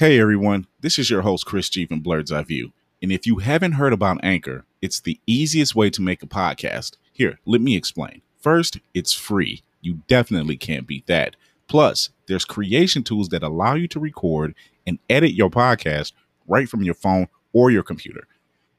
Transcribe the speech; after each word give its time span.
Hey 0.00 0.18
everyone, 0.18 0.66
this 0.80 0.98
is 0.98 1.10
your 1.10 1.20
host 1.20 1.44
Chris 1.44 1.68
G 1.68 1.84
from 1.84 2.02
Blerd's 2.02 2.32
Eye 2.32 2.42
View. 2.42 2.72
And 3.02 3.12
if 3.12 3.26
you 3.26 3.36
haven't 3.36 3.72
heard 3.72 3.92
about 3.92 4.24
Anchor, 4.24 4.64
it's 4.80 4.98
the 4.98 5.20
easiest 5.26 5.74
way 5.74 5.90
to 5.90 6.00
make 6.00 6.22
a 6.22 6.26
podcast. 6.26 6.96
Here, 7.12 7.38
let 7.44 7.60
me 7.60 7.76
explain. 7.76 8.22
First, 8.38 8.78
it's 8.94 9.12
free. 9.12 9.62
You 9.82 10.00
definitely 10.08 10.56
can't 10.56 10.86
beat 10.86 11.06
that. 11.08 11.36
Plus, 11.68 12.08
there's 12.28 12.46
creation 12.46 13.02
tools 13.02 13.28
that 13.28 13.42
allow 13.42 13.74
you 13.74 13.86
to 13.88 14.00
record 14.00 14.54
and 14.86 14.98
edit 15.10 15.32
your 15.32 15.50
podcast 15.50 16.14
right 16.48 16.66
from 16.66 16.82
your 16.82 16.94
phone 16.94 17.28
or 17.52 17.70
your 17.70 17.82
computer. 17.82 18.26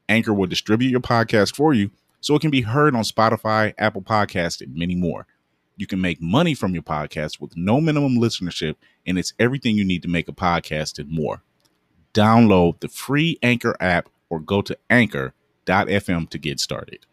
Anchor 0.09 0.33
will 0.33 0.47
distribute 0.47 0.89
your 0.89 1.01
podcast 1.01 1.55
for 1.55 1.71
you 1.71 1.91
so 2.19 2.33
it 2.33 2.41
can 2.41 2.49
be 2.49 2.61
heard 2.61 2.95
on 2.95 3.03
Spotify, 3.03 3.75
Apple 3.77 4.01
Podcasts, 4.01 4.59
and 4.59 4.75
many 4.75 4.95
more. 4.95 5.27
You 5.81 5.87
can 5.87 5.99
make 5.99 6.21
money 6.21 6.53
from 6.53 6.75
your 6.75 6.83
podcast 6.83 7.41
with 7.41 7.57
no 7.57 7.81
minimum 7.81 8.15
listenership, 8.15 8.75
and 9.07 9.17
it's 9.17 9.33
everything 9.39 9.75
you 9.75 9.83
need 9.83 10.03
to 10.03 10.07
make 10.07 10.27
a 10.27 10.31
podcast 10.31 10.99
and 10.99 11.09
more. 11.09 11.41
Download 12.13 12.79
the 12.81 12.87
free 12.87 13.39
Anchor 13.41 13.75
app 13.79 14.07
or 14.29 14.39
go 14.39 14.61
to 14.61 14.77
anchor.fm 14.91 16.29
to 16.29 16.37
get 16.37 16.59
started. 16.59 17.07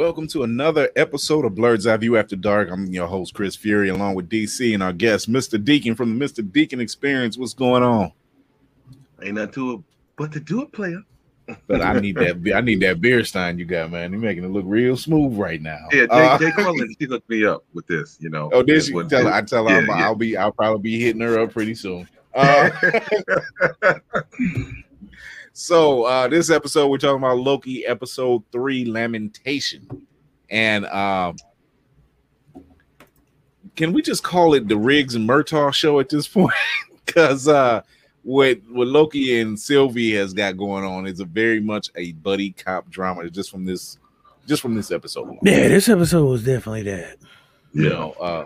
Welcome 0.00 0.28
to 0.28 0.44
another 0.44 0.88
episode 0.96 1.44
of 1.44 1.52
Blerd's 1.52 1.86
Eye 1.86 1.98
View 1.98 2.16
After 2.16 2.34
Dark. 2.34 2.70
I'm 2.70 2.86
your 2.86 3.06
host, 3.06 3.34
Chris 3.34 3.54
Fury, 3.54 3.90
along 3.90 4.14
with 4.14 4.30
DC 4.30 4.72
and 4.72 4.82
our 4.82 4.94
guest, 4.94 5.30
Mr. 5.30 5.62
Deacon 5.62 5.94
from 5.94 6.18
the 6.18 6.24
Mr. 6.24 6.52
Deacon 6.52 6.80
Experience. 6.80 7.36
What's 7.36 7.52
going 7.52 7.82
on? 7.82 8.10
Ain't 9.22 9.34
nothing 9.34 9.52
to 9.52 9.72
it 9.74 9.80
but 10.16 10.32
to 10.32 10.40
do 10.40 10.62
it, 10.62 10.72
player. 10.72 11.02
But 11.66 11.82
I 11.82 12.00
need 12.00 12.16
that. 12.16 12.50
I 12.56 12.62
need 12.62 12.80
that 12.80 13.02
beer 13.02 13.22
stein 13.26 13.58
you 13.58 13.66
got, 13.66 13.90
man. 13.90 14.12
You're 14.12 14.22
making 14.22 14.42
it 14.44 14.50
look 14.50 14.64
real 14.66 14.96
smooth 14.96 15.36
right 15.36 15.60
now. 15.60 15.86
Yeah, 15.92 16.06
Jay, 16.06 16.08
Uh, 16.08 16.38
Jay 16.38 16.52
Cullen, 16.52 16.94
she 16.98 17.06
hooked 17.06 17.28
me 17.28 17.44
up 17.44 17.62
with 17.74 17.86
this, 17.86 18.16
you 18.22 18.30
know. 18.30 18.48
oh, 18.54 18.62
did 18.62 18.82
she 18.82 18.94
what- 18.94 19.10
tell 19.10 19.24
her? 19.26 19.32
I 19.34 19.42
tell 19.42 19.68
her 19.68 19.82
yeah. 19.82 19.92
I'll 19.92 20.14
be. 20.14 20.34
I'll 20.34 20.50
probably 20.50 20.80
be 20.80 20.98
hitting 20.98 21.20
her 21.20 21.40
up 21.40 21.52
pretty 21.52 21.74
soon. 21.74 22.08
Uh, 22.32 22.70
so 25.52 26.04
uh, 26.04 26.28
this 26.28 26.50
episode 26.50 26.88
we're 26.88 26.98
talking 26.98 27.18
about 27.22 27.38
Loki 27.38 27.84
episode 27.86 28.42
three, 28.52 28.84
Lamentation, 28.84 30.06
and 30.48 30.86
um, 30.86 31.36
can 33.76 33.92
we 33.92 34.02
just 34.02 34.22
call 34.22 34.54
it 34.54 34.68
the 34.68 34.76
Riggs 34.76 35.14
and 35.14 35.28
Murtaugh 35.28 35.72
show 35.72 36.00
at 36.00 36.08
this 36.08 36.26
point? 36.34 36.52
Because 37.06 37.48
uh, 37.48 37.82
what 38.22 38.60
what 38.70 38.86
Loki 38.88 39.40
and 39.40 39.58
Sylvie 39.58 40.14
has 40.14 40.32
got 40.32 40.56
going 40.56 40.84
on 40.84 41.06
is 41.06 41.20
a 41.20 41.24
very 41.24 41.60
much 41.60 41.88
a 41.96 42.12
buddy 42.12 42.50
cop 42.52 42.88
drama. 42.90 43.28
Just 43.30 43.50
from 43.50 43.64
this, 43.64 43.98
just 44.46 44.62
from 44.62 44.74
this 44.74 44.90
episode. 44.90 45.24
alone. 45.24 45.38
Yeah, 45.42 45.68
this 45.68 45.88
episode 45.88 46.26
was 46.26 46.44
definitely 46.44 46.82
that. 46.84 47.16
you 47.72 47.84
Yeah. 47.84 47.88
know. 47.90 48.12
Uh, 48.20 48.44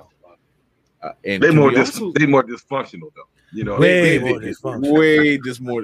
uh, 1.02 1.12
and 1.24 1.42
They 1.42 1.48
can 1.48 1.56
more 1.56 1.68
we 1.68 1.74
dis- 1.74 1.94
also- 2.00 2.12
they 2.12 2.26
more 2.26 2.42
dysfunctional 2.42 3.10
though. 3.14 3.28
You 3.54 3.64
know, 3.64 3.78
Way 3.78 4.18
they, 4.18 4.30
more 4.30 4.40
they, 4.40 4.48
dysfunctional. 4.48 4.98
way 4.98 5.38
just 5.38 5.60
more 5.60 5.82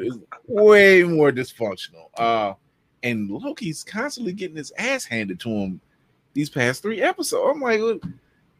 way 0.48 1.02
more 1.04 1.30
dysfunctional. 1.30 2.08
Uh 2.16 2.54
and 3.02 3.30
loki's 3.30 3.82
constantly 3.84 4.32
getting 4.32 4.56
his 4.56 4.72
ass 4.76 5.04
handed 5.04 5.38
to 5.40 5.48
him 5.48 5.80
these 6.34 6.50
past 6.50 6.82
three 6.82 7.00
episodes. 7.00 7.48
I'm 7.54 7.60
like 7.62 7.80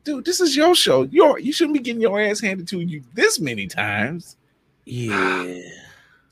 dude 0.04 0.24
this 0.24 0.40
is 0.40 0.54
your 0.56 0.74
show. 0.74 1.02
You 1.02 1.36
you 1.38 1.52
shouldn't 1.52 1.74
be 1.74 1.80
getting 1.82 2.00
your 2.00 2.20
ass 2.20 2.40
handed 2.40 2.68
to 2.68 2.78
you 2.80 3.02
this 3.14 3.40
many 3.40 3.66
times. 3.66 4.36
Yeah. 4.86 5.58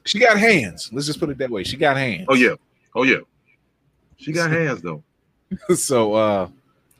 she 0.05 0.19
got 0.19 0.39
hands. 0.39 0.89
Let's 0.93 1.06
just 1.06 1.21
put 1.21 1.31
it 1.31 1.39
that 1.39 1.50
way. 1.50 1.65
She 1.65 1.77
got 1.77 1.97
hands. 1.97 2.27
Oh 2.28 2.34
yeah, 2.34 2.55
oh 2.95 3.03
yeah. 3.03 3.19
She 4.19 4.33
got 4.33 4.50
hands 4.53 4.81
though. 4.83 5.03
so 5.75 6.15
uh 6.15 6.49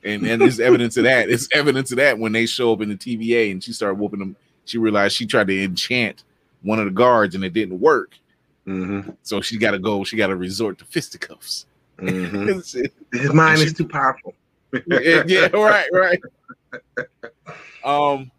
and 0.03 0.25
and 0.25 0.41
there's 0.41 0.59
evidence 0.59 0.97
of 0.97 1.03
that. 1.05 1.29
It's 1.29 1.47
evidence 1.53 1.91
of 1.91 1.97
that 1.97 2.17
when 2.19 2.31
they 2.33 2.45
show 2.45 2.73
up 2.73 2.81
in 2.81 2.89
the 2.89 2.95
tva 2.95 3.51
and 3.51 3.63
she 3.63 3.71
started 3.73 3.95
whooping 3.99 4.19
them 4.19 4.35
she 4.69 4.77
realized 4.77 5.15
she 5.15 5.25
tried 5.25 5.47
to 5.47 5.63
enchant 5.63 6.23
one 6.61 6.79
of 6.79 6.85
the 6.85 6.91
guards 6.91 7.35
and 7.35 7.43
it 7.43 7.53
didn't 7.53 7.79
work 7.79 8.15
Mm-hmm. 8.67 9.11
so 9.23 9.41
she 9.41 9.57
got 9.57 9.71
to 9.71 9.79
go 9.79 10.03
she 10.03 10.15
got 10.15 10.27
to 10.27 10.35
resort 10.35 10.77
to 10.77 10.85
fisticuffs 10.85 11.65
Mm-hmm. 11.97 12.81
His 13.17 13.33
mind 13.33 13.59
is 13.61 13.73
too 13.73 13.87
powerful. 13.87 14.33
yeah, 14.87 15.47
right, 15.53 15.85
right. 15.91 16.19
Um, 17.83 18.31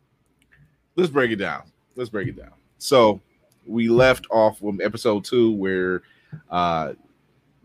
let's 0.97 1.11
break 1.11 1.31
it 1.31 1.37
down. 1.37 1.65
Let's 1.97 2.09
break 2.09 2.29
it 2.29 2.37
down. 2.39 2.53
So 2.79 3.21
we 3.67 3.89
left 3.91 4.27
off 4.31 4.59
from 4.61 4.81
episode 4.81 5.25
two 5.27 5.53
where 5.53 6.03
uh 6.51 6.95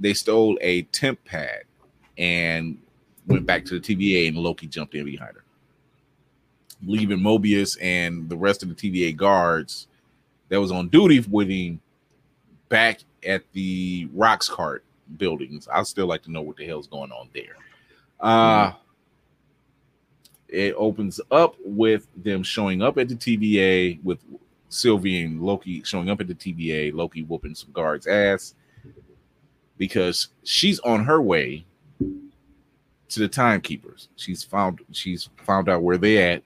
they 0.02 0.14
stole 0.14 0.58
a 0.60 0.82
temp 0.84 1.24
pad 1.24 1.64
and 2.18 2.78
went 3.28 3.46
back 3.46 3.64
to 3.66 3.80
the 3.80 3.96
TVA 3.96 4.28
and 4.28 4.38
Loki 4.38 4.68
jumped 4.68 4.96
in 4.96 5.06
behind 5.06 5.34
her. 5.36 5.45
Leaving 6.86 7.20
Mobius 7.20 7.78
and 7.82 8.30
the 8.30 8.38
rest 8.38 8.64
of 8.64 8.70
the 8.70 8.76
TVA 8.76 9.16
guards 9.16 9.88
that 10.50 10.60
was 10.60 10.72
on 10.72 10.90
duty 10.90 11.24
with 11.30 11.50
him 11.50 11.82
back 12.70 13.02
at 13.26 13.44
the 13.54 14.08
Roxxcart 14.16 14.80
buildings. 15.18 15.68
I'd 15.72 15.88
still 15.88 16.08
like 16.08 16.24
to 16.24 16.32
know 16.32 16.42
what 16.42 16.58
the 16.58 16.66
hell's 16.66 16.88
going 16.88 17.12
on 17.12 17.30
there. 17.34 17.56
Uh 18.20 18.74
it 20.48 20.74
opens 20.78 21.20
up 21.32 21.56
with 21.66 22.08
them 22.16 22.44
showing 22.44 22.82
up 22.82 22.98
at 22.98 23.10
the 23.10 23.16
TVA 23.16 24.02
with 24.04 24.20
Sylvie 24.70 25.24
and 25.24 25.42
Loki 25.42 25.84
showing 25.84 26.10
up 26.10 26.22
at 26.22 26.28
the 26.28 26.36
TVA, 26.36 26.94
Loki 26.94 27.24
whooping 27.24 27.56
some 27.56 27.72
guards' 27.72 28.08
ass 28.08 28.56
because 29.78 30.30
she's 30.44 30.80
on 30.80 31.04
her 31.04 31.22
way 31.22 31.66
to 32.00 33.20
the 33.20 33.28
timekeepers. 33.28 34.10
She's 34.16 34.44
found 34.44 34.82
she's 34.92 35.30
found 35.38 35.70
out 35.70 35.82
where 35.82 35.98
they 35.98 36.32
at 36.32 36.44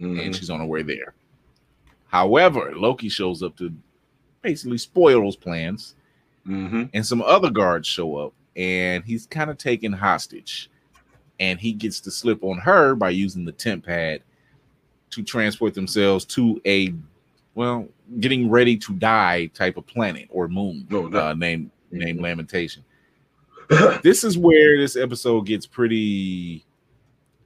and 0.00 0.16
Mhm. 0.18 0.34
she's 0.34 0.50
on 0.50 0.60
her 0.60 0.66
way 0.66 0.82
there. 0.82 1.14
However, 2.08 2.72
Loki 2.76 3.08
shows 3.08 3.42
up 3.42 3.56
to 3.56 3.72
basically 4.42 4.78
spoil 4.78 5.22
those 5.22 5.36
plans 5.36 5.94
Mhm. 6.46 6.90
and 6.92 7.04
some 7.06 7.22
other 7.22 7.50
guards 7.50 7.88
show 7.88 8.16
up 8.16 8.32
and 8.56 9.02
he's 9.04 9.26
kind 9.26 9.50
of 9.50 9.56
taken 9.58 9.92
hostage 9.92 10.68
and 11.40 11.58
he 11.58 11.72
gets 11.72 11.98
to 12.00 12.10
slip 12.10 12.44
on 12.44 12.58
her 12.58 12.94
by 12.94 13.10
using 13.10 13.44
the 13.44 13.52
temp 13.52 13.86
pad 13.86 14.22
to 15.10 15.22
transport 15.22 15.74
themselves 15.74 16.24
to 16.26 16.60
a 16.66 16.92
well 17.54 17.88
getting 18.20 18.50
ready 18.50 18.76
to 18.76 18.92
die 18.94 19.46
type 19.46 19.76
of 19.76 19.86
planet 19.86 20.26
or 20.30 20.46
moon 20.48 20.86
No, 20.90 21.06
no. 21.08 21.18
uh, 21.28 21.34
named 21.34 21.70
named 21.90 22.20
lamentation 22.20 22.84
this 24.02 24.24
is 24.24 24.36
where 24.36 24.76
this 24.78 24.94
episode 24.96 25.46
gets 25.46 25.66
pretty 25.66 26.64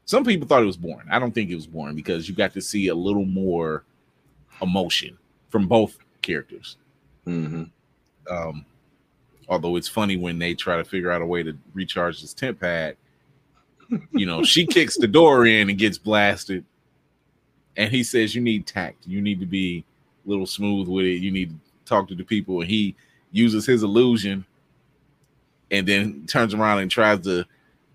some 0.09 0.25
people 0.25 0.49
thought 0.49 0.63
it 0.63 0.67
was 0.67 0.77
boring 0.79 1.07
i 1.11 1.19
don't 1.19 1.33
think 1.35 1.51
it 1.51 1.55
was 1.55 1.67
boring 1.67 1.95
because 1.95 2.29
you 2.29 2.35
got 2.35 2.53
to 2.55 2.61
see 2.63 2.89
a 2.89 2.95
little 2.95 3.27
more 3.27 3.85
emotion 4.63 5.17
from 5.51 5.67
both 5.69 5.99
characters 6.23 6.77
Mhm. 7.27 7.69
um, 8.31 8.65
although 9.49 9.77
it's 9.77 9.89
funny 9.89 10.17
when 10.17 10.39
they 10.39 10.55
try 10.55 10.79
to 10.79 10.85
figure 10.85 11.11
out 11.11 11.21
a 11.23 11.27
way 11.27 11.43
to 11.43 11.57
recharge 11.75 12.21
this 12.23 12.33
temp 12.33 12.61
pad. 12.61 12.97
You 14.13 14.25
know, 14.27 14.43
she 14.43 14.67
kicks 14.77 14.97
the 14.97 15.07
door 15.09 15.47
in 15.47 15.69
and 15.71 15.79
gets 15.79 15.99
blasted, 15.99 16.65
and 17.77 17.91
he 17.91 18.03
says, 18.03 18.35
"You 18.35 18.41
need 18.43 18.67
tact. 18.67 19.07
You 19.07 19.21
need 19.21 19.41
to 19.41 19.47
be 19.47 19.85
a 20.27 20.29
little 20.29 20.47
smooth 20.47 20.89
with 20.89 21.05
it. 21.07 21.19
You 21.23 21.31
need 21.31 21.51
to 21.51 21.57
talk 21.85 22.09
to 22.09 22.15
the 22.15 22.25
people." 22.25 22.61
And 22.63 22.71
he 22.71 22.95
uses 23.33 23.65
his 23.67 23.83
illusion, 23.83 24.45
and 25.71 25.87
then 25.87 26.27
turns 26.27 26.53
around 26.55 26.79
and 26.81 26.91
tries 26.91 27.21
to 27.21 27.45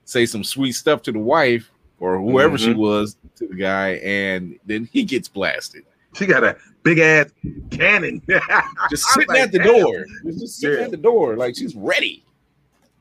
say 0.05 0.25
some 0.27 0.43
sweet 0.43 0.73
stuff 0.73 1.01
to 1.03 1.11
the 1.11 1.19
wife 1.19 1.71
or 1.99 2.19
whoever 2.19 2.57
she 2.57 2.73
Mhm. 2.73 2.77
was 2.77 3.17
to 3.35 3.47
the 3.47 3.55
guy, 3.55 3.91
and 4.03 4.59
then 4.65 4.89
he 4.91 5.03
gets 5.03 5.27
blasted. 5.27 5.83
She 6.15 6.25
got 6.25 6.43
a 6.43 6.57
big 6.83 6.99
ass 6.99 7.31
cannon. 7.71 8.21
just 8.89 9.05
sitting 9.09 9.29
like, 9.29 9.41
at 9.41 9.51
the 9.51 9.59
door. 9.59 10.05
Just 10.25 10.59
sitting 10.59 10.79
Yeah. 10.79 10.85
at 10.85 10.91
the 10.91 10.97
door, 10.97 11.35
like 11.35 11.55
she's 11.55 11.75
ready. 11.75 12.23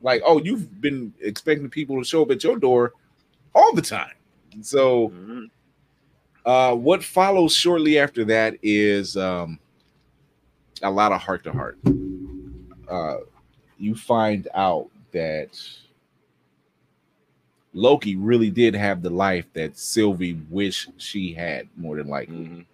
Like, 0.01 0.21
oh, 0.25 0.39
you've 0.39 0.81
been 0.81 1.13
expecting 1.21 1.69
people 1.69 1.97
to 1.97 2.03
show 2.03 2.23
up 2.23 2.31
at 2.31 2.43
your 2.43 2.57
door 2.57 2.93
all 3.55 3.73
the 3.73 3.81
time. 3.81 4.13
So, 4.61 5.09
mm-hmm. 5.09 5.45
uh, 6.45 6.75
what 6.75 7.03
follows 7.03 7.55
shortly 7.55 7.97
after 7.97 8.25
that 8.25 8.57
is 8.61 9.15
um, 9.15 9.59
a 10.81 10.91
lot 10.91 11.11
of 11.11 11.21
heart 11.21 11.43
to 11.45 11.51
heart. 11.51 11.77
Uh, 12.89 13.17
you 13.77 13.95
find 13.95 14.47
out 14.53 14.89
that 15.11 15.59
Loki 17.73 18.15
really 18.15 18.49
did 18.51 18.75
have 18.75 19.01
the 19.01 19.09
life 19.09 19.45
that 19.53 19.77
Sylvie 19.77 20.39
wished 20.49 20.89
she 20.97 21.33
had 21.33 21.67
more 21.75 21.97
than 21.97 22.07
likely. 22.07 22.35
Mhm. 22.35 22.65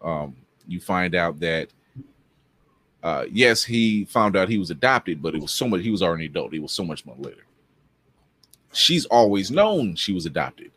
Um, 0.00 0.36
you 0.66 0.80
find 0.80 1.14
out 1.14 1.40
that 1.40 1.68
uh, 3.02 3.24
yes, 3.30 3.62
he 3.62 4.04
found 4.06 4.36
out 4.36 4.48
he 4.48 4.58
was 4.58 4.70
adopted, 4.72 5.22
but 5.22 5.32
it 5.34 5.40
was 5.40 5.52
so 5.52 5.68
much. 5.68 5.82
He 5.82 5.90
was 5.90 6.02
already 6.02 6.24
an 6.26 6.30
adult. 6.32 6.52
It 6.52 6.58
was 6.58 6.72
so 6.72 6.84
much 6.84 7.06
more 7.06 7.14
later. 7.16 7.44
She's 8.72 9.06
always 9.06 9.50
known 9.52 9.94
she 9.94 10.12
was 10.12 10.26
adopted. 10.26 10.72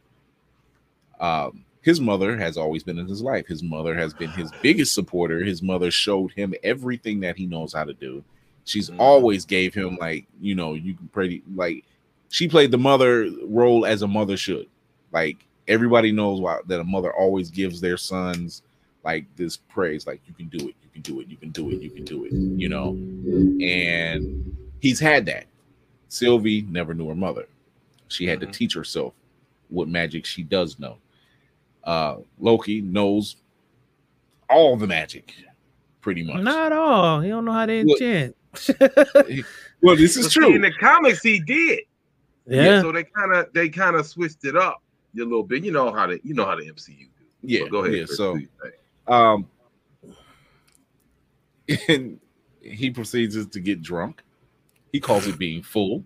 Um, 1.19 1.65
his 1.81 2.00
mother 2.00 2.38
has 2.38 2.57
always 2.57 2.83
been 2.83 3.00
in 3.00 3.07
his 3.07 3.24
life. 3.24 3.47
His 3.47 3.63
mother 3.63 3.95
has 3.95 4.13
been 4.13 4.29
his 4.29 4.51
biggest 4.62 4.94
supporter. 4.94 5.44
His 5.44 5.63
mother 5.63 5.89
showed 5.89 6.31
him 6.33 6.53
everything 6.63 7.19
that 7.21 7.38
he 7.38 7.47
knows 7.47 7.74
how 7.74 7.85
to 7.85 7.94
do. 7.94 8.24
She's 8.65 8.91
Mhm. 8.91 9.00
always 9.00 9.44
gave 9.44 9.74
him 9.74 9.97
like 10.00 10.25
you 10.39 10.53
know 10.53 10.74
you 10.75 10.94
can 10.94 11.07
pretty 11.07 11.41
like 11.56 11.83
she 12.31 12.48
played 12.48 12.72
the 12.72 12.78
mother 12.80 13.30
role 13.45 13.86
as 13.86 14.01
a 14.01 14.07
mother 14.07 14.36
should. 14.38 14.68
Like 15.12 15.45
everybody 15.68 16.12
knows 16.12 16.42
why 16.42 16.57
that 16.66 16.80
a 16.80 16.83
mother 16.83 17.13
always 17.13 17.51
gives 17.51 17.80
their 17.80 17.98
sons 17.98 18.63
like 19.04 19.25
this 19.36 19.57
praise, 19.57 20.07
like 20.07 20.22
you 20.28 20.33
can 20.33 20.48
do 20.48 20.68
it, 20.69 20.75
you 20.81 20.89
can 20.94 21.01
do 21.01 21.19
it, 21.19 21.28
you 21.28 21.38
can 21.38 21.50
do 21.51 21.69
it, 21.69 21.81
you 21.81 21.89
can 21.89 22.04
do 22.06 22.25
it, 22.25 22.31
you 22.33 22.69
know. 22.69 22.89
And 23.63 24.56
he's 24.80 25.00
had 25.00 25.25
that. 25.28 25.45
Sylvie 26.10 26.63
never 26.63 26.94
knew 26.94 27.07
her 27.10 27.16
mother. 27.16 27.48
She 28.10 28.25
had 28.28 28.39
Mhm. 28.39 28.48
to 28.48 28.57
teach 28.57 28.74
herself 28.74 29.13
what 29.69 29.88
magic 29.88 30.25
she 30.25 30.44
does 30.44 30.80
know. 30.80 30.98
Uh 31.84 32.18
Loki 32.39 32.81
knows 32.81 33.38
all 34.50 34.75
the 34.77 34.88
magic, 34.88 35.34
pretty 36.01 36.24
much. 36.24 36.42
Not 36.44 36.72
all. 36.74 37.22
He 37.22 37.30
don't 37.30 37.45
know 37.45 37.54
how 37.54 37.66
to 37.66 37.74
enchant. 37.80 38.36
well, 39.81 39.95
this 39.95 40.18
is 40.18 40.25
But 40.25 40.31
see, 40.31 40.39
true. 40.42 40.56
in 40.56 40.62
the 40.62 40.72
comics, 40.80 41.22
he 41.24 41.39
did. 41.39 41.80
Yeah. 42.47 42.81
So 42.81 42.91
they 42.91 43.03
kind 43.03 43.33
of 43.33 43.53
they 43.53 43.69
kind 43.69 43.95
of 43.95 44.05
switched 44.05 44.43
it 44.45 44.55
up 44.55 44.81
a 45.15 45.19
little 45.19 45.43
bit. 45.43 45.63
You 45.63 45.71
know 45.71 45.91
how 45.91 46.07
the 46.07 46.19
you 46.23 46.33
know 46.33 46.45
how 46.45 46.55
the 46.55 46.63
MCU 46.71 46.97
do. 46.97 47.07
Yeah, 47.43 47.61
So 47.61 47.69
go 47.69 47.77
ahead. 47.85 47.97
yeah, 47.97 48.05
so 48.07 48.33
do 48.35 48.39
your 48.41 48.49
thing. 48.61 48.71
Um, 49.07 49.47
and 51.88 52.19
he 52.61 52.89
proceeds 52.91 53.45
to 53.45 53.59
get 53.59 53.81
drunk. 53.81 54.23
He 54.91 54.99
calls 54.99 55.27
it 55.27 55.38
being 55.38 55.63
full. 55.63 56.03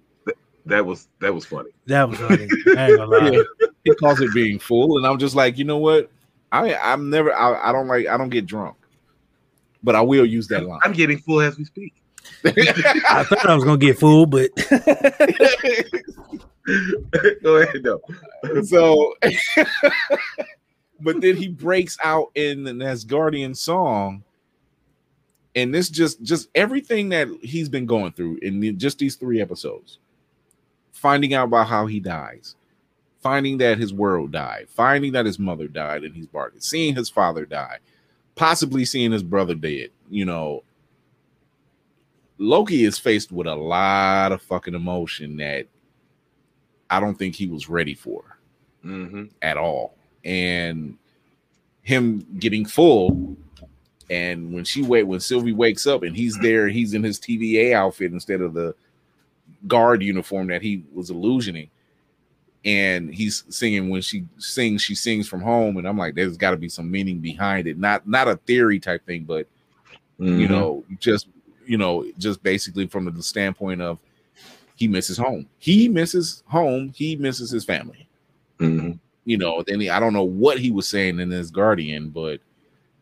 that 0.66 0.86
was 0.86 1.08
that 1.22 1.34
was 1.34 1.46
funny. 1.46 1.72
That 1.88 2.10
was 2.10 2.20
funny. 2.20 2.48
I 2.78 2.90
ain't 2.90 2.98
gonna 2.98 3.06
lie. 3.06 3.30
Yeah. 3.32 3.68
He 3.84 3.94
calls 3.96 4.20
it 4.22 4.34
being 4.34 4.60
full, 4.60 4.98
and 4.98 5.06
I'm 5.06 5.18
just 5.20 5.36
like, 5.36 5.58
you 5.58 5.64
know 5.64 5.78
what? 5.78 6.10
I 6.52 6.76
I'm 6.76 7.10
never. 7.10 7.34
I, 7.34 7.70
I 7.70 7.72
don't 7.72 7.88
like. 7.88 8.08
I 8.08 8.18
don't 8.18 8.30
get 8.30 8.46
drunk, 8.46 8.78
but 9.84 9.96
I 9.96 10.02
will 10.02 10.26
use 10.26 10.48
that 10.50 10.66
line. 10.66 10.80
I'm 10.84 10.94
getting 10.94 11.18
full 11.20 11.42
as 11.42 11.58
we 11.58 11.66
speak. 11.66 11.94
I 12.46 13.24
thought 13.24 13.50
I 13.50 13.56
was 13.56 13.64
gonna 13.64 13.78
get 13.78 14.00
fooled, 14.00 14.32
but 14.32 14.50
go 17.44 17.58
ahead, 17.58 17.84
though. 17.84 18.02
so, 18.64 19.14
but 21.02 21.22
then 21.22 21.36
he 21.38 21.48
breaks 21.48 21.98
out 22.04 22.32
in 22.36 22.66
an 22.68 22.80
Asgardian 22.80 23.56
song, 23.56 24.24
and 25.56 25.74
this 25.74 25.90
just 25.90 26.22
just 26.24 26.50
everything 26.56 27.10
that 27.10 27.28
he's 27.42 27.70
been 27.70 27.86
going 27.86 28.12
through 28.14 28.40
in 28.42 28.60
the- 28.60 28.72
just 28.74 29.00
these 29.00 29.16
three 29.16 29.42
episodes, 29.42 30.00
finding 30.92 31.34
out 31.34 31.48
about 31.48 31.68
how 31.68 31.86
he 31.86 32.00
dies, 32.00 32.56
finding 33.22 33.58
that 33.60 33.78
his 33.78 33.94
world 33.94 34.32
died, 34.32 34.68
finding 34.70 35.12
that 35.14 35.26
his 35.26 35.40
mother 35.40 35.68
died, 35.68 36.04
and 36.04 36.16
he's 36.16 36.28
barred, 36.28 36.62
seeing 36.64 36.96
his 36.96 37.10
father 37.10 37.46
die, 37.46 37.78
possibly 38.36 38.86
seeing 38.86 39.12
his 39.12 39.24
brother 39.24 39.56
dead. 39.56 39.90
You 40.10 40.26
know, 40.26 40.64
Loki 42.38 42.84
is 42.84 43.00
faced 43.00 43.32
with 43.32 43.48
a 43.48 43.56
lot 43.56 44.32
of 44.32 44.42
fucking 44.42 44.74
emotion 44.74 45.38
that 45.38 45.68
I 46.90 47.00
don't 47.00 47.16
think 47.16 47.36
he 47.36 47.48
was 47.48 47.70
ready 47.70 47.94
for 47.94 48.38
hmm 48.82 49.26
at 49.42 49.58
all. 49.58 49.96
And 50.24 50.98
him 51.82 52.26
getting 52.40 52.66
full, 52.66 53.38
and 54.10 54.54
when 54.54 54.64
she 54.64 54.82
wait, 54.82 55.04
when 55.04 55.20
Sylvie 55.20 55.54
wakes 55.54 55.88
up 55.88 56.04
and 56.04 56.16
he's 56.16 56.38
there, 56.40 56.68
he's 56.68 56.94
in 56.94 57.04
his 57.04 57.20
TVA 57.20 57.74
outfit 57.74 58.12
instead 58.12 58.42
of 58.42 58.54
the 58.54 58.76
guard 59.68 60.02
uniform 60.04 60.48
that 60.48 60.62
he 60.62 60.84
was 60.94 61.10
illusioning. 61.12 61.70
And 62.64 63.14
he's 63.14 63.44
singing 63.50 63.90
when 63.90 64.02
she 64.02 64.26
sings, 64.40 64.82
she 64.82 64.96
sings 64.96 65.28
from 65.28 65.42
home, 65.42 65.78
and 65.78 65.88
I'm 65.88 65.98
like, 65.98 66.16
there's 66.16 66.38
got 66.38 66.52
to 66.52 66.58
be 66.58 66.70
some 66.70 66.90
meaning 66.90 67.20
behind 67.20 67.68
it, 67.68 67.78
not 67.78 68.08
not 68.08 68.28
a 68.28 68.38
theory 68.38 68.80
type 68.80 69.06
thing, 69.06 69.24
but 69.24 69.48
you 70.40 70.48
know, 70.48 70.84
just 71.00 71.28
you 71.66 71.78
know, 71.78 72.06
just 72.18 72.42
basically 72.44 72.88
from 72.88 73.06
the 73.14 73.24
standpoint 73.24 73.82
of 73.82 74.00
he 74.76 74.88
misses 74.88 75.18
home. 75.18 75.48
He 75.58 75.88
misses 75.88 76.44
home. 76.48 76.92
He 76.96 77.16
misses 77.16 77.50
his 77.50 77.64
family. 77.66 78.08
hmm 78.60 78.92
You 79.26 79.38
know, 79.38 79.64
then 79.66 79.80
he, 79.80 79.90
I 79.90 80.00
don't 80.00 80.14
know 80.14 80.24
what 80.24 80.60
he 80.60 80.72
was 80.72 80.88
saying 80.88 81.20
in 81.20 81.30
Asgardian, 81.30 82.12
but 82.14 82.42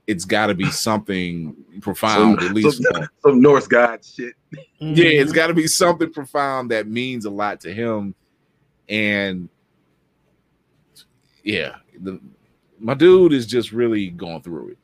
it's 0.05 0.25
got 0.25 0.47
to 0.47 0.53
be 0.53 0.69
something 0.69 1.55
profound, 1.81 2.39
Some- 2.41 2.49
at 2.49 2.53
least. 2.55 2.83
some- 2.83 2.93
for- 2.93 3.09
some 3.29 3.41
Norse 3.41 3.67
god 3.67 4.03
shit. 4.05 4.33
yeah, 4.79 5.05
it's 5.07 5.31
got 5.31 5.47
to 5.47 5.53
be 5.53 5.65
something 5.67 6.11
profound 6.11 6.71
that 6.71 6.87
means 6.87 7.25
a 7.25 7.29
lot 7.29 7.59
to 7.61 7.73
him. 7.73 8.13
And 8.89 9.49
yeah, 11.43 11.77
the, 11.99 12.19
my 12.79 12.93
dude 12.93 13.33
is 13.33 13.45
just 13.45 13.71
really 13.71 14.09
going 14.09 14.41
through 14.41 14.69
it. 14.69 14.77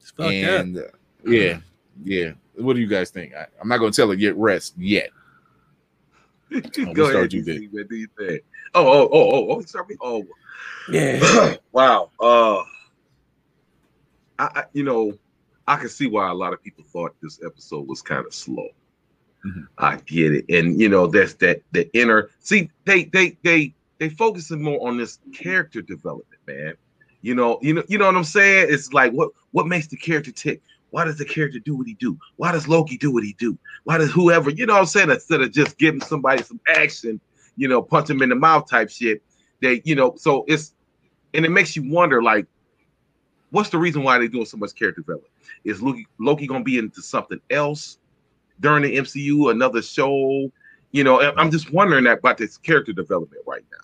It's 0.00 0.10
fucked 0.10 0.28
up. 0.28 0.60
and 0.60 0.78
uh, 0.78 0.82
yeah, 1.26 1.58
yeah. 2.04 2.32
What 2.56 2.74
do 2.74 2.80
you 2.80 2.86
guys 2.86 3.10
think? 3.10 3.34
I, 3.34 3.46
I'm 3.60 3.68
not 3.68 3.78
going 3.78 3.92
to 3.92 3.96
tell 3.96 4.10
it 4.10 4.18
yet. 4.18 4.36
Rest 4.36 4.74
yet. 4.76 5.10
Go 6.50 6.60
we'll 6.76 6.94
start 6.94 7.14
ahead, 7.14 7.32
you, 7.32 7.42
DC, 7.42 7.72
man, 7.72 7.86
do 7.88 7.96
you 7.96 8.08
think? 8.18 8.42
Oh, 8.74 8.86
oh, 8.86 9.08
oh, 9.12 9.30
oh, 9.32 9.46
oh, 9.50 9.60
sorry. 9.62 9.96
Oh, 10.00 10.24
Yeah. 10.90 11.56
wow. 11.72 12.10
Uh, 12.20 12.58
I, 14.38 14.60
I, 14.60 14.64
you 14.72 14.82
know, 14.82 15.16
I 15.66 15.76
can 15.76 15.88
see 15.88 16.06
why 16.06 16.28
a 16.28 16.34
lot 16.34 16.52
of 16.52 16.62
people 16.62 16.84
thought 16.84 17.14
this 17.22 17.40
episode 17.44 17.88
was 17.88 18.02
kind 18.02 18.26
of 18.26 18.34
slow. 18.34 18.68
Mhm. 19.44 19.66
I 19.78 19.96
get 19.96 20.32
it, 20.32 20.44
and 20.48 20.80
you 20.80 20.88
know, 20.88 21.06
that's 21.06 21.34
that 21.34 21.60
the 21.72 21.90
inner. 21.96 22.30
See, 22.40 22.70
they 22.84 23.04
they 23.04 23.36
they 23.42 23.74
they 23.98 24.08
focusing 24.08 24.62
more 24.62 24.86
on 24.88 24.96
this 24.96 25.18
character 25.34 25.82
development, 25.82 26.40
man. 26.46 26.74
You 27.20 27.34
know, 27.34 27.58
you 27.62 27.74
know, 27.74 27.82
you 27.88 27.98
know 27.98 28.06
what 28.06 28.16
I'm 28.16 28.24
saying? 28.24 28.68
It's 28.70 28.92
like 28.92 29.12
what 29.12 29.30
what 29.52 29.66
makes 29.66 29.86
the 29.86 29.96
character 29.96 30.32
tick? 30.32 30.62
Why 30.94 31.04
does 31.04 31.18
the 31.18 31.24
character 31.24 31.58
do 31.58 31.74
what 31.74 31.88
he 31.88 31.94
do? 31.94 32.16
Why 32.36 32.52
does 32.52 32.68
Loki 32.68 32.96
do 32.96 33.12
what 33.12 33.24
he 33.24 33.32
do? 33.32 33.58
Why 33.82 33.98
does 33.98 34.12
whoever, 34.12 34.48
you 34.48 34.64
know 34.64 34.74
what 34.74 34.78
I'm 34.78 34.86
saying? 34.86 35.10
Instead 35.10 35.40
of 35.40 35.50
just 35.50 35.76
giving 35.76 36.00
somebody 36.00 36.44
some 36.44 36.60
action, 36.68 37.20
you 37.56 37.66
know, 37.66 37.82
punch 37.82 38.08
him 38.08 38.22
in 38.22 38.28
the 38.28 38.36
mouth 38.36 38.70
type 38.70 38.90
shit. 38.90 39.20
They, 39.60 39.82
you 39.84 39.96
know, 39.96 40.14
so 40.16 40.44
it's 40.46 40.72
and 41.34 41.44
it 41.44 41.48
makes 41.48 41.74
you 41.74 41.90
wonder, 41.90 42.22
like, 42.22 42.46
what's 43.50 43.70
the 43.70 43.78
reason 43.78 44.04
why 44.04 44.18
they're 44.18 44.28
doing 44.28 44.44
so 44.44 44.56
much 44.56 44.76
character 44.76 45.00
development? 45.00 45.32
Is 45.64 45.82
Loki 45.82 46.06
Loki 46.20 46.46
gonna 46.46 46.62
be 46.62 46.78
into 46.78 47.02
something 47.02 47.40
else 47.50 47.98
during 48.60 48.84
the 48.84 48.96
MCU, 48.96 49.50
another 49.50 49.82
show? 49.82 50.48
You 50.92 51.02
know, 51.02 51.20
I'm 51.36 51.50
just 51.50 51.72
wondering 51.72 52.04
that 52.04 52.20
about 52.20 52.38
this 52.38 52.56
character 52.56 52.92
development 52.92 53.42
right 53.48 53.64
now. 53.72 53.78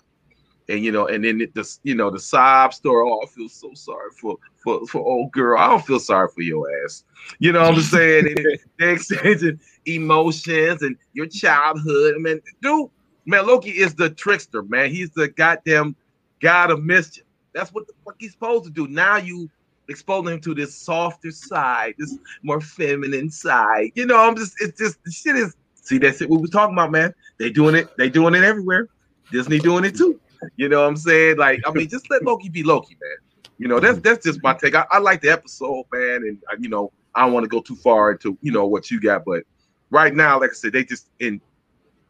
And 0.71 0.83
you 0.83 0.91
know, 0.91 1.07
and 1.07 1.23
then 1.23 1.41
it, 1.41 1.53
just 1.53 1.81
you 1.83 1.95
know, 1.95 2.09
the 2.09 2.19
sob 2.19 2.73
story. 2.73 3.05
Oh, 3.09 3.21
I 3.23 3.27
feel 3.27 3.49
so 3.49 3.73
sorry 3.73 4.09
for 4.19 4.37
for 4.63 4.85
for 4.87 4.99
old 4.99 5.31
girl. 5.31 5.59
I 5.59 5.67
don't 5.67 5.85
feel 5.85 5.99
sorry 5.99 6.29
for 6.33 6.41
your 6.41 6.67
ass. 6.83 7.03
You 7.39 7.51
know 7.51 7.61
what 7.61 7.75
I'm 7.75 7.81
saying? 7.81 8.27
And 8.27 8.59
they 8.79 8.93
exchanging 8.93 9.59
emotions 9.85 10.81
and 10.81 10.95
your 11.13 11.27
childhood. 11.27 12.15
I 12.15 12.19
mean, 12.19 12.41
dude, 12.61 12.89
man, 13.25 13.47
Loki 13.47 13.71
is 13.71 13.95
the 13.95 14.09
trickster, 14.09 14.63
man. 14.63 14.89
He's 14.89 15.11
the 15.11 15.27
goddamn 15.27 15.95
god 16.39 16.71
of 16.71 16.83
mischief. 16.83 17.25
That's 17.53 17.73
what 17.73 17.85
the 17.87 17.93
fuck 18.05 18.15
he's 18.19 18.31
supposed 18.31 18.63
to 18.65 18.71
do. 18.71 18.87
Now 18.87 19.17
you 19.17 19.49
exposing 19.89 20.35
him 20.35 20.41
to 20.41 20.55
this 20.55 20.73
softer 20.73 21.31
side, 21.31 21.95
this 21.97 22.17
more 22.43 22.61
feminine 22.61 23.29
side. 23.29 23.91
You 23.95 24.05
know, 24.05 24.17
I'm 24.17 24.35
just 24.35 24.55
it's 24.59 24.79
just 24.79 25.03
the 25.03 25.11
shit 25.11 25.35
is 25.35 25.55
see 25.75 25.97
that's 25.97 26.21
it 26.21 26.29
What 26.29 26.41
we 26.41 26.47
talking 26.47 26.75
about, 26.75 26.91
man. 26.91 27.13
They 27.37 27.49
doing 27.49 27.75
it, 27.75 27.89
they 27.97 28.09
doing 28.09 28.35
it 28.35 28.43
everywhere. 28.43 28.87
Disney 29.31 29.59
doing 29.59 29.85
it 29.85 29.95
too. 29.95 30.19
You 30.55 30.69
know 30.69 30.81
what 30.81 30.87
I'm 30.87 30.97
saying? 30.97 31.37
Like, 31.37 31.61
I 31.65 31.71
mean, 31.71 31.87
just 31.89 32.09
let 32.09 32.23
Loki 32.23 32.49
be 32.49 32.63
Loki, 32.63 32.97
man. 33.01 33.17
You 33.57 33.67
know, 33.67 33.79
that's 33.79 33.99
that's 33.99 34.25
just 34.25 34.41
my 34.41 34.53
take. 34.53 34.73
I, 34.75 34.85
I 34.89 34.97
like 34.97 35.21
the 35.21 35.29
episode, 35.29 35.85
man, 35.93 36.23
and 36.23 36.37
uh, 36.51 36.55
you 36.59 36.67
know, 36.67 36.91
I 37.13 37.23
don't 37.25 37.33
want 37.33 37.43
to 37.43 37.47
go 37.47 37.61
too 37.61 37.75
far 37.75 38.11
into 38.11 38.37
you 38.41 38.51
know 38.51 38.65
what 38.65 38.89
you 38.89 38.99
got, 38.99 39.23
but 39.23 39.43
right 39.91 40.15
now, 40.15 40.39
like 40.39 40.49
I 40.49 40.53
said, 40.53 40.73
they 40.73 40.83
just 40.83 41.09
in 41.19 41.39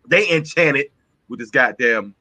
they 0.07 0.29
enchanted 0.31 0.87
with 1.27 1.39
this 1.39 1.49
goddamn 1.49 2.15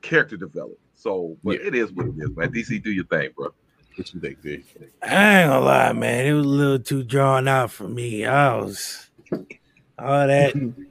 character 0.00 0.36
development. 0.36 0.80
So, 0.94 1.36
but 1.44 1.60
Yeah. 1.60 1.66
it 1.66 1.74
is 1.74 1.92
what 1.92 2.06
it 2.06 2.14
is, 2.16 2.30
man. 2.36 2.52
DC, 2.52 2.82
do 2.82 2.90
your 2.90 3.04
thing, 3.04 3.30
bro. 3.36 3.52
What 3.96 4.14
you 4.14 4.20
think, 4.20 4.42
D? 4.42 4.62
I 5.02 5.40
ain't 5.42 5.50
gonna 5.50 5.64
lie, 5.64 5.92
man. 5.92 6.26
It 6.26 6.32
was 6.32 6.46
a 6.46 6.48
little 6.48 6.78
too 6.78 7.02
drawn 7.02 7.48
out 7.48 7.70
for 7.70 7.88
me. 7.88 8.24
I 8.24 8.56
was 8.56 9.10
all 9.98 10.26
that 10.26 10.54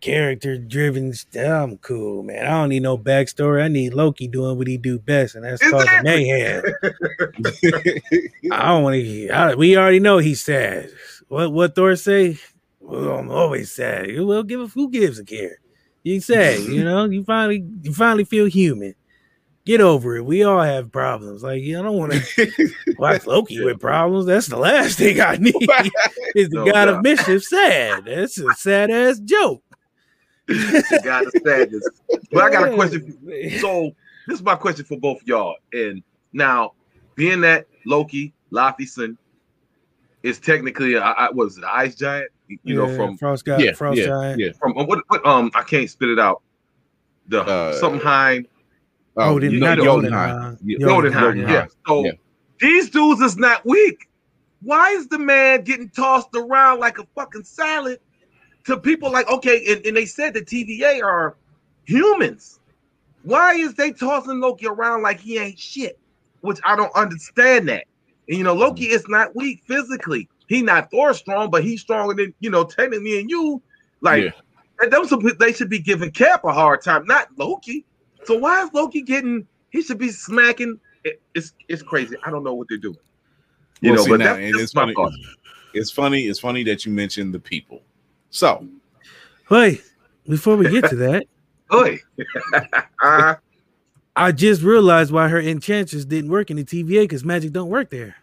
character 0.00 0.58
driven. 0.58 1.12
Stuff 1.12 1.70
I'm 1.70 1.78
cool, 1.78 2.22
man. 2.22 2.46
I 2.46 2.50
don't 2.50 2.68
need 2.70 2.82
no 2.82 2.98
backstory. 2.98 3.62
I 3.62 3.68
need 3.68 3.94
Loki 3.94 4.28
doing 4.28 4.58
what 4.58 4.66
he 4.66 4.76
do 4.76 4.98
best, 4.98 5.34
and 5.34 5.44
that's 5.44 5.62
causing 5.70 6.02
mayhem. 6.02 6.62
I 8.52 8.68
don't 8.68 8.82
want 8.82 8.94
to. 8.96 9.54
We 9.56 9.76
already 9.76 10.00
know 10.00 10.18
he's 10.18 10.42
sad. 10.42 10.90
What 11.28 11.52
what 11.52 11.74
Thor 11.74 11.96
say? 11.96 12.38
Well, 12.80 13.18
I'm 13.18 13.30
always 13.30 13.72
sad. 13.72 14.08
Well, 14.20 14.42
give 14.42 14.60
a 14.60 14.66
who 14.68 14.90
gives 14.90 15.18
a 15.18 15.24
care. 15.24 15.58
You 16.02 16.20
sad, 16.20 16.60
you 16.60 16.84
know. 16.84 17.04
You 17.06 17.24
finally 17.24 17.64
you 17.82 17.92
finally 17.92 18.24
feel 18.24 18.46
human. 18.46 18.94
Get 19.64 19.80
over 19.80 20.16
it. 20.16 20.24
We 20.24 20.44
all 20.44 20.62
have 20.62 20.92
problems. 20.92 21.42
Like 21.42 21.62
you 21.62 21.72
know, 21.72 21.80
I 21.80 21.82
don't 21.82 21.96
want 21.96 22.12
to 22.12 22.72
watch 22.98 23.26
Loki 23.26 23.60
with 23.64 23.80
problems. 23.80 24.26
That's 24.26 24.46
the 24.46 24.56
last 24.56 24.98
thing 24.98 25.20
I 25.20 25.36
need. 25.36 25.56
Is 26.36 26.48
the 26.50 26.58
No 26.58 26.64
god 26.66 26.84
doubt. 26.84 26.88
of 26.88 27.02
mischief 27.02 27.42
sad? 27.42 28.04
That's 28.04 28.38
a 28.38 28.54
sad 28.54 28.90
ass 28.92 29.18
joke. 29.18 29.64
The 30.48 31.00
God 31.04 31.26
of 31.26 31.32
sadness. 31.44 31.88
But 32.32 32.44
I 32.44 32.50
got 32.50 32.68
a 32.68 32.74
question. 32.74 33.12
For 33.24 33.30
Yeah. 33.34 33.60
So 33.60 33.90
this 34.28 34.38
is 34.38 34.44
my 34.44 34.54
question 34.54 34.84
for 34.84 34.98
both 34.98 35.20
of 35.22 35.26
y'all. 35.28 35.56
And 35.72 36.02
now, 36.32 36.72
being 37.14 37.40
that 37.42 37.66
Loki 37.84 38.32
Laufeyson 38.52 39.16
is 40.22 40.38
technically, 40.38 40.94
a, 40.94 41.00
I, 41.02 41.30
what 41.30 41.46
is 41.46 41.58
it, 41.58 41.64
an 41.64 41.70
ice 41.72 41.94
giant? 41.94 42.30
You 42.62 42.76
know, 42.76 42.86
Yeah, 42.88 42.96
from 42.96 43.16
Frost 43.16 43.44
God, 43.44 43.60
yeah, 43.60 43.72
Frost 43.72 43.98
yeah, 43.98 44.06
Giant. 44.06 44.40
yeah. 44.40 44.50
from 44.60 44.72
what, 44.74 44.88
what? 45.08 45.26
Um, 45.26 45.50
I 45.54 45.62
can't 45.62 45.88
spit 45.90 46.10
it 46.10 46.18
out. 46.18 46.42
The 47.28 47.42
Uh, 47.42 47.72
something 47.74 48.00
high 48.00 48.44
Oh, 49.16 49.38
didn't 49.38 49.54
you 49.54 49.60
know, 49.60 49.74
Jotunheim. 49.76 50.04
Jotunheim. 50.04 50.58
Yeah. 50.64 50.78
Jotunheim, 50.78 51.22
Jotunheim. 51.22 51.48
yeah. 51.48 51.54
Yeah. 51.62 51.66
So 51.86 52.04
Yeah. 52.04 52.12
these 52.60 52.90
dudes 52.90 53.20
is 53.20 53.36
not 53.36 53.64
weak. 53.64 54.08
Why 54.62 54.90
is 54.90 55.08
the 55.08 55.18
man 55.18 55.62
getting 55.62 55.88
tossed 55.88 56.28
around 56.36 56.80
like 56.80 56.98
a 56.98 57.06
fucking 57.14 57.44
salad 57.44 57.98
to 58.66 58.76
people 58.76 59.10
like 59.10 59.28
okay? 59.30 59.64
And, 59.72 59.86
and 59.86 59.96
they 59.96 60.06
said 60.06 60.34
the 60.34 60.42
TVA 60.42 61.02
are 61.02 61.36
humans. 61.84 62.60
Why 63.22 63.54
is 63.54 63.74
they 63.74 63.92
tossing 63.92 64.40
Loki 64.40 64.66
around 64.66 65.02
like 65.02 65.18
he 65.20 65.38
ain't 65.38 65.58
shit? 65.58 65.98
Which 66.42 66.58
I 66.64 66.76
don't 66.76 66.94
understand 66.94 67.68
that. 67.68 67.84
And 68.28 68.38
you 68.38 68.44
know, 68.44 68.54
Loki 68.54 68.86
is 68.86 69.06
not 69.08 69.34
weak 69.34 69.62
physically. 69.66 70.28
He 70.48 70.62
not 70.62 70.90
Thor 70.90 71.12
strong, 71.14 71.50
but 71.50 71.64
he's 71.64 71.80
stronger 71.80 72.14
than 72.14 72.34
you 72.40 72.50
know, 72.50 72.64
technically 72.64 73.18
and 73.20 73.30
you. 73.30 73.62
Like 74.00 74.24
Yeah. 74.24 74.30
and 74.80 74.92
those 74.92 75.12
they 75.38 75.52
should 75.52 75.70
be 75.70 75.78
giving 75.80 76.10
Cap 76.10 76.44
a 76.44 76.52
hard 76.52 76.82
time, 76.82 77.04
not 77.06 77.28
Loki. 77.36 77.84
So 78.24 78.36
why 78.36 78.62
is 78.62 78.70
Loki 78.72 79.02
getting? 79.02 79.46
He 79.70 79.82
should 79.82 79.98
be 79.98 80.10
smacking. 80.10 80.78
It- 81.04 81.20
it's 81.34 81.52
it's 81.68 81.82
crazy. 81.82 82.16
I 82.24 82.30
don't 82.30 82.44
know 82.44 82.54
what 82.54 82.68
they're 82.68 82.78
doing. 82.78 82.96
You 83.80 83.90
Well, 83.90 83.96
know, 83.98 84.04
see, 84.04 84.10
but 84.10 84.18
now, 84.20 84.34
that's, 84.36 84.58
it's 84.62 84.72
funny. 84.72 84.94
thought. 84.94 85.12
It's 85.74 85.90
funny. 85.90 86.22
It's 86.26 86.40
funny 86.40 86.64
that 86.64 86.86
you 86.86 86.92
mentioned 86.92 87.34
the 87.34 87.38
people. 87.40 87.82
So 88.30 88.66
hey, 89.48 89.80
before 90.28 90.56
we 90.56 90.68
get 90.70 90.88
to 90.90 90.96
that, 90.96 91.24
hey, 91.70 92.00
uh, 93.02 93.34
I 94.16 94.32
just 94.32 94.62
realized 94.62 95.10
why 95.12 95.28
her 95.28 95.40
enchantress 95.40 96.04
didn't 96.04 96.30
work 96.30 96.50
in 96.50 96.56
the 96.56 96.64
TVA 96.64 97.02
because 97.02 97.24
magic 97.24 97.52
don't 97.52 97.68
work 97.68 97.90
there. 97.90 98.16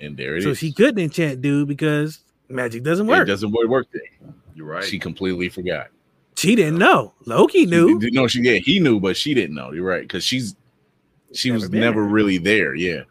and 0.00 0.16
there 0.16 0.34
it 0.34 0.38
is. 0.38 0.44
so 0.44 0.54
she 0.54 0.72
couldn't 0.72 0.98
enchant 1.02 1.40
dude 1.40 1.68
because 1.68 2.20
magic 2.48 2.82
doesn't 2.82 3.06
work. 3.06 3.16
It 3.16 3.20
work. 3.20 3.28
doesn't 3.28 3.52
work, 3.52 3.68
work 3.68 3.86
there. 3.92 4.02
you're 4.54 4.66
right. 4.66 4.84
She 4.84 4.98
completely 4.98 5.48
forgot. 5.48 5.88
She 6.36 6.54
didn't 6.54 6.78
know. 6.78 7.14
Loki 7.24 7.60
She 7.60 7.66
knew. 7.66 7.98
didn't- 7.98 8.14
no, 8.14 8.26
she 8.28 8.42
yeah, 8.42 8.58
he 8.58 8.78
knew, 8.78 9.00
but 9.00 9.16
she 9.16 9.32
didn't 9.34 9.54
know. 9.56 9.72
You're 9.72 9.86
right 9.86 10.02
because 10.02 10.22
she's 10.22 10.54
she 11.32 11.48
Never 11.48 11.60
was 11.60 11.68
been 11.70 11.80
never 11.80 12.02
there. 12.02 12.10
really 12.10 12.38
there. 12.38 12.74
Yeah, 12.74 13.02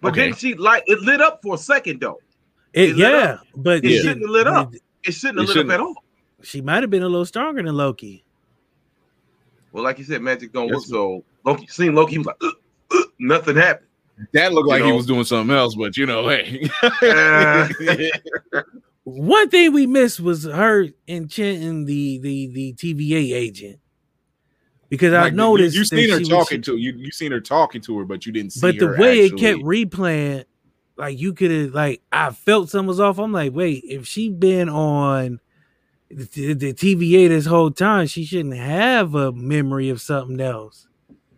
but 0.00 0.12
okay. 0.12 0.26
then 0.30 0.34
she 0.34 0.54
like 0.54 0.84
it 0.86 1.00
lit 1.00 1.20
up 1.20 1.40
for 1.42 1.56
a 1.56 1.58
second 1.58 2.00
though. 2.00 2.20
It, 2.74 2.90
it 2.90 2.96
yeah, 2.96 3.38
but 3.56 3.84
It 3.84 3.88
she- 3.88 3.98
shouldn't 3.98 4.22
have 4.22 4.30
lit 4.30 4.46
up. 4.46 4.74
It 5.04 5.12
shouldn't 5.12 5.38
It 5.38 5.42
have 5.42 5.48
lit 5.48 5.54
shouldn't. 5.56 5.70
up 5.70 5.74
at 5.74 5.80
all. 5.80 5.94
She 6.42 6.60
might 6.60 6.82
have 6.82 6.90
been 6.90 7.02
a 7.02 7.08
little 7.08 7.24
stronger 7.24 7.62
than 7.62 7.74
Loki. 7.74 8.24
Well, 9.72 9.84
like 9.84 9.98
you 9.98 10.04
said, 10.04 10.20
magic 10.22 10.52
don't 10.52 10.70
work. 10.70 10.84
So 10.84 11.24
Loki 11.44 11.66
seen 11.68 11.94
Loki 11.94 12.12
he 12.12 12.18
was 12.18 12.26
like, 12.26 12.36
"Ugh, 12.42 12.52
ugh," 12.92 13.04
nothing 13.18 13.56
happened. 13.56 13.88
that 14.32 14.52
looked 14.52 14.66
You 14.66 14.70
like 14.74 14.84
he 14.84 14.92
was 14.92 15.06
doing 15.06 15.24
something 15.24 15.54
else, 15.56 15.74
but 15.74 15.96
you 15.96 16.06
know, 16.06 16.28
hey, 16.28 16.68
Uh, 17.02 17.68
One 19.04 19.50
thing 19.50 19.72
we 19.74 19.86
missed 19.86 20.20
was 20.20 20.44
her 20.44 20.86
enchanting 21.06 21.84
the 21.84 22.18
the 22.18 22.46
the 22.48 22.72
TVA 22.74 23.34
agent 23.34 23.78
because 24.88 25.12
I 25.12 25.22
Like, 25.24 25.32
you- 25.32 25.36
noticed 25.36 25.74
you, 25.76 25.82
that 25.82 25.86
seen 25.88 26.08
her 26.10 26.16
she 26.16 26.20
was- 26.20 26.28
talking 26.28 26.62
to 26.62 26.76
you. 26.76 26.92
You 26.96 27.10
seen 27.10 27.32
her 27.32 27.40
talking 27.40 27.80
to 27.82 27.98
her, 27.98 28.04
but 28.04 28.24
you 28.26 28.32
didn't 28.32 28.52
see. 28.54 28.60
but 28.60 28.78
the 28.78 28.88
way 28.98 29.24
actually- 29.24 29.38
it 29.38 29.56
kept 29.56 29.62
replaying, 29.62 30.44
like 30.96 31.18
you 31.18 31.32
could 31.32 31.50
have 31.50 31.74
like 31.74 32.02
I 32.12 32.30
felt 32.30 32.70
something 32.70 32.86
was 32.88 33.00
off. 33.00 33.18
I'm 33.18 33.32
like, 33.32 33.52
wait, 33.52 33.84
if 33.86 34.06
she 34.06 34.28
been 34.30 34.68
on 34.68 35.40
the, 36.10 36.54
the 36.54 36.72
TVA 36.72 37.28
this 37.28 37.46
whole 37.46 37.70
time, 37.70 38.06
she 38.06 38.24
shouldn't 38.24 38.54
have 38.56 39.14
a 39.14 39.32
memory 39.32 39.88
of 39.90 40.00
something 40.00 40.40
else 40.40 40.86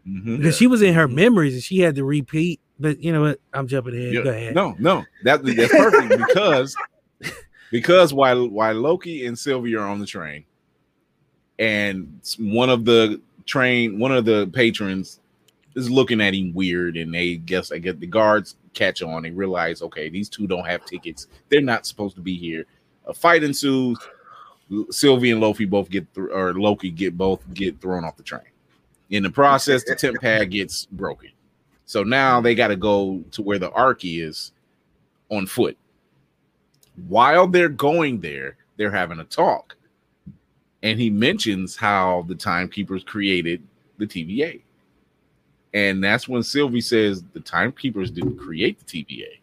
Mhm. 0.07 0.37
because 0.37 0.57
she 0.57 0.67
was 0.67 0.83
in 0.83 0.95
her 0.95 1.09
memories 1.09 1.55
and 1.55 1.63
she 1.63 1.79
had 1.81 1.95
to 1.97 2.05
repeat. 2.05 2.61
But 2.79 3.03
you 3.03 3.11
know 3.13 3.23
what? 3.23 3.41
I'm 3.55 3.67
jumping 3.69 3.95
ahead. 3.97 4.13
Yeah, 4.13 4.23
Go 4.23 4.31
ahead. 4.31 4.55
No, 4.55 4.77
no, 4.79 5.05
that 5.25 5.43
that's 5.45 5.73
perfect 5.73 6.27
because 6.27 6.77
because 7.71 8.13
while 8.13 8.47
while 8.49 8.75
Loki 8.75 9.25
and 9.27 9.39
Sylvia 9.39 9.81
are 9.81 9.89
on 9.89 9.99
the 9.99 10.07
train, 10.07 10.45
and 11.59 12.21
one 12.39 12.69
of 12.71 12.85
the 12.85 13.21
train 13.47 13.99
one 13.99 14.13
of 14.13 14.25
the 14.25 14.51
patrons 14.53 15.21
is 15.75 15.91
looking 15.91 16.21
at 16.21 16.35
him 16.35 16.53
weird, 16.55 16.97
and 16.97 17.15
they 17.15 17.37
guess 17.37 17.73
I 17.73 17.79
get 17.79 17.99
the 18.01 18.07
guards 18.07 18.57
catch 18.77 19.03
on 19.03 19.25
and 19.25 19.37
realize 19.37 19.83
okay 19.83 20.09
these 20.09 20.29
two 20.29 20.47
don't 20.47 20.67
have 20.67 20.85
tickets, 20.85 21.27
they're 21.49 21.61
not 21.61 21.87
supposed 21.87 22.15
to 22.15 22.23
be 22.23 22.37
here. 22.37 22.65
A 23.07 23.15
fight 23.15 23.43
ensues. 23.43 23.99
Sylvie 24.91 25.31
and 25.31 25.41
Loki 25.41 25.65
both 25.65 25.89
get 25.89 26.07
through, 26.13 26.33
or 26.33 26.55
Loki 26.55 26.91
get 26.91 27.17
both 27.17 27.43
get 27.55 27.81
thrown 27.81 28.05
off 28.05 28.17
the 28.17 28.23
train. 28.23 28.43
In 29.11 29.23
the 29.23 29.31
process, 29.31 29.85
the 29.85 29.95
temp 29.95 30.21
pad 30.21 30.51
gets 30.51 30.87
broken. 30.87 31.31
So 31.85 32.03
now 32.03 32.41
they 32.41 32.55
got 32.57 32.69
to 32.69 32.77
go 32.77 33.23
to 33.31 33.43
where 33.43 33.61
the 33.61 33.71
ark 33.71 34.01
is 34.03 34.53
on 35.31 35.47
foot. 35.47 35.79
While 37.07 37.47
they're 37.47 37.69
going 37.69 38.21
there, 38.21 38.57
they're 38.77 38.91
having 38.91 39.21
a 39.21 39.25
talk. 39.25 39.77
And 40.83 40.99
he 40.99 41.11
mentions 41.11 41.77
how 41.77 42.25
the 42.27 42.35
timekeepers 42.35 43.05
created 43.05 43.63
the 43.99 44.07
TVA. 44.07 44.63
And 45.75 46.03
that's 46.03 46.29
when 46.29 46.43
Sylvie 46.43 46.81
says 46.81 47.23
the 47.33 47.41
timekeepers 47.41 48.11
didn't 48.11 48.39
create 48.39 48.79
the 48.79 49.05
TVA. 49.05 49.39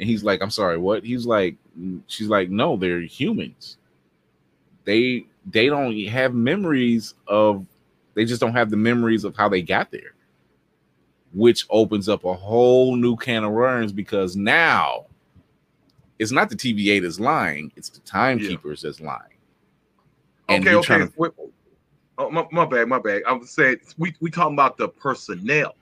And 0.00 0.08
he's 0.08 0.24
like, 0.24 0.42
I'm 0.42 0.50
sorry, 0.50 0.78
what? 0.78 1.04
He's 1.04 1.26
like, 1.26 1.56
mm, 1.78 2.00
she's 2.06 2.28
like, 2.28 2.48
no, 2.50 2.76
they're 2.76 3.00
humans. 3.00 3.76
They 4.84 5.26
they 5.50 5.66
don't 5.66 5.96
have 6.06 6.34
memories 6.34 7.14
of 7.26 7.66
they 8.14 8.24
just 8.24 8.40
don't 8.40 8.52
have 8.52 8.70
the 8.70 8.76
memories 8.76 9.24
of 9.24 9.36
how 9.36 9.48
they 9.48 9.62
got 9.62 9.90
there 9.90 10.14
which 11.34 11.66
opens 11.70 12.08
up 12.08 12.24
a 12.24 12.34
whole 12.34 12.94
new 12.94 13.16
can 13.16 13.42
of 13.42 13.50
worms 13.52 13.90
because 13.90 14.36
now 14.36 15.06
it's 16.18 16.30
not 16.30 16.50
the 16.50 16.56
TVA 16.56 17.00
that's 17.02 17.18
lying, 17.18 17.72
it's 17.74 17.88
the 17.88 18.00
timekeepers 18.00 18.82
that's 18.82 19.00
lying. 19.00 19.38
And 20.48 20.66
okay, 20.66 20.74
okay. 20.76 20.98
to- 21.06 21.12
Wait, 21.16 21.32
oh, 22.18 22.30
my, 22.30 22.46
my 22.52 22.64
bad, 22.66 22.88
my 22.88 22.98
bad. 22.98 23.22
I 23.26 23.32
was 23.32 23.50
saying 23.50 23.76
we 23.98 24.14
we 24.20 24.30
talking 24.30 24.54
about 24.54 24.76
the 24.78 24.88
personnel, 24.88 25.74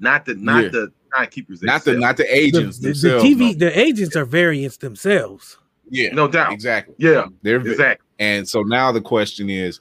not 0.00 0.24
the 0.24 0.34
not 0.34 0.64
Yeah. 0.64 0.68
the 0.70 0.92
timekeepers. 1.14 1.62
not 1.62 1.84
the 1.84 1.94
not 1.98 2.16
the 2.16 2.24
The, 2.24 2.34
agents 2.36 2.78
the, 2.78 2.88
the 2.88 2.92
themselves. 2.92 3.24
TV, 3.24 3.52
no. 3.52 3.52
the 3.66 3.78
agents 3.78 4.16
are 4.16 4.24
variants 4.24 4.76
themselves. 4.78 5.58
yeah, 5.88 6.10
no 6.12 6.28
doubt. 6.28 6.52
exactly. 6.52 6.94
Yeah, 6.98 7.26
They're 7.42 7.60
vi- 7.60 7.70
exactly. 7.70 8.06
and 8.18 8.48
so 8.48 8.62
now 8.62 8.92
the 8.92 9.00
question 9.00 9.48
is: 9.50 9.80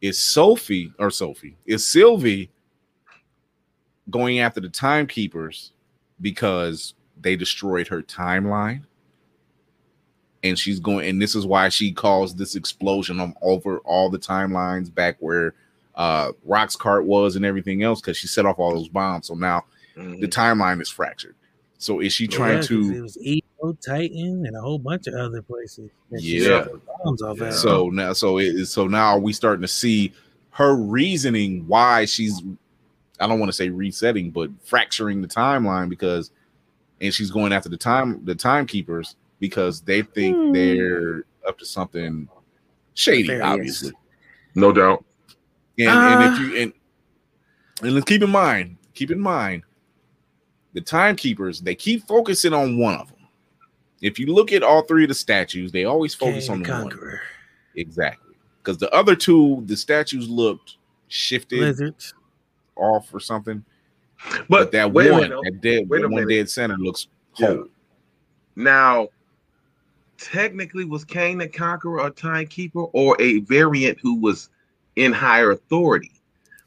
Is 0.00 0.18
Sophie 0.18 0.92
or 0.98 1.10
Sophie 1.10 1.56
is 1.66 1.86
Sylvie 1.86 2.50
going 4.10 4.40
after 4.40 4.60
the 4.60 4.68
timekeepers 4.68 5.72
because 6.20 6.94
they 7.20 7.36
destroyed 7.36 7.88
her 7.88 8.02
timeline? 8.02 8.82
And 10.44 10.56
she's 10.58 10.78
going, 10.78 11.08
and 11.08 11.20
this 11.20 11.34
is 11.34 11.46
why 11.46 11.70
she 11.70 11.90
caused 11.90 12.38
this 12.38 12.54
explosion 12.54 13.18
on 13.18 13.34
over 13.42 13.78
all 13.78 14.10
the 14.10 14.18
timelines 14.18 14.94
back 14.94 15.16
where 15.18 15.54
uh 15.96 16.32
Roxxcart 16.46 17.04
was 17.04 17.34
and 17.36 17.44
everything 17.44 17.82
else 17.82 18.00
because 18.00 18.16
she 18.16 18.26
set 18.26 18.44
off 18.46 18.58
all 18.58 18.74
those 18.74 18.88
bombs. 18.88 19.26
So 19.28 19.34
now 19.34 19.64
Mhm. 19.96 20.20
the 20.20 20.28
timeline 20.28 20.80
is 20.82 20.88
fractured. 20.90 21.34
So 21.78 22.00
is 22.00 22.12
she 22.12 22.26
trying 22.28 22.54
Yeah, 22.54 22.58
'cause 22.60 22.68
to 22.68 22.94
It 22.96 23.00
was 23.00 23.18
Ego, 23.20 23.78
Titan, 23.84 24.44
and 24.46 24.56
a 24.56 24.60
whole 24.60 24.78
bunch 24.78 25.06
of 25.06 25.14
other 25.14 25.40
places. 25.42 25.90
that 26.10 26.20
Yeah. 26.22 26.66
bombs. 27.04 27.22
So 27.60 27.88
now, 27.90 28.12
so 28.12 28.38
it 28.38 28.54
is. 28.54 28.70
So 28.70 28.86
now, 28.86 29.14
are 29.16 29.18
we 29.20 29.32
starting 29.32 29.62
to 29.62 29.68
see 29.68 30.12
her 30.50 30.76
reasoning 30.76 31.64
why 31.66 32.04
she's? 32.04 32.42
I 33.20 33.26
don't 33.26 33.38
want 33.38 33.48
to 33.50 33.56
say 33.56 33.68
resetting, 33.70 34.30
but 34.30 34.50
fracturing 34.64 35.22
the 35.22 35.28
timeline 35.28 35.88
because, 35.88 36.30
and 37.00 37.14
she's 37.14 37.30
going 37.30 37.52
after 37.52 37.68
the 37.68 37.76
time 37.76 38.20
the 38.24 38.34
timekeepers 38.34 39.14
because 39.48 39.82
they 39.82 40.00
think 40.00 40.34
Hmm. 40.36 40.52
they're 40.52 41.24
up 41.46 41.58
to 41.58 41.66
something 41.66 42.26
shady, 42.94 43.24
Nefarious. 43.28 43.44
obviously. 43.46 43.92
no 44.54 44.72
doubt. 44.72 45.04
And, 45.78 45.88
and 45.88 46.22
if 46.24 46.30
Ah. 46.30 46.40
you 46.40 46.56
and 46.62 46.72
and 47.82 47.92
let's 47.94 48.06
keep 48.06 48.22
in 48.22 48.30
mind, 48.30 48.76
keep 48.94 49.10
in 49.10 49.20
mind, 49.20 49.64
the 50.72 50.80
timekeepers 50.80 51.60
they 51.60 51.74
keep 51.74 52.06
focusing 52.06 52.54
on 52.54 52.78
one 52.78 52.94
of 52.94 53.08
them, 53.08 53.18
if 54.00 54.18
you 54.18 54.26
look 54.32 54.50
at 54.52 54.62
all 54.62 54.82
three 54.82 55.04
of 55.04 55.08
the 55.08 55.14
statues, 55.14 55.72
they 55.72 55.84
always 55.84 56.14
focus 56.14 56.46
Kang 56.46 56.54
on 56.54 56.62
the 56.62 56.66
the 56.68 56.72
one. 56.72 56.82
Conqueror. 56.90 57.20
Exactly. 57.76 58.34
Because 58.62 58.78
the 58.78 58.90
other 58.94 59.14
two, 59.14 59.62
the 59.66 59.76
statues 59.76 60.26
looked 60.28 60.78
shifted 61.08 61.58
Lizards. 61.60 62.14
off 62.76 63.12
or 63.12 63.20
something. 63.20 63.62
But, 64.30 64.48
But, 64.48 64.72
that 64.72 64.90
wait 64.92 65.08
a 65.08 65.12
one, 65.12 65.20
minute. 65.22 65.38
that 65.44 65.60
dead, 65.60 65.88
Wait 65.90 66.02
a 66.02 66.08
one 66.08 66.24
minute. 66.24 66.28
dead 66.30 66.48
center 66.48 66.78
looks 66.78 67.08
Yeah. 67.36 67.48
whole. 67.48 67.68
Now, 68.56 69.08
technically, 70.18 70.84
was 70.84 71.04
Kang 71.04 71.38
the 71.38 71.48
Conqueror 71.48 72.06
a 72.06 72.10
timekeeper 72.10 72.84
or 72.84 73.16
a 73.20 73.40
variant 73.40 73.98
who 74.00 74.20
was 74.20 74.50
in 74.96 75.12
higher 75.12 75.50
authority? 75.50 76.12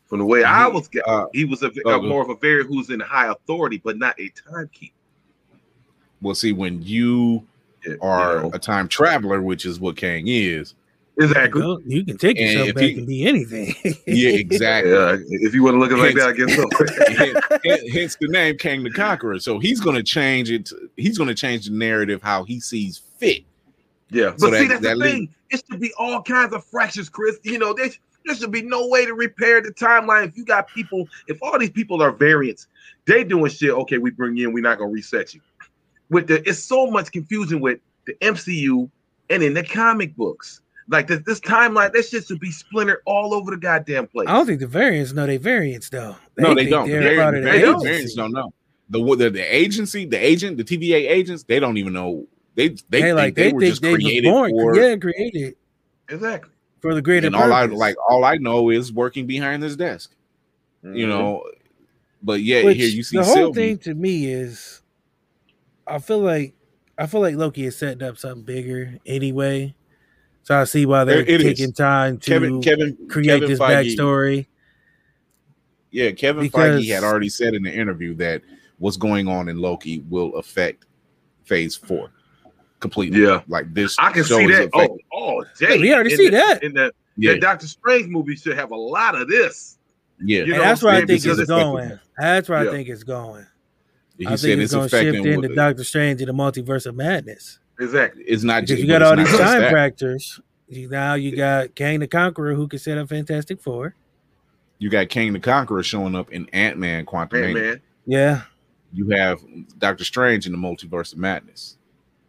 From 0.05 0.19
the 0.19 0.25
way 0.25 0.43
I 0.43 0.67
was, 0.67 0.89
uh, 1.05 1.25
he 1.33 1.43
was 1.43 1.63
a, 1.63 1.71
uh, 1.85 1.99
more 1.99 2.21
of 2.21 2.29
a 2.29 2.35
variant 2.35 2.69
who's 2.69 2.89
in 2.89 2.99
high 3.01 3.29
authority, 3.29 3.81
but 3.83 3.97
not 3.97 4.17
a 4.19 4.29
timekeeper. 4.29 4.93
Well, 6.21 6.33
see, 6.33 6.53
when 6.53 6.81
you 6.81 7.45
are 8.01 8.41
know. 8.41 8.51
a 8.53 8.59
time 8.59 8.87
traveler, 8.87 9.41
which 9.41 9.65
is 9.65 9.79
what 9.79 9.97
Kang 9.97 10.27
is, 10.27 10.75
exactly. 11.19 11.61
Well, 11.61 11.79
you 11.85 12.03
can 12.05 12.17
take 12.17 12.39
yourself 12.39 12.69
if 12.69 12.75
back 12.75 12.83
he- 12.83 12.97
and 12.97 13.07
be 13.07 13.25
anything. 13.27 13.75
yeah, 14.07 14.29
exactly. 14.33 14.91
Yeah, 14.91 15.17
if 15.29 15.53
you 15.53 15.63
want 15.63 15.75
to 15.75 15.79
look 15.79 15.91
at 15.91 15.99
it 15.99 16.01
like 16.01 16.15
that, 16.15 16.29
I 16.29 16.33
guess 16.33 16.55
so. 16.55 17.59
Hence- 17.63 17.93
Hence 17.93 18.17
the 18.19 18.27
name 18.27 18.57
Kang 18.57 18.83
the 18.83 18.91
Conqueror. 18.91 19.39
So 19.39 19.59
he's 19.59 19.79
going 19.79 19.95
to 19.95 20.03
change 20.03 20.49
it. 20.51 20.65
to- 20.67 20.89
he's 20.97 21.17
going 21.17 21.27
to 21.29 21.35
change 21.35 21.65
the 21.67 21.73
narrative 21.73 22.21
how 22.21 22.43
he 22.43 22.59
sees 22.59 22.97
fit. 23.17 23.43
Yeah, 24.09 24.31
but 24.31 24.39
So 24.39 24.51
see, 24.51 24.51
that- 24.51 24.67
that's 24.69 24.81
that 24.81 24.89
the 24.89 24.95
lead- 24.95 25.11
thing. 25.11 25.29
It 25.49 25.63
should 25.69 25.79
be 25.79 25.93
all 25.97 26.21
kinds 26.21 26.53
of 26.53 26.65
fractures, 26.65 27.07
Chris. 27.09 27.37
You 27.43 27.57
know, 27.57 27.73
there, 27.73 27.89
there 28.25 28.35
should 28.35 28.51
be 28.51 28.61
no 28.61 28.87
way 28.87 29.05
to 29.05 29.13
repair 29.13 29.61
the 29.61 29.71
timeline. 29.71 30.27
If 30.27 30.37
you 30.37 30.43
got 30.43 30.67
people, 30.67 31.07
if 31.27 31.37
all 31.41 31.57
these 31.57 31.69
people 31.69 32.01
are 32.01 32.11
variants, 32.11 32.67
they 33.05 33.23
doing 33.23 33.49
shit. 33.49 33.69
Okay, 33.71 33.97
we 33.97 34.11
bring 34.11 34.35
you 34.35 34.49
in. 34.49 34.53
We're 34.53 34.61
not 34.61 34.77
gonna 34.77 34.91
reset 34.91 35.33
you. 35.33 35.39
With 36.09 36.27
the, 36.27 36.47
it's 36.47 36.59
so 36.59 36.87
much 36.87 37.11
confusion 37.13 37.61
with 37.61 37.79
the 38.05 38.13
MCU 38.21 38.89
and 39.29 39.41
in 39.43 39.53
the 39.53 39.63
comic 39.63 40.15
books. 40.17 40.59
Like 40.89 41.07
this, 41.07 41.19
this 41.25 41.39
timeline, 41.41 41.91
that 41.91 42.03
shit 42.05 42.25
should 42.25 42.39
be 42.39 42.51
splintered 42.51 42.99
all 43.05 43.33
over 43.33 43.51
the 43.51 43.57
goddamn 43.57 44.07
place. 44.07 44.27
I 44.29 44.33
don't 44.33 44.45
think 44.45 44.61
the 44.61 44.67
variants 44.67 45.11
know 45.11 45.25
they 45.25 45.35
variants 45.37 45.89
though. 45.89 46.15
no, 46.37 46.55
they 46.55 46.65
don't. 46.67 46.87
The 46.87 46.93
they're 46.93 47.01
vari- 47.01 47.17
part 47.17 47.35
the 47.35 47.41
vari- 47.41 47.59
don't. 47.61 47.83
variants 47.83 47.99
agency. 48.11 48.15
don't 48.15 48.31
know. 48.31 48.53
The, 48.89 49.15
the 49.17 49.29
the 49.31 49.55
agency, 49.55 50.05
the 50.05 50.17
agent, 50.17 50.55
the 50.57 50.63
TVA 50.63 51.09
agents, 51.09 51.43
they 51.43 51.59
don't 51.59 51.77
even 51.77 51.91
know. 51.91 52.25
They 52.55 52.69
they, 52.89 53.01
They, 53.01 53.13
like 53.13 53.35
they, 53.35 53.47
they, 53.49 53.53
were 53.53 53.59
think 53.59 53.69
just 53.71 53.81
they 53.81 53.93
created 53.95 54.29
born, 54.29 54.49
for. 54.51 54.75
yeah, 54.77 54.95
created 54.95 55.55
exactly. 56.07 56.51
for 56.79 56.95
the 56.95 57.01
greater 57.01 57.27
and 57.27 57.35
all 57.35 57.51
I 57.51 57.65
like, 57.65 57.95
all 58.09 58.23
I 58.23 58.37
know 58.37 58.69
is 58.69 58.93
working 58.93 59.27
behind 59.27 59.61
this 59.61 59.75
desk. 59.75 60.15
Mm-hmm. 60.85 60.95
You 60.95 61.07
know, 61.07 61.43
but 62.23 62.41
yeah, 62.41 62.63
Which 62.63 62.77
here 62.77 62.87
you 62.87 63.03
see 63.03 63.17
the 63.17 63.25
whole 63.25 63.35
Sylvie. 63.35 63.61
thing 63.61 63.77
to 63.79 63.93
me 63.93 64.31
is, 64.31 64.81
I 65.85 65.99
feel 65.99 66.19
like 66.19 66.53
I 66.97 67.07
feel 67.07 67.19
like 67.21 67.35
Loki 67.35 67.65
is 67.65 67.75
setting 67.77 68.07
up 68.07 68.17
something 68.17 68.43
bigger 68.43 68.97
anyway. 69.05 69.75
So 70.47 70.55
I 70.55 70.63
see 70.63 70.85
why 70.85 71.03
they're 71.03 71.19
It- 71.19 71.27
it 71.29 71.41
is. 71.41 71.57
taking 71.57 71.73
time 71.73 72.19
to 72.19 72.29
Kevin 72.31 72.61
Kevin 72.61 72.97
create 73.09 73.41
Kevin 73.41 73.49
this 73.49 73.59
Feige- 73.59 73.95
backstory. 73.97 74.45
Yeah, 75.91 76.11
Kevin 76.11 76.43
Because- 76.43 76.81
Feige 76.85 76.93
had 76.93 77.03
already 77.03 77.27
said 77.27 77.53
in 77.53 77.63
the 77.63 77.73
interview 77.73 78.15
that 78.15 78.43
what's 78.77 78.95
going 78.95 79.27
on 79.27 79.49
in 79.49 79.57
Loki 79.57 80.05
will 80.09 80.33
affect 80.37 80.85
Phase 81.43 81.75
Four 81.75 82.11
completely. 82.79 83.23
Yeah. 83.23 83.41
like 83.49 83.73
this. 83.73 83.97
I 83.99 84.13
can 84.13 84.23
show 84.23 84.37
see 84.37 84.47
that. 84.47 84.69
affecting- 84.73 84.99
Oh, 85.11 85.41
oh, 85.41 85.45
Jay. 85.59 85.79
we 85.81 85.93
already 85.93 86.11
in 86.13 86.17
see 86.17 86.25
the- 86.29 86.37
that. 86.37 86.63
in 86.63 86.73
the, 86.75 86.93
yeah, 87.17 87.33
the 87.33 87.39
Doctor 87.39 87.67
Strange 87.67 88.07
movie 88.07 88.37
should 88.37 88.55
have 88.55 88.71
a 88.71 88.75
lot 88.77 89.19
of 89.19 89.27
this. 89.27 89.77
yeah. 90.23 90.45
You 90.45 90.53
know 90.53 90.59
that's 90.59 90.81
what 90.81 90.91
where 90.93 91.01
I'm 91.01 91.07
think 91.07 91.25
it's 91.25 91.43
going. 91.45 91.99
That's 92.17 92.47
where 92.47 92.63
Yeah. 92.63 92.69
I 92.69 92.73
think 92.73 92.87
it's 92.87 93.03
going. 93.03 93.45
He 94.17 94.25
I 94.25 94.35
said 94.35 94.47
think 94.47 94.61
it's 94.61 94.73
it's 94.73 94.73
going 94.73 94.89
to 94.89 95.11
shift 95.13 95.25
into 95.27 95.53
Doctor 95.55 95.83
Strange 95.83 96.21
and 96.21 96.29
the 96.29 96.33
multiverse 96.33 96.85
of 96.85 96.95
madness. 96.95 97.59
Exactly. 97.79 98.23
it's 98.23 98.43
not 98.43 98.61
Because 98.63 98.69
just 98.77 98.81
you 98.81 98.87
got 98.87 99.01
all 99.01 99.15
these 99.15 99.27
just 99.27 99.39
time 99.41 99.61
that. 99.61 99.71
factors. 99.71 100.39
Now 100.69 101.13
you 101.13 101.35
got 101.35 101.75
Kang 101.75 101.99
the 101.99 102.07
Conqueror 102.07 102.53
who 102.55 102.67
can 102.67 102.79
set 102.79 102.97
up 102.97 103.09
Fantastic 103.09 103.61
Four. 103.61 103.95
You 104.79 104.89
got 104.89 105.09
King 105.09 105.33
the 105.33 105.39
Conqueror 105.39 105.81
showing 105.83 106.15
up 106.15 106.31
in 106.31 106.47
Ant 106.53 106.77
Man 106.77 107.05
Quantum. 107.05 107.39
Man, 107.41 107.53
Man, 107.53 107.63
man. 107.63 107.81
Yeah. 108.05 108.41
You 108.93 109.09
have 109.09 109.39
Doctor 109.79 110.03
Strange 110.03 110.45
in 110.45 110.51
the 110.51 110.57
Multiverse 110.57 111.13
of 111.13 111.19
Madness. 111.19 111.77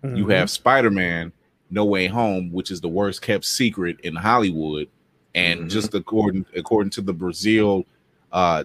You 0.02 0.26
Mhm. 0.26 0.32
have 0.32 0.50
Spider 0.50 0.90
Man 0.90 1.32
No 1.70 1.84
Way 1.84 2.06
Home, 2.06 2.50
which 2.52 2.70
is 2.70 2.80
the 2.80 2.88
worst 2.88 3.20
kept 3.22 3.44
secret 3.44 3.98
in 4.00 4.14
Hollywood, 4.14 4.88
and 5.34 5.62
Mhm. 5.62 5.70
just 5.70 5.94
according 5.94 6.46
according 6.54 6.90
to 6.90 7.00
the 7.00 7.12
Brazil 7.12 7.84
uh, 8.32 8.64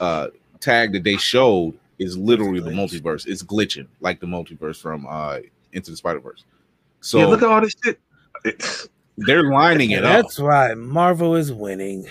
uh, 0.00 0.28
tag 0.60 0.92
that 0.92 1.02
they 1.04 1.16
showed, 1.16 1.74
is 1.98 2.16
literally 2.16 2.60
the 2.60 2.70
multiverse. 2.70 3.26
It's 3.26 3.42
glitching 3.42 3.86
like 4.00 4.20
the 4.20 4.26
multiverse 4.26 4.80
from 4.80 5.06
uh, 5.08 5.38
Into 5.72 5.90
the 5.90 5.96
Spider 5.96 6.20
Verse. 6.20 6.44
So 7.00 7.18
yeah, 7.18 7.26
look 7.26 7.42
at 7.42 7.48
all 7.48 7.60
this 7.60 7.74
shit. 7.84 7.98
It's- 8.44 8.88
they're 9.18 9.42
lining 9.50 9.90
it 9.90 9.96
And 9.98 10.06
up. 10.06 10.22
that's 10.22 10.38
why 10.38 10.72
Marvel 10.74 11.36
is 11.36 11.52
winning. 11.52 12.06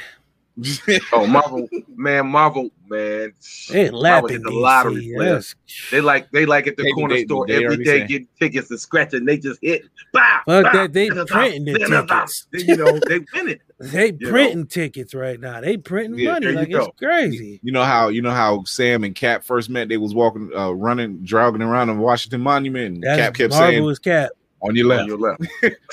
oh, 1.14 1.26
Marvel, 1.28 1.68
man, 1.96 2.28
Marvel, 2.28 2.70
man. 2.88 3.32
They 3.72 3.84
Marvel 3.90 4.00
lapping 4.00 4.42
the 4.44 4.52
lottery 4.52 4.96
DC. 5.06 5.16
players. 5.16 5.56
Yes. 5.68 5.88
They 5.92 6.02
like 6.02 6.30
they 6.32 6.46
like 6.46 6.68
at 6.68 6.76
the 6.78 6.84
They- 6.84 6.92
corner 6.92 7.16
they- 7.16 7.24
store 7.26 7.48
they 7.48 7.56
every 7.56 7.66
already 7.68 7.84
day 7.86 8.00
said- 8.00 8.08
getting 8.10 8.28
tickets 8.40 8.70
and 8.70 8.80
scratching. 8.80 9.26
They 9.26 9.38
just 9.38 9.60
hit. 9.62 9.84
Bow, 10.14 10.42
Fuck 10.46 10.64
bow, 10.66 10.72
that, 10.74 10.94
they 10.94 11.10
printing 11.10 11.66
the 11.66 11.80
tickets. 11.80 12.48
They, 12.52 12.64
you 12.64 12.76
know, 12.76 13.00
they 13.08 13.20
win 13.34 13.50
it. 13.50 13.62
They 13.82 14.12
You 14.20 14.28
printing 14.30 14.68
tickets 14.68 15.16
right 15.16 15.40
now. 15.40 15.60
They 15.60 15.76
printing 15.78 16.20
Yeah, 16.20 16.34
money 16.34 16.46
there 16.46 16.52
you 16.68 16.78
like 16.78 16.88
it's 16.90 17.00
crazy. 17.00 17.60
You 17.64 17.72
know 17.72 17.84
how 17.84 18.10
you 18.10 18.22
know 18.22 18.30
how 18.30 18.64
Sam 18.66 19.04
and 19.04 19.16
Cap 19.16 19.44
first 19.44 19.72
met. 19.72 19.90
They 19.90 19.98
was 19.98 20.14
walking, 20.14 20.52
uh, 20.56 20.70
running, 20.72 21.24
jogging 21.26 21.64
around 21.64 21.90
on 21.90 21.98
Washington 21.98 22.42
Monument, 22.42 22.96
and 22.98 23.04
That's 23.04 23.20
Cap 23.20 23.34
kept 23.34 23.52
Marvel 23.54 23.72
saying, 23.72 23.90
is 23.90 23.98
Cap. 24.00 24.30
"On 24.62 24.76
your 24.76 24.86
left, 24.86 25.02
On 25.04 25.08
your 25.08 25.18
left. 25.18 25.42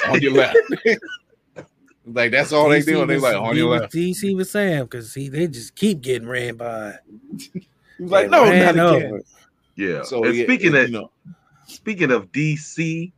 on 0.08 0.20
your 0.20 0.32
left." 0.32 0.56
Like 2.12 2.30
that's 2.32 2.52
all 2.52 2.68
they 2.68 2.82
do. 2.82 3.00
And 3.02 3.10
they 3.10 3.18
like 3.18 3.36
on 3.36 3.52
he 3.54 3.60
your 3.60 3.68
was- 3.70 3.80
left. 3.82 3.92
DC 3.94 4.36
with 4.36 4.48
Sam 4.48 4.84
because 4.84 5.14
he 5.14 5.28
they 5.28 5.46
just 5.46 5.74
keep 5.74 6.00
getting 6.00 6.28
ran 6.28 6.56
by. 6.56 6.94
He's 7.36 7.50
like, 7.98 8.26
They 8.26 8.30
no, 8.30 8.72
not 8.72 8.78
over. 8.78 8.96
again. 8.96 9.22
Yeah. 9.76 10.02
So 10.02 10.24
and 10.24 10.34
yeah, 10.34 10.44
speaking 10.44 10.72
you 10.74 10.78
of 10.80 10.90
know, 10.90 11.10
speaking 11.66 12.10
of 12.10 12.30
DC, 12.32 13.12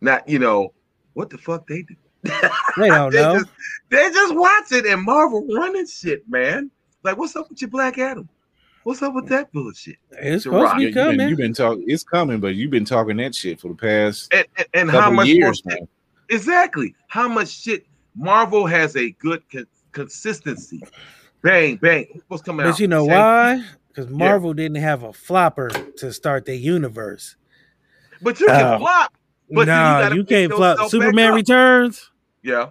not 0.00 0.28
you 0.28 0.38
know 0.38 0.72
what 1.14 1.30
the 1.30 1.38
fuck 1.38 1.66
they 1.66 1.82
do. 1.82 1.94
They 2.24 2.88
don't 2.88 3.12
they 3.12 3.20
know. 3.22 3.38
Just, 3.38 3.50
they 3.90 4.10
just 4.10 4.34
watch 4.34 4.72
it 4.72 4.86
and 4.86 5.02
Marvel 5.02 5.46
running 5.54 5.86
shit, 5.86 6.28
man. 6.28 6.70
Like, 7.02 7.18
what's 7.18 7.36
up 7.36 7.48
with 7.50 7.60
your 7.60 7.70
Black 7.70 7.98
Adam? 7.98 8.28
What's 8.82 9.00
up 9.02 9.14
with 9.14 9.28
that 9.28 9.50
bullshit? 9.52 9.96
It's 10.12 10.42
supposed 10.44 10.72
to 10.72 10.78
be 10.78 10.92
coming. 10.92 11.28
you've 11.28 11.38
been 11.38 11.54
talking. 11.54 11.84
It's 11.86 12.02
coming, 12.02 12.40
but 12.40 12.54
you've 12.54 12.70
been 12.70 12.84
talking 12.84 13.16
that 13.18 13.34
shit 13.34 13.58
for 13.60 13.68
the 13.68 13.74
past 13.74 14.32
And 14.32 14.46
and, 14.58 14.66
and 14.74 14.90
how 14.90 15.00
couple 15.00 15.14
much 15.14 15.28
years, 15.28 15.62
more 15.64 15.74
man. 15.76 15.88
Exactly 16.30 16.94
how 17.08 17.28
much 17.28 17.48
shit 17.48 17.86
Marvel 18.16 18.66
has 18.66 18.96
a 18.96 19.10
good 19.12 19.42
con- 19.50 19.66
consistency. 19.92 20.80
Bang 21.42 21.76
bang. 21.76 22.20
What's 22.28 22.42
coming 22.42 22.66
out? 22.66 22.70
But 22.72 22.80
you 22.80 22.88
know 22.88 23.04
Same- 23.06 23.12
why? 23.14 23.64
Because 23.88 24.10
Marvel 24.10 24.54
didn't 24.54 24.78
have 24.78 25.02
a 25.04 25.12
flopper 25.12 25.68
to 25.98 26.12
start 26.12 26.46
their 26.46 26.54
universe. 26.56 27.36
But 28.22 28.40
you 28.40 28.46
can 28.46 28.74
Oh. 28.74 28.78
flop. 28.78 29.12
But 29.50 29.66
gotta 29.66 30.16
you, 30.16 30.24
pick 30.24 30.48
can't 30.48 30.52
flop. 30.52 30.90
Superman. 30.90 31.34
Returns. 31.34 32.10
Yeah. 32.42 32.70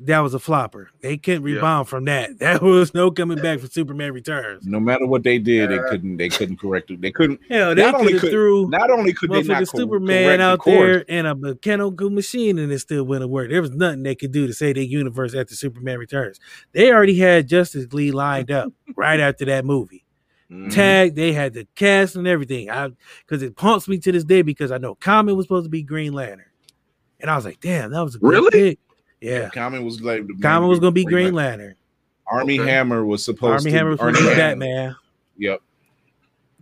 That 0.00 0.20
was 0.20 0.32
a 0.32 0.38
flopper. 0.38 0.90
They 1.00 1.16
couldn't 1.16 1.44
Yeah. 1.44 1.56
rebound 1.56 1.88
from 1.88 2.04
that. 2.04 2.30
That 2.38 2.62
was 2.62 2.94
no 2.94 3.10
coming 3.10 3.38
back 3.38 3.58
for 3.58 3.66
Superman 3.66 4.12
Returns. 4.12 4.64
No 4.64 4.78
matter 4.78 5.06
what 5.06 5.24
they 5.24 5.38
did, 5.40 5.70
they 5.70 5.78
couldn't. 5.90 6.18
They 6.18 6.28
couldn't 6.28 6.58
correct 6.60 6.90
it. 6.92 7.00
They 7.00 7.10
couldn't. 7.10 7.40
Hell, 7.50 7.74
they 7.74 7.82
Not 7.82 7.94
only 7.96 8.12
could 8.12 8.22
have 8.22 8.30
threw. 8.30 8.68
Not 8.70 8.90
only 8.90 9.12
could 9.12 9.30
they 9.30 9.42
not 9.42 9.62
motherfucking 9.62 9.72
co- 9.72 9.78
Superman 9.78 10.24
correct 10.24 10.38
the 10.38 10.44
out 10.44 10.64
there 10.64 10.98
in 11.00 11.26
a 11.26 11.34
mechanical 11.34 12.10
machine 12.10 12.58
and 12.58 12.70
it 12.70 12.78
still 12.78 13.02
wouldn't 13.04 13.30
work. 13.30 13.50
There 13.50 13.60
was 13.60 13.72
nothing 13.72 14.04
they 14.04 14.14
could 14.14 14.30
do 14.30 14.46
to 14.46 14.52
say 14.52 14.72
their 14.72 14.84
universe 14.84 15.34
after 15.34 15.56
Superman 15.56 15.98
Returns. 15.98 16.38
They 16.72 16.92
already 16.92 17.18
had 17.18 17.48
Justice 17.48 17.92
League 17.92 18.14
lined 18.14 18.52
up 18.52 18.72
right 18.96 19.18
after 19.18 19.44
that 19.46 19.64
movie. 19.64 20.04
Mhm. 20.50 20.72
Tag, 20.72 21.14
they 21.16 21.32
had 21.32 21.54
the 21.54 21.66
cast 21.74 22.14
and 22.16 22.26
everything. 22.28 22.70
I 22.70 22.90
because 23.26 23.42
it 23.42 23.54
haunts 23.58 23.88
me 23.88 23.98
to 23.98 24.12
this 24.12 24.24
day 24.24 24.42
because 24.42 24.70
I 24.70 24.78
know 24.78 24.94
Common 24.94 25.36
was 25.36 25.44
supposed 25.46 25.64
to 25.66 25.70
be 25.70 25.82
Green 25.82 26.12
Lantern. 26.12 26.46
And 27.20 27.28
I 27.30 27.34
was 27.36 27.44
like, 27.44 27.58
damn, 27.60 27.90
that 27.90 28.00
was 28.04 28.14
a 28.14 28.18
good 28.20 28.28
Really? 28.30 28.50
pick. 28.52 28.78
Yeah. 29.20 29.48
Common 29.50 29.84
was 29.84 30.00
like 30.00 30.26
the 30.26 30.34
Common 30.40 30.68
was 30.68 30.78
gonna 30.78 30.92
be 30.92 31.04
Green 31.04 31.34
Lantern. 31.34 31.74
Army 32.26 32.60
Okay. 32.60 32.70
Hammer 32.70 33.04
was 33.04 33.24
supposed 33.24 33.60
Army 33.66 33.70
to. 33.70 33.76
Hammer 33.76 33.90
was 33.90 33.98
supposed 34.00 34.18
to 34.18 34.28
be 34.28 34.34
Batman. 34.36 34.94
Yep. 35.38 35.60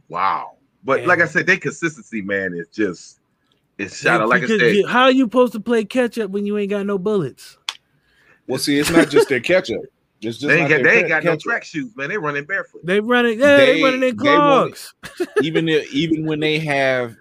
Wow. 0.08 0.52
But 0.84 1.02
Yeah. 1.02 1.08
like 1.08 1.20
I 1.20 1.26
said, 1.26 1.46
their 1.46 1.56
consistency, 1.58 2.22
man, 2.22 2.54
is 2.54 2.68
just 2.68 3.18
it's 3.78 4.00
shot 4.00 4.20
out. 4.22 4.28
Like 4.28 4.44
I 4.44 4.46
said, 4.46 4.74
you- 4.76 4.86
how 4.86 5.02
are 5.04 5.10
you 5.10 5.24
supposed 5.24 5.52
to 5.54 5.60
play 5.60 5.84
catch 5.84 6.18
up 6.18 6.30
when 6.30 6.46
you 6.46 6.56
ain't 6.56 6.70
got 6.70 6.86
no 6.86 6.98
bullets? 6.98 7.58
Well, 8.46 8.58
see, 8.58 8.78
it's 8.78 8.90
not 8.90 9.10
just 9.10 9.28
their 9.28 9.40
catch 9.40 9.70
up. 9.72 9.80
It's 10.22 10.38
just 10.38 10.48
they 10.48 10.60
ain't 10.60 10.70
not 10.70 10.76
got, 10.78 10.84
they 10.84 10.98
ain't 11.00 11.08
got 11.08 11.24
no 11.24 11.32
catch-up. 11.32 11.40
track 11.42 11.64
shoes, 11.64 11.94
man. 11.96 12.08
They 12.08 12.16
running 12.16 12.44
barefoot. 12.44 12.86
They 12.86 13.00
running, 13.00 13.38
yeah, 13.40 13.56
they, 13.58 13.74
They- 13.74 13.82
running 13.82 14.02
in 14.04 14.16
clogs. 14.16 14.94
even 15.42 15.68
if, 15.68 15.92
even 15.92 16.24
when 16.24 16.40
they 16.40 16.58
have, 16.60 17.16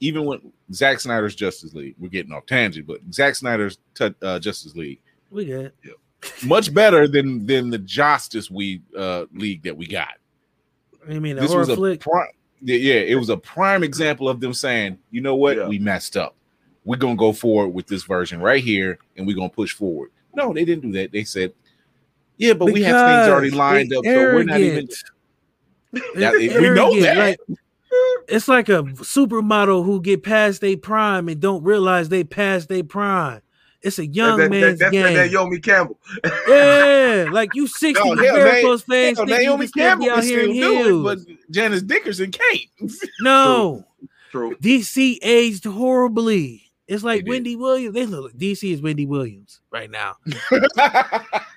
even 0.00 0.24
when 0.24 0.52
Zack 0.72 1.00
Snyder's 1.00 1.34
Justice 1.34 1.74
League, 1.74 1.94
we're 1.98 2.08
getting 2.08 2.32
off 2.32 2.46
tangent, 2.46 2.86
but 2.86 3.00
Zack 3.12 3.34
Snyder's 3.36 3.78
t- 3.94 4.14
uh, 4.22 4.38
Justice 4.38 4.74
League 4.74 5.00
We 5.30 5.44
good. 5.44 5.72
much 6.44 6.74
better 6.74 7.06
than 7.06 7.46
than 7.46 7.70
the 7.70 7.78
Justice 7.78 8.50
we 8.50 8.82
uh, 8.96 9.26
League 9.32 9.62
that 9.62 9.76
we 9.76 9.86
got. 9.86 10.14
You 11.08 11.20
mean 11.20 11.36
the 11.36 11.42
This 11.42 11.50
horror 11.50 11.60
was 11.60 11.68
a 11.68 11.76
flick? 11.76 12.00
pri- 12.00 12.30
Yeah, 12.62 12.76
yeah, 12.76 13.00
it 13.00 13.14
was 13.14 13.28
a 13.28 13.36
prime 13.36 13.84
example 13.84 14.28
of 14.28 14.40
them 14.40 14.52
saying, 14.52 14.98
you 15.10 15.20
know 15.20 15.36
what, 15.36 15.56
Yeah. 15.56 15.68
we 15.68 15.78
messed 15.78 16.16
up. 16.16 16.34
We're 16.84 16.96
gonna 16.96 17.16
go 17.16 17.32
forward 17.32 17.68
with 17.68 17.86
this 17.86 18.02
version 18.04 18.40
right 18.40 18.62
here, 18.62 18.98
and 19.16 19.26
we're 19.26 19.36
gonna 19.36 19.48
push 19.48 19.72
forward. 19.72 20.10
No, 20.34 20.52
they 20.52 20.64
didn't 20.64 20.82
do 20.90 20.92
that. 20.98 21.12
They 21.12 21.24
said, 21.24 21.52
yeah, 22.38 22.52
but 22.54 22.66
we 22.66 22.82
have 22.82 22.94
things 23.24 23.32
already 23.32 23.50
lined 23.50 23.90
they 23.90 23.96
up, 23.96 24.04
so 24.04 24.10
we're 24.34 24.42
not 24.44 24.60
even. 24.60 24.88
arrogant. 24.88 24.94
We 26.52 26.70
know 26.70 27.00
that. 27.00 27.16
like, 27.16 27.38
it's 28.28 28.48
like 28.48 28.68
a 28.68 28.82
supermodel 28.82 29.84
who 29.84 30.00
get 30.00 30.22
past 30.22 30.60
their 30.60 30.76
prime 30.76 31.28
and 31.28 31.40
don't 31.40 31.62
realize 31.62 32.08
they 32.08 32.24
passed 32.24 32.68
their 32.68 32.84
prime. 32.84 33.42
It's 33.82 33.98
a 33.98 34.06
young 34.06 34.38
that, 34.38 34.50
that, 34.50 34.50
man's 34.50 34.78
that's 34.80 34.90
game. 34.90 35.14
that 35.14 35.30
Naomi 35.30 35.60
Campbell. 35.60 35.98
yeah, 36.48 37.26
like 37.30 37.50
you 37.54 37.66
sixty 37.68 38.10
No, 38.10 38.16
hell, 38.16 38.36
varicose 38.36 38.84
veins, 38.84 39.18
Hell, 39.18 39.26
think 39.26 39.40
you 39.40 39.46
Naomi 39.46 39.66
be 39.66 39.72
Campbell 39.72 40.10
out 40.10 40.24
here 40.24 40.40
in 40.40 40.54
still 40.56 40.82
do 40.82 40.84
heels. 40.84 41.12
it, 41.12 41.28
but 41.28 41.52
Janice 41.52 41.82
Dickinson 41.82 42.32
can't. 42.32 42.92
no, 43.20 43.84
True. 44.32 44.56
DC 44.56 45.18
aged 45.22 45.64
horribly. 45.64 46.62
It's 46.88 47.04
like 47.04 47.20
It. 47.20 47.28
Wendy 47.28 47.54
Williams. 47.54 47.94
They 47.94 48.06
look 48.06 48.32
DC 48.34 48.72
is 48.72 48.82
Wendy 48.82 49.06
Williams 49.06 49.60
right 49.70 49.90
now. 49.90 50.16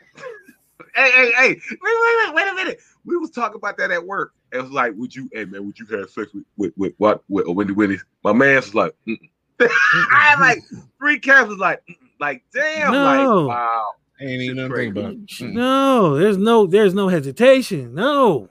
Hey, 1.00 1.12
hey, 1.12 1.32
hey! 1.32 1.48
Wait, 1.48 1.80
wait, 1.82 2.26
wait, 2.26 2.34
wait 2.34 2.48
a 2.52 2.56
minute. 2.56 2.82
We 3.06 3.16
was 3.16 3.32
talking 3.32 3.56
about 3.56 3.78
that 3.78 3.90
at 3.90 4.06
work. 4.06 4.34
It 4.52 4.62
was 4.62 4.72
like, 4.72 4.92
would 4.98 5.16
you, 5.16 5.30
hey 5.32 5.46
man, 5.46 5.66
would 5.66 5.80
you 5.80 5.86
have 5.98 6.10
sex 6.10 6.34
with 6.34 6.44
with, 6.58 6.74
with 6.76 6.94
what 6.98 7.24
with 7.30 7.48
a 7.48 7.52
Wendy 7.52 7.72
Williams? 7.72 8.04
My 8.24 8.34
man 8.34 8.58
was 8.58 8.76
like, 8.76 8.94
Mm-mm. 9.08 9.18
I 9.62 9.68
had 10.12 10.40
like 10.42 10.60
three 11.00 11.18
cats 11.20 11.48
was 11.48 11.58
like, 11.58 11.82
Mm-mm. 11.90 11.96
like 12.20 12.44
damn, 12.54 12.92
No. 12.92 13.04
like 13.04 13.48
wow. 13.48 13.86
Ain't 14.20 14.42
even 14.42 14.58
nothing 14.58 14.72
Crazy. 14.72 14.90
about. 14.90 15.12
it. 15.14 15.28
Mm. 15.28 15.54
No, 15.54 16.18
there's 16.18 16.38
no, 16.38 16.68
there's 16.68 16.94
no 16.94 17.08
hesitation. 17.08 17.94
No, 17.96 18.50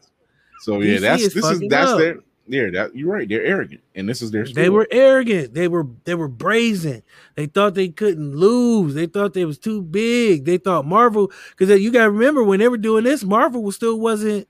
So 0.60 0.80
yeah, 0.80 0.96
DC 0.96 1.00
that's 1.02 1.22
is 1.24 1.34
this 1.34 1.44
is 1.50 1.60
that's 1.68 1.92
up. 1.92 1.98
their 1.98 2.16
yeah. 2.48 2.70
That 2.70 2.96
you're 2.96 3.10
right. 3.12 3.28
They're 3.28 3.44
arrogant, 3.44 3.80
and 3.94 4.08
this 4.08 4.22
is 4.22 4.30
their. 4.30 4.44
they 4.44 4.68
were 4.70 4.86
arrogant. 4.90 5.54
They 5.54 5.68
were 5.68 5.86
they 6.04 6.14
were 6.14 6.28
brazen. 6.28 7.02
They 7.36 7.46
thought 7.46 7.74
they 7.74 7.88
couldn't 7.88 8.34
lose. 8.36 8.94
They 8.94 9.06
thought 9.06 9.34
they 9.34 9.44
was 9.44 9.58
too 9.58 9.82
big. 9.82 10.44
They 10.44 10.58
thought 10.58 10.86
Marvel 10.86 11.30
because 11.56 11.80
you 11.80 11.92
got 11.92 12.04
to 12.04 12.10
remember 12.10 12.42
when 12.42 12.60
they 12.60 12.68
were 12.68 12.76
doing 12.78 13.04
this, 13.04 13.22
Marvel 13.24 13.62
was 13.62 13.76
still 13.76 13.98
wasn't. 14.00 14.48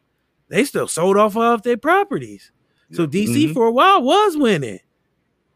They 0.49 0.65
still 0.65 0.89
sold 0.89 1.17
off 1.19 1.37
all 1.37 1.55
of 1.55 1.63
their 1.63 1.77
properties. 1.77 2.51
So 2.93 3.03
Yeah. 3.03 3.09
DC 3.09 3.49
Mhm. 3.49 3.53
for 3.55 3.67
a 3.67 3.73
while 3.73 4.03
was 4.03 4.37
winning, 4.37 4.81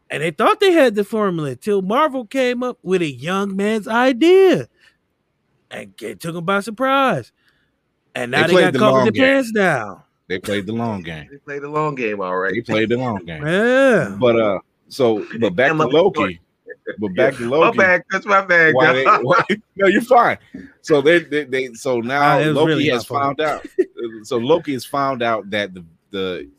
and 0.09 0.21
they 0.21 0.31
thought 0.31 0.59
they 0.59 0.71
had 0.71 0.93
the 0.95 1.03
formula 1.03 1.55
till 1.55 1.81
Marvel 1.81 2.25
came 2.25 2.61
up 2.61 2.77
with 2.83 3.01
a 3.01 3.11
young 3.11 3.55
man's 3.55 3.87
idea, 3.87 4.67
and 5.71 5.93
it 6.01 6.19
took 6.19 6.35
them 6.35 6.45
by 6.45 6.59
surprise. 6.59 7.31
And 8.15 8.29
now 8.31 8.45
they, 8.45 8.53
played 8.53 8.63
got 8.65 8.73
the 8.73 8.79
caught 8.79 8.93
long 8.93 9.05
with 9.05 9.15
their 9.15 9.25
game. 9.25 9.35
pants 9.37 9.51
down. 9.51 10.01
They 10.33 10.39
played 10.39 10.65
the 10.65 10.73
long 10.73 11.03
game. 11.03 11.27
They 11.31 11.37
played 11.37 11.61
the 11.61 11.69
long 11.69 11.93
game 11.93 12.19
already. 12.19 12.59
They 12.59 12.63
played 12.63 12.89
the 12.89 12.97
long 12.97 13.23
game. 13.23 13.45
Yeah. 13.45 14.17
But 14.19 14.39
uh, 14.39 14.59
so 14.87 15.23
but 15.39 15.55
back 15.55 15.71
to 15.71 15.77
Loki. 15.87 16.39
But 16.97 17.15
back 17.15 17.35
to 17.35 17.47
Loki. 17.47 17.59
My 17.59 17.65
Loki. 17.67 17.77
bag, 17.77 18.03
that's 18.11 18.25
my 18.25 18.41
bag. 18.41 18.73
Why 18.73 18.93
they, 18.93 19.05
why, 19.05 19.43
no, 19.75 19.85
you're 19.87 20.01
fine. 20.01 20.39
So 20.81 21.01
they, 21.01 21.19
they, 21.19 21.43
they 21.43 21.73
so 21.73 21.99
now 21.99 22.39
it 22.39 22.47
was 22.47 22.55
Loki 22.55 22.67
really 22.67 22.87
has 22.87 23.05
found 23.05 23.39
out. 23.41 23.65
So 24.23 24.37
Loki 24.37 24.73
has 24.73 24.83
found 24.85 25.23
out 25.23 25.49
that 25.51 25.73
the 25.73 25.85
the 26.11 26.49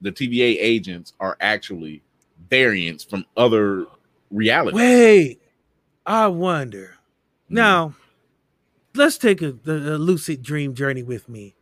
the 0.00 0.10
TVA 0.10 0.56
agents 0.58 1.12
are 1.20 1.36
actually 1.40 2.02
variants 2.48 3.04
from 3.04 3.26
other 3.36 3.86
realities. 4.30 4.74
Wait, 4.74 5.42
I 6.06 6.28
wonder. 6.28 6.96
Hmm. 7.48 7.54
Now, 7.54 7.94
let's 8.94 9.18
take 9.18 9.42
a, 9.42 9.52
the- 9.52 9.96
a 9.96 9.98
lucid 9.98 10.42
dream 10.42 10.74
journey 10.74 11.02
with 11.02 11.28
me. 11.28 11.56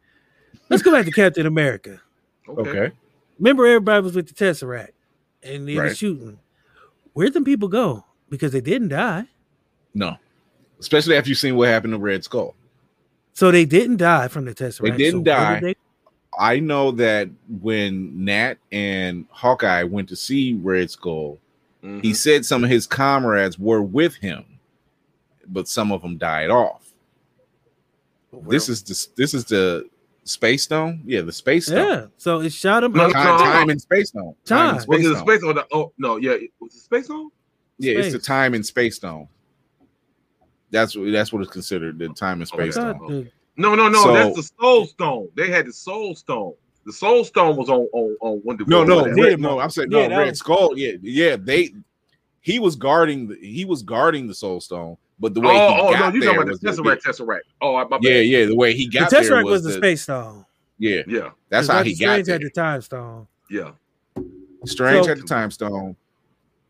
Let's 0.68 0.82
go 0.82 0.92
back 0.92 1.04
to 1.04 1.10
Captain 1.12 1.46
America. 1.46 2.00
Okay. 2.48 2.92
Remember, 3.38 3.66
everybody 3.66 4.02
was 4.02 4.14
with 4.14 4.28
the 4.28 4.34
Tesseract 4.34 4.90
and 5.42 5.68
they 5.68 5.76
were 5.76 5.94
shooting. 5.94 6.38
Where'd 7.12 7.34
them 7.34 7.44
people 7.44 7.68
go? 7.68 8.04
Because 8.30 8.52
they 8.52 8.60
didn't 8.60 8.88
die. 8.88 9.26
No. 9.94 10.16
Especially 10.80 11.16
after 11.16 11.28
you've 11.28 11.38
seen 11.38 11.56
what 11.56 11.68
happened 11.68 11.92
to 11.92 11.98
Red 11.98 12.24
Skull. 12.24 12.54
So 13.34 13.50
they 13.50 13.64
didn't 13.64 13.98
die 13.98 14.28
from 14.28 14.44
the 14.44 14.54
Tesseract. 14.54 14.82
They 14.92 14.96
didn't 14.96 15.20
So 15.20 15.24
die. 15.24 15.54
did 15.60 15.62
they- 15.64 15.76
I 16.38 16.60
know 16.60 16.92
that 16.92 17.28
when 17.60 18.24
Nat 18.24 18.54
and 18.70 19.26
Hawkeye 19.30 19.82
went 19.82 20.08
to 20.08 20.16
see 20.16 20.54
Red 20.54 20.90
Skull, 20.90 21.38
Mhm. 21.82 22.02
he 22.02 22.14
said 22.14 22.46
some 22.46 22.64
of 22.64 22.70
his 22.70 22.86
comrades 22.86 23.58
were 23.58 23.82
with 23.82 24.14
him, 24.16 24.44
but 25.46 25.68
some 25.68 25.92
of 25.92 26.00
them 26.02 26.16
died 26.16 26.48
off. 26.50 26.78
this 28.48 28.70
is 28.70 28.82
the 28.82 29.08
this 29.14 29.34
is 29.34 29.44
the 29.44 29.86
space 30.24 30.64
stone. 30.64 31.02
Yeah, 31.04 31.22
the 31.22 31.32
space 31.32 31.66
stone. 31.66 31.78
Yeah. 31.88 32.06
So 32.16 32.40
it 32.40 32.52
shot 32.52 32.84
him. 32.84 32.92
No, 32.92 33.06
up. 33.06 33.12
Time, 33.12 33.24
no. 33.24 33.38
time 33.44 33.68
and 33.70 33.80
space 33.80 34.08
stone. 34.10 34.34
Time, 34.44 34.58
and 34.60 34.68
Time. 34.68 34.74
was 34.76 34.82
space 34.84 35.06
it 35.06 35.08
the 35.08 35.14
stone. 35.16 35.26
space 35.28 35.42
on 35.44 35.54
the 35.56 35.66
oh 35.72 35.92
no, 35.98 36.16
yeah, 36.16 36.36
was 36.60 36.74
it 36.74 36.80
space 36.80 37.10
on? 37.10 37.30
Yeah, 37.78 37.94
it's 37.98 38.06
the 38.08 38.18
Space. 38.18 38.26
time 38.26 38.54
and 38.54 38.64
space 38.64 38.96
stone. 38.96 39.28
That's 40.70 40.96
what 40.96 41.10
that's 41.12 41.32
what 41.32 41.42
it's 41.42 41.50
considered. 41.50 41.98
The 41.98 42.08
time 42.10 42.40
and 42.40 42.50
Oh, 42.52 42.56
space 42.56 42.76
I 42.76 42.88
okay. 42.90 42.98
stone. 42.98 43.24
thought 43.24 43.32
No, 43.56 43.74
no, 43.74 43.88
no, 43.88 44.02
So- 44.02 44.12
that's 44.14 44.36
the 44.36 44.50
soul 44.60 44.86
stone. 44.86 45.28
They 45.34 45.50
had 45.50 45.66
the 45.66 45.72
soul 45.72 46.14
stone. 46.14 46.54
The 46.86 46.92
soul 46.92 47.24
stone 47.24 47.56
was 47.56 47.68
on 47.68 47.86
on 47.92 48.16
on 48.20 48.40
Wonder 48.44 48.64
No, 48.66 48.78
Woman. 48.80 48.88
no, 48.88 49.02
whatever. 49.02 49.22
Red, 49.22 49.40
no. 49.40 49.58
I'm 49.60 49.70
saying 49.70 49.88
no. 49.90 50.00
Yeah, 50.00 50.08
that 50.08 50.18
Red 50.18 50.28
was- 50.30 50.38
Skull. 50.38 50.78
Yeah, 50.78 50.92
yeah. 51.02 51.36
They 51.38 51.70
he 52.40 52.58
was 52.58 52.74
guarding. 52.76 53.28
The, 53.28 53.36
he 53.40 53.64
was 53.64 53.82
guarding 53.82 54.26
the 54.26 54.34
Soul 54.34 54.60
Stone, 54.60 54.96
but 55.20 55.34
the 55.34 55.40
Oh, 55.40 55.44
way 55.48 55.54
he 55.54 55.60
oh, 55.60 55.90
no, 55.90 55.98
got 55.98 56.14
you 56.14 56.20
there 56.20 56.34
talking 56.34 56.48
was 56.50 56.62
about 56.62 56.74
the 56.74 56.82
Tesseract, 56.82 57.02
Tesseract. 57.02 57.40
Oh, 57.60 57.72
my 57.88 57.98
Yeah, 58.02 58.10
bad. 58.14 58.26
yeah. 58.26 58.44
The 58.46 58.56
way 58.56 58.74
he 58.74 58.86
the 58.88 58.98
got 58.98 59.10
there 59.10 59.22
Tesseract 59.22 59.44
was, 59.44 59.52
was 59.52 59.62
the 59.64 59.68
the, 59.70 59.76
space 59.76 60.02
stone. 60.02 60.44
Yeah, 60.78 61.02
yeah, 61.06 61.30
That's 61.48 61.68
how 61.68 61.74
Doctor 61.74 61.88
he 61.90 61.94
got 61.94 61.98
Strange 62.24 62.26
there. 62.26 62.34
had 62.34 62.42
the 62.42 62.50
time 62.50 62.80
stone. 62.82 63.26
yeah. 63.50 63.70
Strange 64.64 65.04
So- 65.04 65.08
had 65.08 65.18
the 65.18 65.22
time 65.26 65.50
stone. 65.50 65.96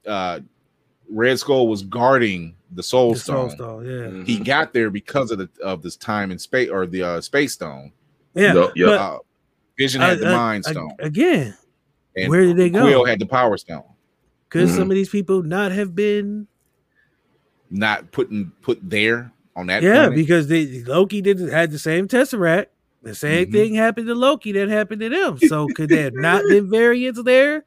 Uh, 0.07 0.40
Red 1.11 1.38
Skull 1.38 1.68
was 1.68 1.83
guarding 1.83 2.55
the 2.72 2.83
Soul 2.83 3.12
The 3.14 3.20
Stone. 3.20 3.50
soul 3.50 3.57
stone. 3.57 3.85
Yeah. 3.87 3.92
Mhm. 4.07 4.26
He 4.26 4.38
got 4.38 4.72
there 4.72 4.88
because 4.90 5.31
of 5.31 5.38
the 5.38 5.48
of 5.62 5.83
this 5.83 5.96
time 5.96 6.31
and 6.31 6.40
space 6.40 6.70
or 6.70 6.87
the 6.87 7.02
uh, 7.02 7.20
space 7.20 7.52
stone. 7.52 7.92
Yeah. 8.35 8.55
Yeah, 8.55 8.68
yeah. 8.74 8.87
Uh, 8.88 9.18
Vision 9.78 10.00
had 10.00 10.18
the 10.18 10.28
uh, 10.28 10.33
uh, 10.33 10.37
Mind 10.37 10.64
ag- 10.66 10.72
Stone, 10.74 10.92
again, 11.00 11.55
and 12.16 12.31
where 12.31 12.42
did 12.46 12.57
they 12.57 12.70
go? 12.70 12.81
Quill 12.83 13.05
had 13.05 13.18
the 13.18 13.26
Power 13.26 13.57
Stone. 13.59 13.85
Could 14.48 14.68
Mhm. 14.68 14.76
some 14.76 14.90
of 14.90 14.94
these 14.94 15.09
people 15.11 15.42
not 15.42 15.70
have 15.72 15.94
been? 15.94 16.46
Not 17.74 18.12
putting 18.12 18.52
put 18.62 18.78
there 18.82 19.32
on 19.56 19.66
that. 19.66 19.82
yeah, 19.82 19.94
planet. 19.94 20.14
because 20.14 20.46
they, 20.48 20.82
Loki 20.85 21.20
did 21.22 21.40
had 21.40 21.70
the 21.70 21.78
same 21.78 22.06
tesseract. 22.06 22.66
The 23.02 23.14
same 23.14 23.48
Mhm. 23.48 23.52
thing 23.52 23.74
happened 23.74 24.06
to 24.06 24.14
Loki 24.14 24.52
that 24.52 24.68
happened 24.68 25.00
to 25.00 25.08
them. 25.08 25.38
So 25.38 25.66
could 25.74 25.88
there 25.88 26.04
have 26.04 26.14
not 26.14 26.44
been 26.48 26.70
variants 26.70 27.20
there? 27.24 27.64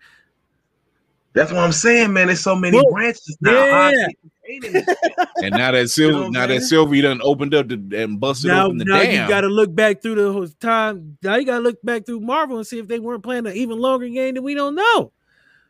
That's 1.33 1.51
what 1.51 1.59
I'm 1.59 1.73
saying, 1.73 2.13
man. 2.13 2.27
There's 2.27 2.39
so 2.39 2.55
many 2.55 2.77
Well, 2.77 2.89
branches 2.93 3.37
now. 3.41 3.51
yeah. 3.51 3.71
How 3.71 3.91
they 3.91 4.13
contain 4.61 4.73
this 4.73 4.85
shit? 4.85 5.27
and 5.43 5.51
now 5.51 5.71
that 5.71 5.77
You 5.77 5.81
know 5.81 5.85
Sylvie, 5.87 6.13
what 6.19 6.31
now 6.31 6.39
that 6.47 6.49
saying? 6.49 6.61
Sylvie 6.61 7.01
done 7.01 7.19
opened 7.21 7.53
up 7.53 7.67
the, 7.67 7.75
and 8.01 8.19
busted 8.21 8.51
now, 8.51 8.67
open 8.67 8.77
the 8.77 8.85
now 8.85 8.99
dam. 9.01 9.23
you 9.23 9.27
got 9.27 9.41
to 9.41 9.47
look 9.47 9.75
back 9.75 10.01
through 10.01 10.15
the 10.15 10.31
whole 10.31 10.47
time. 10.61 11.17
Now 11.21 11.35
you 11.35 11.45
got 11.45 11.57
to 11.57 11.63
look 11.63 11.81
back 11.83 12.05
through 12.05 12.21
Marvel 12.21 12.55
and 12.57 12.65
see 12.65 12.79
if 12.79 12.87
they 12.87 12.99
weren't 12.99 13.23
playing 13.23 13.47
an 13.47 13.53
even 13.57 13.79
longer 13.79 14.07
game 14.07 14.35
that 14.35 14.41
we 14.43 14.53
don't 14.53 14.75
know. 14.75 15.11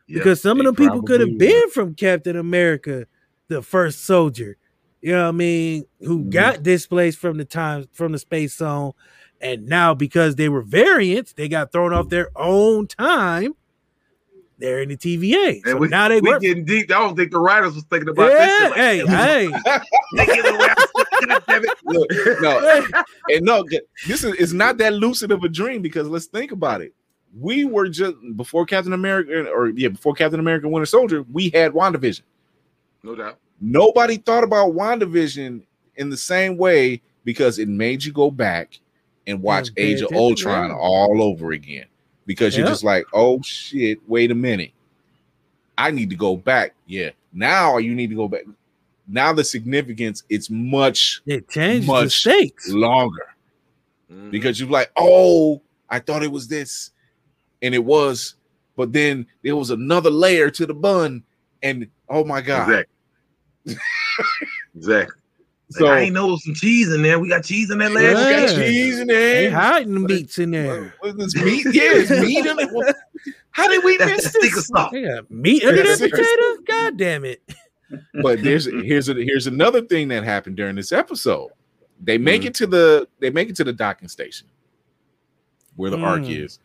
Yeah. 0.08 0.18
because 0.18 0.40
some 0.40 0.60
of 0.60 0.64
they 0.64 0.68
them 0.68 0.76
people 0.76 1.02
could 1.02 1.18
have 1.20 1.36
been 1.36 1.68
from 1.70 1.96
Captain 1.96 2.36
America, 2.36 3.06
the 3.48 3.62
first 3.62 4.04
soldier. 4.04 4.56
You 5.02 5.12
know 5.12 5.22
what 5.24 5.28
I 5.28 5.32
mean? 5.32 5.84
Who 6.00 6.24
Mhm. 6.24 6.30
got 6.30 6.62
displaced 6.62 7.18
from 7.18 7.36
the 7.38 7.44
time 7.44 7.86
from 7.92 8.12
the 8.12 8.18
space 8.18 8.54
stone, 8.54 8.92
and 9.40 9.66
now 9.66 9.94
because 9.94 10.34
they 10.36 10.48
were 10.48 10.62
variants, 10.62 11.32
they 11.34 11.48
got 11.48 11.70
thrown 11.72 11.92
off 11.92 12.08
their 12.08 12.28
own 12.34 12.86
time. 12.86 13.54
They're 14.58 14.80
in 14.80 14.88
the 14.88 14.96
TVA, 14.96 15.60
so 15.66 15.76
we, 15.76 15.88
now 15.88 16.08
they 16.08 16.18
we 16.18 16.30
work. 16.30 16.40
getting 16.40 16.64
deep. 16.64 16.90
I 16.90 16.94
don't 16.94 17.14
think 17.14 17.30
the 17.30 17.38
writers 17.38 17.74
was 17.74 17.84
thinking 17.84 18.08
about 18.08 18.30
Yeah, 18.32 18.46
this. 18.46 18.58
shit 18.58 18.72
hey, 18.74 19.02
like, 19.02 19.14
hey, 19.14 19.48
Take 20.16 20.28
it 20.30 20.54
away. 20.54 20.68
God 21.26 21.42
damn 21.46 21.64
it. 21.64 21.70
Look, 21.84 22.40
no, 22.40 23.02
and 23.28 23.44
no, 23.44 23.64
this 24.08 24.24
is 24.24 24.34
it's 24.38 24.54
not 24.54 24.78
that 24.78 24.94
lucid 24.94 25.30
of 25.30 25.44
a 25.44 25.48
dream 25.50 25.82
because 25.82 26.08
let's 26.08 26.24
think 26.24 26.52
about 26.52 26.80
it. 26.80 26.94
We 27.38 27.66
were 27.66 27.86
just 27.90 28.14
before 28.34 28.64
Captain 28.64 28.94
America, 28.94 29.46
or 29.50 29.68
yeah, 29.68 29.88
before 29.88 30.14
Captain 30.14 30.40
America 30.40 30.68
Winter 30.70 30.86
Soldier, 30.86 31.22
we 31.30 31.50
had 31.50 31.72
WandaVision. 31.72 32.22
No 33.06 33.14
doubt. 33.14 33.38
Nobody 33.60 34.16
thought 34.18 34.44
about 34.44 34.74
WandaVision 34.74 35.62
in 35.96 36.10
the 36.10 36.16
same 36.16 36.56
way 36.56 37.00
because 37.24 37.58
it 37.58 37.68
made 37.68 38.04
you 38.04 38.12
go 38.12 38.30
back 38.30 38.78
and 39.26 39.40
watch 39.42 39.74
pay 39.74 39.92
Age 39.92 40.02
of 40.02 40.12
Ultron 40.12 40.70
yeah. 40.70 40.76
all 40.76 41.22
over 41.22 41.52
again 41.52 41.86
because 42.26 42.56
you're 42.56 42.66
Yeah. 42.66 42.72
just 42.72 42.84
like, 42.84 43.04
oh 43.12 43.40
shit, 43.42 43.98
wait 44.08 44.30
a 44.30 44.34
minute. 44.34 44.72
I 45.78 45.90
need 45.90 46.10
to 46.10 46.16
go 46.16 46.36
back. 46.36 46.74
Yeah. 46.86 47.10
Now 47.32 47.78
you 47.78 47.94
need 47.94 48.10
to 48.10 48.16
go 48.16 48.28
back. 48.28 48.42
Now 49.08 49.32
the 49.32 49.44
significance 49.44 50.24
it's 50.28 50.50
much 50.50 51.22
It 51.26 51.48
changed 51.48 51.86
the 51.88 51.92
Much 51.92 52.12
stakes. 52.20 52.68
longer 52.68 53.28
Mhm. 54.12 54.30
because 54.32 54.58
you're 54.58 54.68
like, 54.68 54.90
oh, 54.96 55.62
I 55.88 56.00
thought 56.00 56.22
it 56.24 56.32
was 56.32 56.48
this, 56.48 56.90
and 57.62 57.72
it 57.74 57.84
was, 57.84 58.34
but 58.76 58.92
then 58.92 59.26
there 59.42 59.54
was 59.56 59.70
another 59.70 60.10
layer 60.10 60.50
to 60.50 60.66
the 60.66 60.74
bun, 60.74 61.22
and 61.62 61.86
oh 62.08 62.24
my 62.24 62.40
god. 62.40 62.68
exactly. 62.68 62.92
exactly. 64.74 65.20
So 65.70 65.86
I 65.88 66.00
ain't 66.02 66.14
know 66.14 66.22
there 66.22 66.30
was 66.32 66.44
some 66.44 66.54
cheese 66.54 66.92
in 66.92 67.02
there. 67.02 67.18
We 67.18 67.28
got 67.28 67.42
cheese 67.44 67.70
in 67.72 67.78
that 67.78 67.90
last 67.90 68.04
we 68.26 68.32
got 68.36 68.54
cheese 68.54 69.00
in 69.00 69.08
They 69.08 69.14
there. 69.14 69.50
hiding 69.50 69.94
the 69.94 70.00
What- 70.02 70.10
meats 70.10 70.38
in 70.38 70.52
there. 70.52 70.94
what 71.00 71.08
is 71.18 71.34
this 71.34 71.44
meat? 71.44 71.66
Yeah, 71.72 71.82
it's 71.94 72.10
meat 72.10 72.46
in 72.46 72.56
it. 72.58 72.96
How 73.50 73.66
did 73.68 73.82
we 73.82 73.96
That's 73.96 74.12
miss 74.24 74.32
the 74.32 74.38
this? 74.38 74.42
secret 74.50 74.62
sauce. 74.64 74.92
They 74.92 75.02
got 75.02 75.28
meat 75.30 75.64
under 75.64 75.82
that 75.82 75.98
potato. 75.98 76.62
God 76.68 76.96
damn 76.96 77.24
it! 77.24 77.42
But 78.22 78.42
there's 78.44 78.66
here's 78.66 79.08
a, 79.08 79.14
here's 79.14 79.46
another 79.48 79.80
thing 79.82 80.06
that 80.08 80.22
happened 80.22 80.56
during 80.56 80.76
this 80.76 80.92
episode. 80.92 81.50
They 82.00 82.18
make 82.18 82.42
Mhm. 82.42 82.46
it 82.46 82.54
to 82.56 82.66
the 82.68 83.08
they 83.18 83.30
make 83.30 83.48
it 83.48 83.56
to 83.56 83.64
the 83.64 83.72
docking 83.72 84.08
station 84.08 84.46
where 85.74 85.90
the 85.90 85.98
ark 85.98 86.22
Mm. 86.22 86.44
is. 86.44 86.58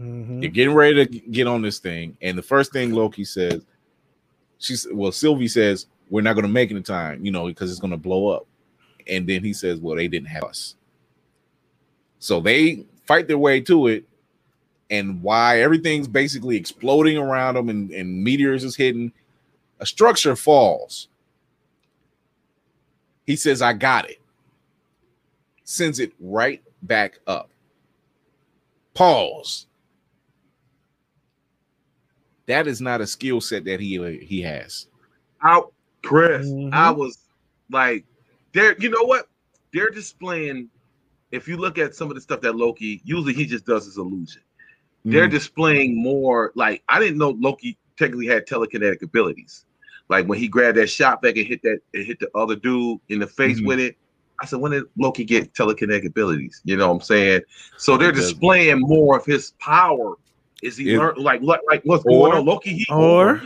Mhm. 0.00 0.42
You're 0.42 0.50
getting 0.52 0.74
ready 0.74 1.06
to 1.06 1.18
get 1.30 1.46
on 1.48 1.62
this 1.62 1.78
thing, 1.80 2.16
and 2.22 2.36
the 2.38 2.42
first 2.42 2.72
thing 2.72 2.92
Loki 2.92 3.24
says, 3.24 3.62
she's 4.58 4.86
well, 4.92 5.12
Sylvie 5.12 5.48
says, 5.48 5.86
We're 6.10 6.22
not 6.22 6.34
gonna 6.34 6.48
make 6.48 6.70
it 6.70 6.76
in 6.76 6.82
time, 6.84 7.24
you 7.24 7.32
know, 7.32 7.46
because 7.46 7.70
it's 7.70 7.80
gonna 7.80 7.96
blow 7.96 8.28
up. 8.28 8.46
And 9.08 9.28
then 9.28 9.44
he 9.44 9.52
says, 9.52 9.80
Well, 9.80 9.96
they 9.96 10.08
didn't 10.08 10.28
have 10.28 10.44
us. 10.44 10.76
So 12.20 12.40
they 12.40 12.86
fight 13.06 13.28
their 13.28 13.38
way 13.38 13.60
to 13.62 13.88
it, 13.88 14.04
and 14.90 15.22
why 15.22 15.60
everything's 15.60 16.08
basically 16.08 16.56
exploding 16.56 17.18
around 17.18 17.54
them 17.56 17.68
and, 17.68 17.90
and 17.92 18.24
meteors 18.24 18.64
is 18.64 18.76
hitting, 18.76 19.12
a 19.80 19.86
structure 19.86 20.36
falls. 20.36 21.08
He 23.26 23.36
says, 23.36 23.62
I 23.62 23.74
got 23.74 24.10
it. 24.10 24.20
Sends 25.64 26.00
it 26.00 26.12
right 26.20 26.62
back 26.82 27.20
up. 27.26 27.50
Pause. 28.94 29.66
That 32.46 32.68
is 32.68 32.80
not 32.80 33.02
a 33.02 33.08
skill 33.08 33.40
set 33.42 33.64
that 33.66 33.80
he 33.80 33.98
uh, 34.00 34.20
he 34.24 34.42
has. 34.42 34.88
out, 35.42 35.73
Chris. 36.04 36.46
Mhm. 36.46 36.72
I 36.72 36.90
was 36.90 37.18
like, 37.70 38.04
they're 38.52 38.76
you 38.78 38.88
know 38.90 39.02
what? 39.02 39.28
They're 39.72 39.90
displaying. 39.90 40.68
If 41.32 41.48
you 41.48 41.56
look 41.56 41.78
at 41.78 41.94
some 41.94 42.08
of 42.08 42.14
the 42.14 42.20
stuff 42.20 42.40
that 42.42 42.54
Loki 42.56 43.00
usually 43.04 43.32
he 43.34 43.44
just 43.46 43.66
does 43.66 43.84
his 43.86 43.96
illusion. 43.98 44.42
They're 45.04 45.28
Mm. 45.28 45.32
displaying 45.32 46.00
more. 46.02 46.52
Like 46.54 46.82
I 46.88 46.98
didn't 47.00 47.18
know 47.18 47.30
Loki 47.30 47.76
technically 47.98 48.26
had 48.26 48.46
telekinetic 48.46 49.02
abilities. 49.02 49.64
Like 50.08 50.26
when 50.26 50.38
he 50.38 50.48
grabbed 50.48 50.76
that 50.78 50.88
shot 50.88 51.22
back 51.22 51.36
and 51.36 51.46
hit 51.46 51.62
that 51.62 51.80
and 51.94 52.04
hit 52.04 52.20
the 52.20 52.28
other 52.36 52.56
dude 52.56 53.00
in 53.08 53.18
the 53.18 53.26
face 53.26 53.60
Mhm. 53.60 53.66
with 53.66 53.80
it. 53.80 53.96
I 54.40 54.46
said, 54.46 54.58
when 54.60 54.72
did 54.72 54.84
Loki 54.98 55.24
get 55.24 55.54
telekinetic 55.54 56.04
abilities? 56.06 56.60
You 56.64 56.76
know 56.76 56.88
what 56.88 56.94
I'm 56.94 57.00
saying? 57.02 57.42
So 57.76 57.96
they're 57.96 58.10
displaying 58.12 58.80
more 58.80 59.16
of 59.16 59.24
his 59.24 59.52
power. 59.60 60.16
Is 60.62 60.76
he 60.76 60.92
It- 60.94 60.98
learn 60.98 61.14
like 61.16 61.40
like 61.42 61.60
like 61.68 61.82
what's 61.84 62.04
Or- 62.06 62.28
going 62.28 62.38
on? 62.38 62.44
Loki 62.46 62.72
he 62.74 62.86
Or 62.90 63.42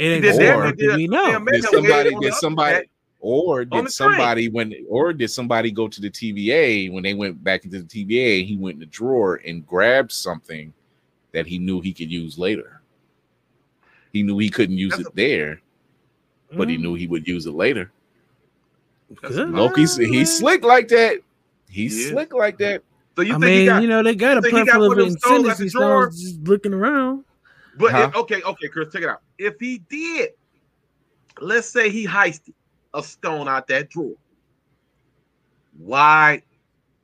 it 0.00 0.22
He 0.22 0.28
ain't 0.28 0.38
did 0.38 0.54
or 0.56 0.66
he 0.66 0.72
did- 0.72 0.96
we 0.96 1.06
know. 1.08 1.44
did 1.52 1.64
somebody 1.64 2.14
did 2.20 2.34
somebody 2.34 2.88
or 3.20 3.64
did 3.66 3.90
somebody 3.90 4.48
when 4.48 4.74
or 4.88 5.12
did 5.12 5.28
somebody 5.30 5.70
go 5.70 5.86
to 5.88 6.00
the 6.00 6.08
TVA 6.10 6.90
when 6.90 7.02
they 7.02 7.12
went 7.14 7.42
back 7.44 7.64
into 7.64 7.82
the 7.82 7.84
TVA 7.84 8.44
he 8.46 8.56
went 8.56 8.74
in 8.74 8.80
the 8.80 8.86
drawer 8.86 9.40
and 9.46 9.66
grabbed 9.66 10.10
something 10.10 10.72
that 11.32 11.46
he 11.46 11.58
knew 11.58 11.80
he 11.80 11.92
could 11.92 12.10
use 12.10 12.38
later 12.38 12.80
he 14.12 14.22
knew 14.22 14.38
he 14.38 14.48
couldn't 14.48 14.78
use 14.78 14.90
That's 14.92 15.02
it 15.02 15.06
a- 15.08 15.16
there 15.16 15.60
but 16.56 16.66
Mm. 16.66 16.70
he 16.72 16.76
knew 16.78 16.94
he 16.94 17.06
would 17.06 17.28
use 17.28 17.44
it 17.46 17.52
later 17.54 17.92
That's 19.22 19.34
Good. 19.36 19.50
Loki's 19.50 19.96
he's 19.96 20.38
slick 20.38 20.64
like 20.64 20.88
that 20.88 21.18
he's 21.68 22.06
Yeah. 22.06 22.12
slick 22.12 22.32
like 22.32 22.56
that 22.58 22.82
So 23.16 23.22
you 23.22 23.34
I 23.34 23.38
think 23.38 23.44
he 23.44 23.56
mean, 23.58 23.66
got 23.66 23.82
you 23.82 23.88
know, 23.88 24.02
they 24.02 24.14
got 24.14 24.38
a 24.38 24.40
think 24.42 24.54
he 24.56 24.64
got 24.64 24.78
plentiful 24.78 24.88
one 24.88 24.98
of 24.98 25.04
of 25.06 25.10
them 25.12 25.18
stones 25.18 25.48
at 25.48 25.58
the 25.58 25.68
stones 25.68 26.22
just 26.22 26.40
looking 26.48 26.72
around. 26.72 27.24
But 27.78 27.92
Huh? 27.92 28.08
if, 28.10 28.16
okay, 28.16 28.42
okay, 28.42 28.68
Chris, 28.68 28.92
check 28.92 29.02
it 29.02 29.08
out. 29.08 29.22
If 29.38 29.58
he 29.60 29.78
did, 29.78 30.30
let's 31.40 31.68
say 31.68 31.90
he 31.90 32.06
heisted 32.06 32.52
a 32.94 33.02
stone 33.02 33.48
out 33.48 33.66
that 33.68 33.90
drawer, 33.90 34.14
why 35.78 36.42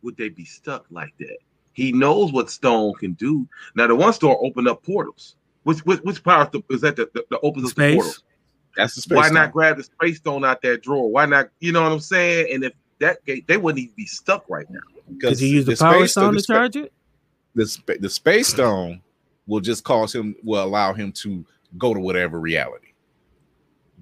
would 0.03 0.17
they 0.17 0.29
be 0.29 0.45
stuck 0.45 0.85
like 0.91 1.13
that? 1.19 1.37
He 1.73 1.93
knows 1.93 2.33
what 2.33 2.51
stone 2.51 2.95
can 2.95 3.13
do. 3.15 3.47
Now, 3.75 3.87
the 3.87 3.95
one 3.95 4.13
store 4.13 4.39
opened 4.45 4.69
up 4.69 4.83
portals. 4.83 5.37
Which 5.65 5.79
which, 5.81 6.01
which 6.01 6.23
power 6.23 6.49
is 6.71 6.81
that? 6.83 6.97
The, 6.97 7.11
the, 7.13 7.25
the 7.31 7.41
opens 7.41 7.65
up 7.65 7.69
the 7.77 7.83
Space. 7.83 7.95
portals. 7.95 8.23
that's 8.77 8.95
the 8.95 9.01
space 9.03 9.17
Why 9.17 9.23
stone. 9.25 9.35
not 9.35 9.53
grab 9.53 9.77
the 9.77 9.83
space 9.83 10.19
stone 10.19 10.45
out 10.45 10.63
that 10.63 10.83
drawer? 10.83 11.11
Why 11.11 11.27
not? 11.27 11.49
You 11.61 11.73
know 11.73 11.83
what 11.83 11.93
I'm 11.93 12.01
saying? 12.01 12.53
And 12.55 12.65
if 12.65 12.73
that 13.01 13.25
gate, 13.25 13.47
they 13.47 13.57
wouldn't 13.57 13.83
even 13.83 13.95
be 13.97 14.07
stuck 14.07 14.45
right 14.49 14.67
now. 14.71 14.81
Did 15.19 15.41
you 15.41 15.49
use 15.49 15.65
the, 15.67 15.75
the 15.75 15.79
power 15.79 15.99
space- 15.99 16.11
stone 16.13 16.33
the 16.35 16.39
to 16.39 16.43
spa- 16.43 16.55
charge 16.55 16.77
it? 16.77 16.93
the, 17.55 17.67
spa- 17.67 17.95
the 18.01 18.09
space 18.11 18.49
stone 18.49 19.03
will 19.47 19.61
just 19.61 19.85
cause 19.85 20.15
him 20.15 20.35
will 20.43 20.63
allow 20.65 20.93
him 20.93 21.13
to 21.13 21.45
go 21.79 21.93
to 21.95 22.01
whatever 22.01 22.41
reality 22.41 22.89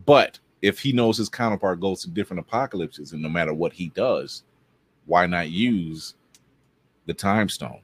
but 0.06 0.38
if 0.62 0.78
he 0.78 0.92
knows 0.92 1.18
his 1.18 1.28
counterpart 1.28 1.80
goes 1.80 2.02
to 2.02 2.10
different 2.10 2.40
apocalypses 2.40 3.12
and 3.12 3.22
no 3.22 3.28
matter 3.28 3.52
what 3.54 3.72
he 3.72 3.88
does 3.90 4.42
why 5.06 5.26
not 5.26 5.50
use 5.50 6.14
the 7.06 7.14
time 7.14 7.48
stone 7.48 7.80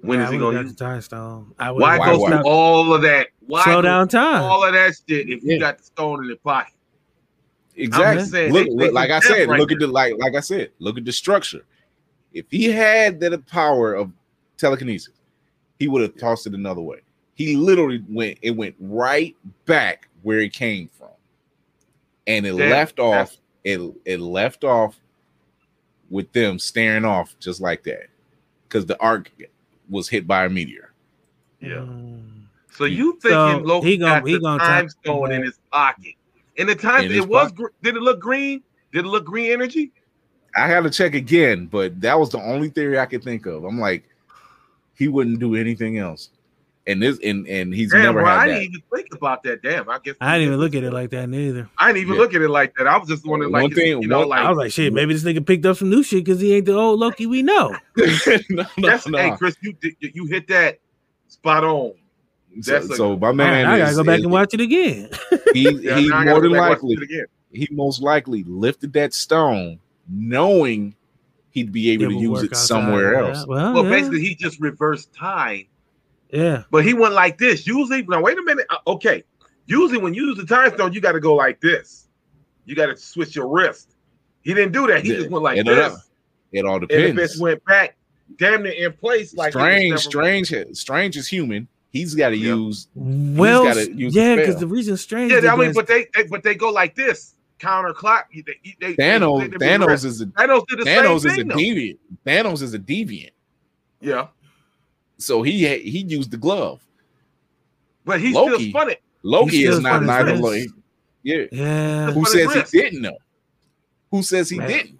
When 0.00 0.18
Yeah, 0.18 0.26
is 0.26 0.32
he 0.32 0.38
going 0.38 0.56
to 0.56 0.62
use? 0.64 0.74
the 0.74 0.84
time 0.84 1.00
stone? 1.00 1.54
I 1.58 1.70
Why, 1.70 1.98
Why- 1.98 2.12
go 2.12 2.18
why? 2.18 2.30
through 2.30 2.42
all 2.44 2.92
of 2.92 3.00
that? 3.02 3.28
Why 3.46 3.64
slow 3.64 3.80
down 3.80 4.08
time? 4.08 4.42
all 4.42 4.62
of 4.62 4.74
that 4.74 4.92
shit 5.08 5.30
if 5.30 5.42
you 5.42 5.52
Yeah. 5.54 5.58
got 5.60 5.78
the 5.78 5.84
stone 5.84 6.20
in 6.22 6.28
your 6.28 6.36
pocket? 6.38 6.74
exactly 7.76 8.24
saying, 8.26 8.52
look, 8.52 8.66
they- 8.66 8.70
look, 8.70 8.78
they 8.80 8.90
like 8.92 9.10
i 9.10 9.18
said 9.18 9.48
right 9.48 9.58
look 9.58 9.72
at 9.72 9.78
the 9.80 9.86
like 9.88 10.14
like 10.18 10.36
i 10.36 10.40
said 10.40 10.70
look 10.78 10.96
at 10.96 11.04
the 11.04 11.10
structure 11.10 11.64
if 12.32 12.46
he 12.48 12.66
had 12.70 13.18
the 13.18 13.36
power 13.38 13.94
of 13.94 14.12
telekinesis 14.56 15.14
he 15.84 15.88
would 15.88 16.00
have 16.00 16.16
tossed 16.16 16.46
it 16.46 16.54
another 16.54 16.80
way 16.80 17.00
he 17.34 17.56
literally 17.56 18.02
went 18.08 18.38
it 18.40 18.52
went 18.52 18.74
right 18.80 19.36
back 19.66 20.08
where 20.22 20.38
it 20.38 20.50
came 20.54 20.88
from 20.96 21.08
and 22.26 22.46
it 22.46 22.56
Damn, 22.56 22.70
left 22.70 22.98
off 22.98 23.36
it 23.64 23.80
it 24.06 24.18
left 24.18 24.64
off 24.64 24.98
with 26.08 26.32
them 26.32 26.58
staring 26.58 27.04
off 27.04 27.34
just 27.38 27.60
like 27.60 27.82
that 27.82 28.06
because 28.66 28.86
the 28.86 28.98
ark 28.98 29.30
was 29.90 30.08
hit 30.08 30.26
by 30.26 30.46
a 30.46 30.48
meteor 30.48 30.92
Yeah. 31.60 31.68
Mm. 31.84 32.20
So 32.72 32.86
you 32.86 33.18
So, 33.20 33.28
thinking 33.28 33.66
Loki 33.68 33.88
he 33.90 33.96
gon- 33.98 34.20
got 34.22 34.26
he 34.26 34.32
the 34.34 34.40
gonna 34.40 34.58
time 34.64 34.88
tap- 34.88 34.90
stone 35.02 35.32
in 35.32 35.42
his 35.44 35.58
pocket? 35.70 36.14
And 36.56 36.66
the 36.66 36.74
time 36.74 37.10
it 37.12 37.28
was 37.28 37.52
pocket. 37.52 37.56
gr- 37.56 37.66
did 37.82 37.96
it 37.96 38.00
look 38.02 38.20
green? 38.20 38.62
Did 38.92 39.04
it 39.04 39.08
look 39.08 39.26
green 39.26 39.52
energy? 39.52 39.92
i 40.56 40.66
had 40.68 40.84
to 40.84 40.90
check 40.90 41.14
again 41.14 41.66
but 41.66 42.00
that 42.00 42.16
was 42.18 42.30
the 42.30 42.38
only 42.38 42.68
theory 42.68 42.96
i 42.96 43.04
could 43.06 43.24
think 43.24 43.44
of 43.44 43.64
i'm 43.64 43.80
like 43.80 44.04
he 44.96 45.08
wouldn't 45.08 45.38
do 45.40 45.54
anything 45.56 45.98
else 45.98 46.30
and 46.86 47.02
this 47.02 47.18
and 47.24 47.46
and 47.48 47.74
he's 47.74 47.90
Damn, 47.92 48.02
never 48.02 48.20
bro, 48.20 48.30
I 48.30 48.34
had 48.40 48.44
didn't 48.46 48.56
that 48.58 48.64
even 48.64 48.82
think 48.94 49.14
about 49.14 49.42
that. 49.44 49.62
Damn, 49.62 49.88
I 49.88 49.98
guess 50.04 50.16
I 50.20 50.34
didn't 50.38 50.48
even 50.48 50.60
look 50.60 50.74
at 50.74 50.84
it 50.84 50.92
like 50.92 51.10
that 51.10 51.28
neither. 51.30 51.68
I 51.78 51.86
didn't 51.88 52.02
even 52.02 52.14
Yeah. 52.14 52.20
look 52.20 52.34
at 52.34 52.42
it 52.42 52.48
like 52.50 52.74
that. 52.76 52.86
I 52.86 52.98
was 52.98 53.08
just 53.08 53.24
wondering, 53.26 53.52
like, 53.52 53.62
One 53.62 53.70
is- 53.72 53.78
thing- 53.78 54.02
you 54.02 54.08
know, 54.08 54.18
one- 54.20 54.28
like 54.28 54.40
I 54.40 54.48
was 54.50 54.58
like, 54.58 54.70
shit, 54.72 54.92
maybe 54.92 55.14
this 55.14 55.24
nigga 55.24 55.44
picked 55.46 55.64
up 55.64 55.78
some 55.78 55.88
new 55.88 56.02
shit 56.02 56.24
because 56.24 56.40
he 56.42 56.54
ain't 56.54 56.66
the 56.66 56.74
old 56.74 57.00
Loki 57.00 57.24
we 57.26 57.42
know. 57.42 57.74
no, 57.96 58.06
no, 58.50 58.64
that's 58.82 59.08
no. 59.08 59.16
hey, 59.18 59.32
Chris, 59.38 59.56
you 59.62 59.74
you 60.00 60.26
hit 60.26 60.46
that 60.48 60.78
spot 61.28 61.64
on. 61.64 61.94
so, 62.60 62.72
that's 62.72 62.90
a- 62.90 62.96
so 62.96 63.16
my 63.16 63.32
Man, 63.32 63.48
man 63.50 63.66
I 63.66 63.78
gotta 63.78 63.90
is- 63.92 63.96
go 63.96 64.04
back 64.04 64.18
is- 64.18 64.24
and 64.24 64.32
watch 64.32 64.52
it 64.52 64.60
again. 64.60 65.08
he, 65.54 65.70
Yeah, 65.70 65.98
he 65.98 66.08
now 66.08 66.24
more 66.24 66.40
than 66.42 66.52
back 66.52 66.60
and 66.82 66.82
watch 66.82 66.82
likely 66.82 67.22
he 67.50 67.68
most 67.70 68.02
likely 68.02 68.44
lifted 68.46 68.92
that 68.92 69.14
stone 69.14 69.78
knowing 70.06 70.94
he'd 71.54 71.72
be 71.72 71.90
able 71.90 72.04
It 72.04 72.08
to 72.10 72.14
use 72.20 72.42
it 72.42 72.54
somewhere 72.56 73.14
of 73.14 73.26
that. 73.28 73.36
else 73.38 73.46
Well, 73.48 73.74
Well, 73.74 73.84
yeah. 73.84 73.90
basically, 73.90 74.20
he 74.20 74.34
just 74.34 74.60
reversed 74.60 75.12
time, 75.14 75.64
yeah. 76.30 76.64
but 76.70 76.84
he 76.84 76.92
went 76.94 77.14
like 77.14 77.38
this. 77.38 77.66
Usually, 77.66 78.02
now 78.02 78.20
wait 78.20 78.38
a 78.38 78.42
minute. 78.42 78.66
Uh, 78.70 78.76
Okay, 78.88 79.24
usually 79.66 79.98
when 79.98 80.12
you 80.14 80.26
use 80.26 80.36
the 80.36 80.44
time 80.46 80.70
stone, 80.74 80.92
you 80.92 81.00
got 81.00 81.12
to 81.12 81.20
go 81.20 81.34
like 81.34 81.60
this. 81.60 82.08
You 82.66 82.74
got 82.74 82.86
to 82.86 82.96
switch 82.96 83.34
your 83.36 83.48
wrist. 83.48 83.96
He 84.42 84.52
didn't 84.52 84.72
do 84.72 84.86
that. 84.88 85.02
He 85.04 85.10
Yeah, 85.12 85.16
just 85.20 85.30
went 85.30 85.42
like 85.44 85.58
it 85.58 85.64
don't 85.64 85.76
this. 85.76 85.92
know. 85.94 85.98
it 86.52 86.64
all 86.66 86.74
and 86.74 86.82
the 86.82 86.86
depends 86.88 87.36
bitch 87.36 87.40
went 87.40 87.64
back, 87.64 87.96
damn 88.38 88.62
near 88.62 88.72
in 88.72 88.92
place. 88.92 89.34
Like 89.34 89.54
it 89.54 89.56
was 89.56 89.62
strange 89.62 89.90
never- 89.90 89.98
strange 90.50 90.76
strange 90.76 91.16
is 91.16 91.28
human 91.28 91.68
he's 91.92 92.14
got 92.14 92.30
to 92.30 92.36
Yeah. 92.36 92.54
use 92.56 92.88
Well, 92.94 93.64
gotta 93.64 93.90
use 93.92 94.14
yeah, 94.16 94.34
because 94.36 94.56
the 94.56 94.66
reason 94.66 94.96
Strange 94.96 95.30
Yeah, 95.32 95.52
I 95.52 95.56
mean, 95.56 95.72
but 95.72 95.86
they, 95.86 96.06
they 96.14 96.24
but 96.24 96.42
they 96.42 96.54
go 96.56 96.70
like 96.70 96.94
this, 96.96 97.34
counterclock. 97.60 98.24
They, 98.34 98.42
they, 98.42 98.76
they, 98.80 98.94
Thanos 98.94 99.40
they- 99.40 99.46
they- 99.48 99.56
they- 99.58 99.66
Thanos 99.66 100.04
is 100.04 100.20
a 100.20 100.26
Thanos 100.26 100.66
did 100.68 100.80
the 100.80 100.84
Thanos 100.84 101.06
same 101.06 101.16
is 101.16 101.24
a 101.24 101.30
thing. 101.36 101.48
though. 101.48 101.56
deviant 101.56 101.98
Thanos 102.26 102.62
is 102.62 102.74
a 102.74 102.78
deviant 102.78 103.30
Yeah, 104.00 104.26
so 105.18 105.42
he 105.42 105.66
he 105.78 105.98
used 106.00 106.30
the 106.30 106.36
glove 106.36 106.80
but 108.04 108.20
he 108.20 108.32
Loki. 108.32 108.54
still 108.54 108.70
spun 108.70 108.90
it. 108.90 109.02
Loki 109.22 109.56
He 109.58 109.64
is 109.64 109.80
not 109.80 110.02
spun 110.02 110.06
neither. 110.06 110.36
Loki. 110.36 110.66
Yeah. 111.22 111.44
yeah, 111.50 112.10
Who 112.12 112.24
says 112.26 112.70
he 112.70 112.80
didn't 112.82 113.00
know? 113.00 113.16
Who 114.10 114.22
says 114.22 114.50
he 114.50 114.58
Man. 114.58 114.68
didn't? 114.68 114.98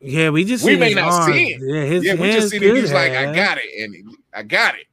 yeah, 0.00 0.28
we 0.28 0.44
just 0.44 0.62
We 0.64 0.76
may 0.76 0.92
not 0.92 1.10
arms. 1.10 1.34
see 1.34 1.54
it. 1.54 1.60
Yeah, 1.62 1.84
his 1.84 2.04
yeah, 2.04 2.14
we 2.14 2.28
hands 2.28 2.34
just 2.34 2.50
seen 2.50 2.62
it. 2.62 2.66
could 2.66 2.76
He's 2.76 2.92
like, 2.92 3.12
I 3.12 3.34
got 3.34 3.56
it, 3.58 3.82
and 3.82 4.14
I 4.34 4.42
got 4.42 4.74
it. 4.74 4.84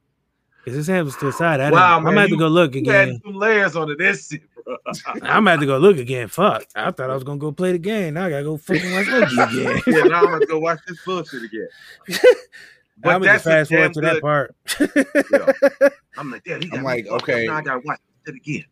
'Cause 0.64 0.74
his 0.74 0.86
hand 0.86 1.04
was 1.04 1.16
to 1.16 1.26
the 1.26 1.32
side. 1.32 1.60
I, 1.60 1.70
Wow, 1.70 1.98
man, 1.98 2.06
I'm 2.08 2.14
gonna 2.14 2.20
have 2.22 2.30
to 2.30 2.36
go 2.36 2.48
look 2.48 2.74
You 2.74 2.84
had 2.90 3.08
again. 3.08 3.20
some 3.22 3.34
layers 3.34 3.76
onto 3.76 3.96
this 3.96 4.28
shit, 4.28 4.40
bro. 4.51 4.51
I'm 5.22 5.46
about 5.46 5.60
to 5.60 5.66
go 5.66 5.78
look 5.78 5.98
again. 5.98 6.28
Fuck. 6.28 6.64
I 6.74 6.90
thought 6.90 7.10
I 7.10 7.14
was 7.14 7.24
gonna 7.24 7.38
go 7.38 7.52
play 7.52 7.72
the 7.72 7.78
game. 7.78 8.14
Now 8.14 8.26
I 8.26 8.30
gotta 8.30 8.44
go 8.44 8.56
fucking 8.56 8.92
watch 8.92 9.06
Loki 9.08 9.40
again. 9.40 9.82
yeah, 9.86 10.02
now 10.04 10.20
I'm 10.20 10.30
gonna 10.32 10.46
go 10.46 10.58
watch 10.60 10.80
this 10.86 10.98
bullshit 11.04 11.42
again. 11.42 11.68
I'm 13.04 13.20
gonna 13.22 13.38
fast 13.38 13.70
forward 13.70 13.94
to 13.94 14.00
that 14.02 14.20
part. 14.22 14.54
Yeah. 15.30 15.88
I'm 16.16 16.30
like, 16.30 16.44
damn, 16.44 16.60
he 16.60 16.68
got 16.68 16.78
I'm 16.78 16.84
like, 16.84 17.06
okay. 17.06 17.46
now 17.46 17.56
I 17.56 17.62
gotta 17.62 17.80
watch 17.84 18.00
it 18.26 18.34
again. 18.34 18.64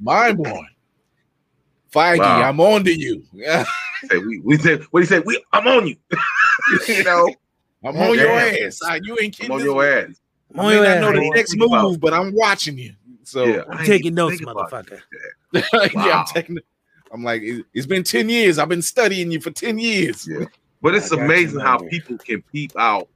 Mind 0.00 0.38
blowing. 0.38 0.68
Feige, 1.92 2.18
Wow. 2.18 2.42
I'm 2.42 2.60
on 2.60 2.84
to 2.84 2.92
you. 2.92 3.22
Say, 4.10 4.18
we 4.18 4.40
we 4.44 4.58
said 4.58 4.82
what 4.90 5.02
he 5.02 5.06
said. 5.06 5.24
We 5.24 5.42
I'm 5.52 5.66
on 5.66 5.86
you. 5.86 5.96
you 6.88 7.02
know, 7.04 7.34
I'm 7.84 7.96
on 7.96 8.14
your 8.14 8.26
Damn. 8.26 8.66
ass. 8.66 8.80
Ah, 8.84 8.98
You 9.02 9.16
ain't 9.22 9.24
I'm 9.24 9.30
kidding. 9.30 9.52
on 9.52 9.64
your 9.64 9.84
ass. 9.86 10.20
I 10.56 10.66
may 10.68 10.80
not 10.80 11.00
know 11.00 11.12
the 11.12 11.30
next 11.34 11.56
move, 11.56 12.00
but 12.00 12.12
I'm 12.14 12.34
watching 12.34 12.78
you. 12.78 12.92
So 13.26 13.44
Yeah. 13.44 13.62
I'm 13.70 13.84
taking 13.84 14.14
notes, 14.14 14.38
think 14.38 14.48
about 14.50 14.70
motherfucker. 14.70 15.00
yeah, 15.52 15.62
Wow. 15.94 16.20
I'm 16.20 16.26
taking. 16.26 16.58
I'm 17.12 17.22
like, 17.22 17.42
it, 17.42 17.64
has 17.74 17.86
been 17.86 18.02
ten 18.02 18.28
years. 18.28 18.58
I've 18.58 18.68
been 18.68 18.82
studying 18.82 19.30
you 19.30 19.40
for 19.40 19.50
ten 19.50 19.78
years. 19.78 20.26
Yeah. 20.28 20.46
But 20.82 20.94
it's 20.94 21.10
I 21.10 21.16
got 21.16 21.22
you, 21.22 21.24
amazing 21.24 21.60
how 21.60 21.78
man. 21.78 21.88
people 21.88 22.18
can 22.18 22.42
peep 22.42 22.72
out. 22.78 23.08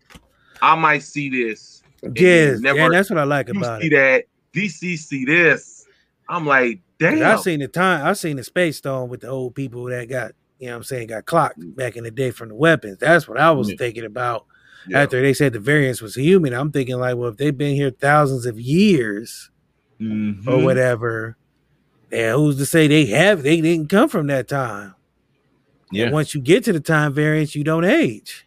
I 0.63 0.75
might 0.75 1.03
see 1.03 1.29
this. 1.29 1.83
Yes, 2.15 2.59
never- 2.61 2.79
yeah, 2.79 2.89
that's 2.89 3.11
what 3.11 3.19
I 3.19 3.25
like 3.25 3.49
You 3.49 3.59
about 3.61 3.83
see 3.83 3.89
it. 3.89 3.91
that. 3.91 4.25
DC 4.59 4.97
see 4.99 5.25
this. 5.27 5.87
I'm 6.29 6.47
like, 6.47 6.81
damn. 6.99 7.23
I've 7.23 7.41
seen 7.43 7.61
the 7.61 7.69
time. 7.69 8.05
I've 8.05 8.17
seen 8.19 8.37
the 8.37 8.45
space 8.45 8.79
stone 8.79 9.09
with 9.11 9.21
the 9.21 9.29
old 9.29 9.55
people 9.55 9.85
that 9.85 10.09
got, 10.09 10.33
you 10.59 10.67
know, 10.67 10.73
what 10.73 10.77
I'm 10.79 10.85
saying, 10.85 11.09
got 11.09 11.27
clocked 11.27 11.61
mm. 11.61 11.77
back 11.77 11.97
in 11.97 12.05
the 12.05 12.11
day 12.11 12.31
from 12.31 12.49
the 12.49 12.55
weapons. 12.55 12.97
That's 12.99 13.29
what 13.29 13.39
I 13.39 13.51
was 13.51 13.69
Yeah. 13.71 13.77
thinking 13.77 14.05
about 14.07 14.47
Yeah. 14.89 15.03
after 15.03 15.21
they 15.21 15.35
said 15.35 15.53
the 15.53 15.61
variance 15.61 16.01
was 16.01 16.15
human. 16.15 16.55
I'm 16.55 16.73
thinking 16.73 16.99
like, 16.99 17.17
well, 17.17 17.29
if 17.29 17.37
they've 17.37 17.57
been 17.57 17.77
here 17.77 17.91
thousands 17.91 18.47
of 18.47 18.59
years 18.59 19.51
Mhm. 20.01 20.47
or 20.47 20.63
whatever, 20.65 21.37
then 22.09 22.35
who's 22.35 22.57
to 22.59 22.67
say 22.67 22.87
they 22.89 23.07
have? 23.07 23.43
They 23.43 23.61
didn't 23.61 23.89
come 23.89 24.09
from 24.09 24.27
that 24.29 24.49
time. 24.49 24.95
Yeah. 25.93 26.05
And 26.05 26.13
once 26.15 26.35
you 26.35 26.41
get 26.41 26.65
to 26.65 26.73
the 26.73 26.81
time 26.81 27.13
variance, 27.13 27.55
you 27.55 27.65
don't 27.65 27.85
age. 27.85 28.47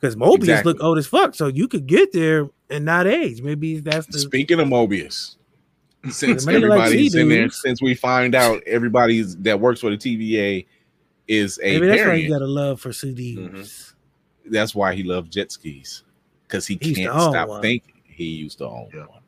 Because 0.00 0.16
Mobius 0.16 0.34
Exactly. 0.40 0.72
look 0.72 0.82
old 0.82 0.98
as 0.98 1.06
fuck, 1.06 1.34
so 1.34 1.46
you 1.46 1.68
could 1.68 1.86
get 1.86 2.12
there 2.12 2.48
and 2.68 2.84
not 2.84 3.06
age. 3.06 3.40
Maybe 3.40 3.78
that's 3.78 4.06
the 4.08 4.18
Speaking 4.18 4.58
of 4.58 4.66
Mobius, 4.66 5.36
since 6.10 6.44
They 6.44 6.54
like 6.54 6.62
everybody's 6.64 7.14
in 7.14 7.28
there, 7.28 7.48
since 7.50 7.80
we 7.80 7.94
find 7.94 8.34
out 8.34 8.60
everybody's 8.66 9.36
that 9.38 9.60
works 9.60 9.80
for 9.80 9.90
the 9.90 9.96
TVA 9.96 10.66
is 11.28 11.60
a 11.62 11.74
maybe 11.78 11.86
that's 11.86 11.98
why 12.00 12.04
you 12.14 12.28
variant, 12.28 12.30
got 12.32 12.42
a 12.42 12.46
love 12.46 12.80
for 12.80 12.90
CDs. 12.90 13.36
Mm-hmm. 13.38 14.50
that's 14.52 14.74
why 14.74 14.92
he 14.92 15.04
loved 15.04 15.32
jet 15.32 15.52
skis 15.52 16.02
because 16.42 16.66
he 16.66 16.76
He 16.82 16.94
can't 16.96 17.12
stop 17.12 17.48
one. 17.48 17.62
thinking 17.62 17.94
he 18.04 18.24
used 18.24 18.58
to 18.58 18.66
own 18.66 18.88
Yeah. 18.92 19.02
one. 19.06 19.20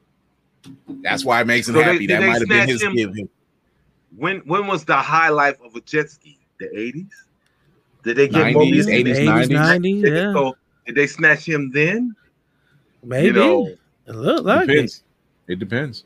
That's 1.03 1.25
why 1.25 1.41
it 1.41 1.47
makes 1.47 1.69
him 1.69 1.75
So 1.75 1.83
happy. 1.83 2.07
did 2.07 2.11
that 2.11 2.27
might 2.27 2.39
have 2.41 2.49
been 2.49 2.69
his 2.69 2.83
him? 2.83 2.95
gift. 2.95 3.19
When 4.17 4.39
when 4.41 4.67
was 4.67 4.85
the 4.85 4.97
high 4.97 5.29
life 5.29 5.57
of 5.65 5.75
a 5.75 5.81
jet 5.81 6.11
ski? 6.11 6.39
The 6.61 6.67
80s? 6.67 7.07
Did 8.05 8.17
they 8.17 8.29
get 8.29 8.55
90s, 8.55 8.55
Mobius? 8.55 8.87
80s, 8.87 9.17
80s, 9.17 9.49
90s. 9.49 10.03
90s, 10.03 10.11
yeah. 10.17 10.33
So 10.33 10.57
did 10.87 10.95
they 10.95 11.07
snatch 11.07 11.49
him 11.49 11.71
then? 11.73 12.15
Maybe. 13.03 13.27
You 13.27 13.33
know, 13.33 13.67
it 14.07 14.15
looked 14.15 14.45
like 14.47 14.69
Depends. 14.69 15.03
It 15.49 15.59
depends. 15.59 16.05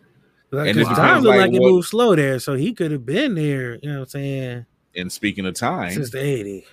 it. 0.52 0.56
Like, 0.56 0.68
And 0.70 0.78
it 0.78 0.84
'cause 0.84 0.96
depends, 0.96 0.98
time 0.98 1.22
looked 1.22 1.36
like, 1.36 1.46
like 1.48 1.54
it 1.56 1.60
what- 1.60 1.70
moved 1.70 1.88
slow 1.88 2.14
there, 2.16 2.38
so 2.38 2.54
he 2.54 2.72
could 2.72 2.90
have 2.92 3.04
been 3.04 3.34
there, 3.34 3.74
you 3.82 3.88
know 3.90 3.96
what 4.00 4.02
I'm 4.04 4.08
saying, 4.08 4.66
And 4.96 5.12
speaking 5.12 5.44
of 5.46 5.54
time, 5.54 5.92
since 5.92 6.10
the 6.10 6.18
80s. 6.18 6.64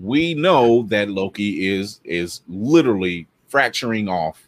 we 0.00 0.34
know 0.34 0.82
that 0.84 1.08
Loki 1.10 1.66
is 1.68 2.00
is 2.04 2.42
literally 2.48 3.26
fracturing 3.48 4.08
off 4.08 4.46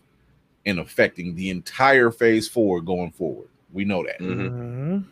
and 0.66 0.78
affecting 0.78 1.34
the 1.34 1.50
entire 1.50 2.10
phase 2.10 2.48
four 2.48 2.80
going 2.80 3.10
forward. 3.10 3.48
We 3.72 3.84
know 3.84 4.04
that. 4.04 4.18
Mhm. 4.20 4.50
Mhm. 4.50 5.04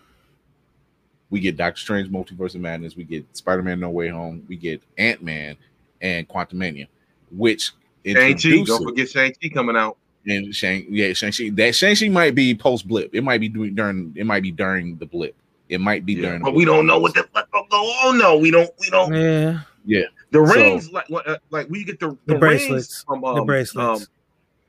We 1.31 1.41
get 1.41 1.57
Doctor 1.57 1.81
Strange 1.81 2.09
Multiverse 2.11 2.55
of 2.55 2.61
Madness, 2.61 2.97
we 2.97 3.05
get 3.05 3.25
Spider-Man 3.37 3.81
No 3.81 3.91
Way 3.91 4.09
Home, 4.09 4.45
we 4.49 4.57
get 4.57 4.83
Ant-Man 4.99 5.57
and 6.03 6.29
Quantumania, 6.29 6.87
which 7.31 7.73
Shang-Chi. 8.05 8.65
Don't 8.65 8.85
forget 8.85 9.09
Shang-Chi 9.09 9.49
coming 9.49 9.77
out. 9.77 9.97
and 10.27 10.55
Shang 10.55 10.87
yeah, 10.89 11.13
Shang-Chi. 11.15 11.49
That 11.55 11.75
Shang-Chi 11.75 12.09
might 12.09 12.35
be 12.35 12.55
post 12.55 12.87
blip. 12.87 13.13
It 13.15 13.23
might 13.23 13.41
be 13.41 13.49
doing 13.49 13.75
during 13.75 14.13
it 14.15 14.25
might 14.27 14.43
be 14.43 14.53
during 14.53 14.97
the 14.99 15.07
blip. 15.07 15.35
It 15.69 15.81
might 15.81 16.05
be 16.07 16.13
Yeah. 16.15 16.23
during 16.29 16.43
But 16.43 16.55
we 16.55 16.65
don't 16.65 16.87
know 16.87 16.99
what 16.99 17.15
the 17.15 17.25
fuck 17.35 17.49
will 17.53 17.67
go 17.71 17.77
on. 18.07 18.19
No, 18.19 18.37
we 18.37 18.51
don't. 18.51 18.71
We 18.79 18.91
don't. 18.91 19.13
Yeah, 19.15 19.61
Yeah. 19.85 20.03
The 20.31 20.47
So- 20.47 20.55
rings, 20.55 20.93
like 20.93 21.09
what, 21.09 21.27
uh, 21.27 21.39
like 21.51 21.69
we 21.71 21.83
get 21.85 21.99
the, 21.99 22.11
The 22.27 22.35
the, 22.35 22.39
bracelets. 22.39 22.71
rings 22.71 23.05
from 23.07 23.25
um, 23.25 23.35
the 23.37 23.43
bracelets. 23.45 24.03
Um, 24.03 24.07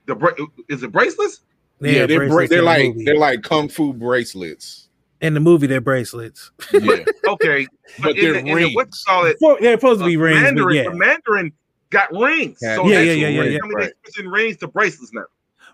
the 0.05 0.15
bra- 0.15 0.31
is 0.69 0.83
it 0.83 0.91
bracelets? 0.91 1.41
Yeah, 1.79 2.05
they're 2.05 2.19
bra- 2.27 2.35
bracelets 2.35 2.49
they're 2.49 2.59
in 2.59 2.65
the 2.65 2.71
like 2.71 2.87
movie. 2.95 3.05
they're 3.05 3.17
like 3.17 3.41
kung 3.43 3.69
fu 3.69 3.93
bracelets. 3.93 4.87
in 5.21 5.33
the 5.33 5.39
movie. 5.39 5.67
They're 5.67 5.81
bracelets. 5.81 6.51
Yeah. 6.71 7.03
Okay, 7.27 7.65
But 8.01 8.17
in 8.17 8.23
they're 8.23 8.33
the, 8.33 8.39
in 8.39 8.45
the, 8.45 8.53
rings. 8.53 8.75
what 8.75 8.89
call 9.07 9.25
it? 9.25 9.37
Well, 9.41 9.57
they're 9.59 9.77
supposed 9.77 10.01
to 10.01 10.05
be 10.05 10.17
rings, 10.17 10.39
but 10.41 10.43
Mandarin, 10.55 10.75
yeah. 10.75 10.83
the 10.89 10.95
Mandarin 10.95 11.51
got 11.89 12.11
rings. 12.11 12.59
Yeah, 12.61 12.75
so 12.75 12.87
yeah, 12.87 12.95
that's 13.05 13.07
yeah, 13.07 13.27
yeah, 13.27 13.37
what- 13.37 13.51
yeah, 13.51 13.59
I 13.63 13.67
mean, 13.67 13.73
right. 13.73 13.81
they're 13.85 13.93
switching 14.13 14.29
rings 14.31 14.57
to 14.57 14.67
bracelets 14.67 15.13
now. 15.13 15.25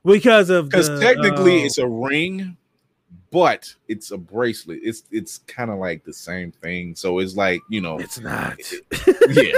because 0.05 0.49
of 0.49 0.69
Because 0.69 0.99
technically 0.99 1.63
uh, 1.63 1.65
it's 1.65 1.77
a 1.79 1.87
ring, 1.87 2.55
but 3.31 3.73
it's 3.87 4.11
a 4.11 4.17
bracelet. 4.17 4.79
It's 4.83 5.03
it's 5.11 5.39
kind 5.39 5.69
of 5.71 5.79
like 5.79 6.03
the 6.05 6.13
same 6.13 6.51
thing. 6.51 6.95
So 6.95 7.19
it's 7.19 7.35
like, 7.35 7.59
you 7.69 7.81
know, 7.81 7.97
it's 7.99 8.19
not. 8.19 8.57
yeah. 9.07 9.57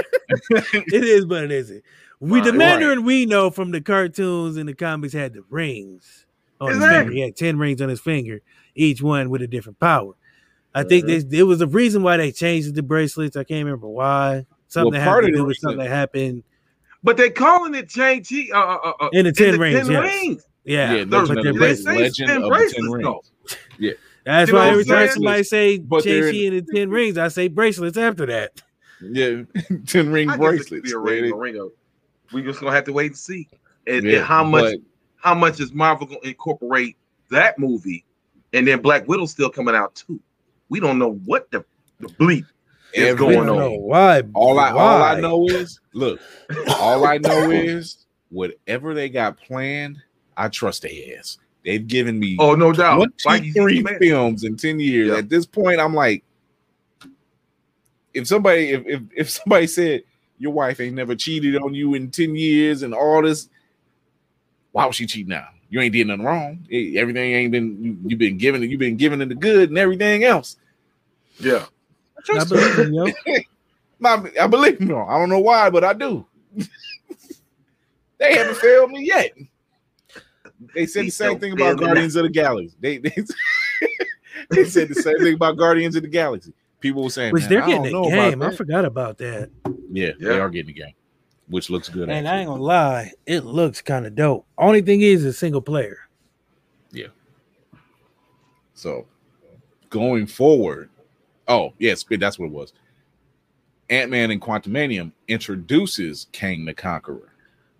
it 0.50 1.04
is, 1.04 1.24
but 1.26 1.44
it 1.44 1.52
isn't. 1.52 1.84
We 2.22 2.40
the 2.40 2.50
Right. 2.50 2.58
Mandarin 2.58 3.04
we 3.04 3.26
know 3.26 3.50
from 3.50 3.72
the 3.72 3.80
cartoons 3.80 4.56
and 4.56 4.68
the 4.68 4.74
comics 4.74 5.12
had 5.12 5.34
the 5.34 5.42
rings 5.50 6.24
on 6.60 6.70
his 6.70 6.78
finger. 6.78 7.10
He 7.10 7.20
had 7.20 7.34
ten 7.36 7.58
rings 7.58 7.82
on 7.82 7.88
his 7.88 8.00
finger, 8.00 8.40
each 8.76 9.02
one 9.02 9.28
with 9.28 9.42
a 9.42 9.46
different 9.48 9.80
power. 9.80 10.12
I 10.74 10.84
think 10.84 11.04
Mm-hmm. 11.06 11.28
this 11.30 11.40
it 11.40 11.42
was 11.42 11.60
a 11.60 11.66
reason 11.66 12.02
why 12.02 12.16
they 12.16 12.30
changed 12.32 12.74
the 12.76 12.82
bracelets. 12.82 13.36
I 13.36 13.44
can't 13.44 13.64
remember 13.64 13.88
why. 13.88 14.46
Something 14.68 14.92
Well, 14.92 15.00
that 15.00 15.06
part 15.06 15.24
had 15.24 15.28
to 15.30 15.32
of 15.32 15.32
the 15.32 15.38
do 15.38 15.42
with 15.44 15.48
reason- 15.56 15.60
something 15.62 15.78
that 15.80 15.88
happened. 15.90 16.44
But 17.04 17.16
they 17.16 17.30
calling 17.30 17.74
it 17.74 17.90
Shang-Chi 17.90 18.46
uh, 18.54 18.56
uh, 18.58 18.92
uh, 19.00 19.08
In 19.12 19.24
the 19.24 19.32
Ten 19.32 19.58
Rings, 19.58 19.88
yes. 19.88 20.22
rings. 20.22 20.46
Yeah, 20.64 20.94
Yeah, 20.94 21.04
but 21.04 21.26
they're 21.26 21.52
the- 21.52 21.52
bracelets. 21.58 21.84
They 21.84 21.92
say 21.96 22.02
Legend 22.02 22.28
ten 22.28 22.48
bracelets, 22.48 22.74
Ten 22.74 22.90
Rings. 22.90 23.04
though. 23.04 23.92
That's 24.24 24.50
You 24.50 24.56
why 24.56 24.68
every 24.68 24.84
what 24.84 24.86
time 24.86 25.08
somebody 25.08 25.42
say 25.42 25.78
But 25.78 26.04
they're 26.04 26.32
Shang-Chi 26.32 26.46
and 26.56 26.64
the 26.66 26.72
Ten 26.72 26.90
Rings, 26.90 27.18
I 27.18 27.26
say 27.26 27.48
bracelets 27.48 27.96
after 27.98 28.26
that. 28.26 28.62
Yeah. 29.02 29.42
Ten 29.86 30.12
ring 30.12 30.30
I 30.30 30.36
guess 30.36 30.44
it 30.68 30.68
could 30.70 30.82
bracelets. 30.82 30.88
be 30.88 30.92
a 30.92 30.98
ring, 30.98 31.32
a 31.32 31.36
ring 31.36 31.56
of- 31.58 31.72
We 32.32 32.42
just 32.42 32.60
gonna 32.60 32.72
have 32.74 32.84
to 32.84 32.92
wait 32.92 33.06
and 33.12 33.16
see. 33.18 33.48
And, 33.86 34.04
Yeah, 34.04 34.18
and 34.18 34.24
how 34.26 34.44
much 34.44 34.62
but 34.74 34.80
how 35.16 35.34
much 35.34 35.60
is 35.60 35.72
Marvel 35.72 36.06
gonna 36.06 36.20
incorporate 36.22 36.96
that 37.30 37.58
movie? 37.58 38.04
And 38.52 38.66
then 38.66 38.80
Black 38.80 39.06
Widow's 39.08 39.30
still 39.30 39.50
coming 39.50 39.74
out 39.74 39.94
too. 39.94 40.20
We 40.68 40.80
don't 40.80 40.98
know 40.98 41.14
what 41.24 41.50
the 41.50 41.64
the 42.00 42.08
bleep 42.08 42.44
is 42.94 43.08
every- 43.08 43.26
We 43.26 43.34
going 43.34 43.46
don't 43.46 43.56
on. 43.56 43.62
know 43.72 43.78
why. 43.78 44.22
All 44.34 44.58
I 44.58 44.70
all 44.70 45.02
I 45.02 45.20
know 45.20 45.46
is 45.48 45.80
look, 45.94 46.20
all 46.78 47.04
I 47.06 47.18
know 47.18 47.50
is 47.50 48.06
whatever 48.30 48.94
they 48.94 49.08
got 49.08 49.36
planned, 49.38 49.98
I 50.36 50.48
trust 50.48 50.82
their 50.82 51.18
ass. 51.18 51.38
They've 51.64 51.86
given 51.86 52.18
me 52.18 52.36
Oh 52.40 52.54
no 52.54 52.72
doubt. 52.72 53.00
Feige- 53.24 53.52
23 53.54 53.82
man, 53.82 53.98
films 54.00 54.44
in 54.44 54.56
10 54.56 54.80
years. 54.80 55.08
Yeah. 55.10 55.18
At 55.18 55.28
this 55.28 55.46
point, 55.46 55.78
I'm 55.80 55.94
like, 55.94 56.24
if 58.14 58.26
somebody, 58.26 58.70
if, 58.70 58.82
if 58.86 59.02
if 59.16 59.30
somebody 59.30 59.66
said 59.66 60.02
your 60.42 60.52
wife 60.52 60.80
ain't 60.80 60.96
never 60.96 61.14
cheated 61.14 61.56
on 61.62 61.72
you 61.72 61.94
in 61.94 62.10
10 62.10 62.34
years 62.34 62.82
and 62.82 62.92
all 62.92 63.22
this, 63.22 63.48
why 64.72 64.84
would 64.84 64.94
she 64.96 65.06
cheat 65.06 65.28
now? 65.28 65.46
You 65.70 65.80
ain't 65.80 65.92
did 65.92 66.08
nothing 66.08 66.24
wrong. 66.24 66.66
Everything 66.68 67.32
ain't 67.32 67.52
been 67.52 67.80
you, 67.80 67.96
you've 68.06 68.18
been 68.18 68.38
giving 68.38 68.60
it, 68.60 68.68
you've 68.68 68.80
been 68.80 68.96
giving 68.96 69.20
it 69.20 69.28
the 69.28 69.36
good 69.36 69.68
and 69.68 69.78
everything 69.78 70.24
else. 70.24 70.56
Yeah. 71.38 71.66
I 72.34 72.44
believe 72.44 72.76
him, 72.76 72.92
yo. 72.92 73.06
My, 74.00 74.32
I 74.40 74.48
believe 74.48 74.80
me. 74.80 74.92
I 74.92 75.16
don't 75.16 75.28
know 75.28 75.38
why, 75.38 75.70
but 75.70 75.84
I 75.84 75.92
do. 75.92 76.26
they 78.18 78.34
haven't 78.34 78.56
failed 78.56 78.90
me 78.90 79.06
yet. 79.06 79.30
They 80.74 80.86
said 80.86 81.06
the 81.06 81.10
same 81.10 81.38
thing 81.38 81.52
about 81.52 81.78
Guardians 81.78 82.16
of 82.16 82.24
the 82.24 82.30
Galaxy. 82.30 82.74
They 82.80 82.98
they, 82.98 83.14
they 84.50 84.64
said 84.64 84.88
the 84.88 84.96
same 84.96 85.18
thing 85.18 85.34
about 85.34 85.56
Guardians 85.56 85.94
of 85.94 86.02
the 86.02 86.08
Galaxy. 86.08 86.52
People 86.82 87.04
were 87.04 87.10
saying, 87.10 87.32
Which 87.32 87.46
they're 87.46 87.62
I 87.62 87.66
getting 87.66 87.84
don't 87.92 88.06
a 88.06 88.10
know 88.16 88.30
game. 88.30 88.42
I 88.42 88.54
forgot 88.54 88.84
about 88.84 89.16
that. 89.18 89.48
Yeah, 89.90 90.10
Yeah. 90.18 90.28
they 90.28 90.38
are 90.40 90.50
getting 90.50 90.70
a 90.70 90.78
game, 90.78 90.94
which 91.48 91.70
looks 91.70 91.88
good. 91.88 92.10
And 92.10 92.28
I 92.28 92.38
ain't 92.40 92.48
gonna 92.48 92.60
lie, 92.62 93.12
it 93.24 93.44
looks 93.44 93.80
kind 93.80 94.04
of 94.04 94.14
dope. 94.14 94.44
Only 94.58 94.82
thing 94.82 95.00
is, 95.00 95.24
it's 95.24 95.38
single 95.38 95.62
player. 95.62 95.98
Yeah. 96.90 97.06
So 98.74 99.06
going 99.90 100.26
forward, 100.26 100.90
oh 101.48 101.72
yes, 101.78 102.04
that's 102.10 102.38
what 102.38 102.46
it 102.46 102.52
was. 102.52 102.72
Ant 103.90 104.10
Man 104.10 104.30
and 104.30 104.40
Quantumanium 104.40 105.12
introduces 105.28 106.26
Kang 106.32 106.64
the 106.64 106.74
Conqueror. 106.74 107.28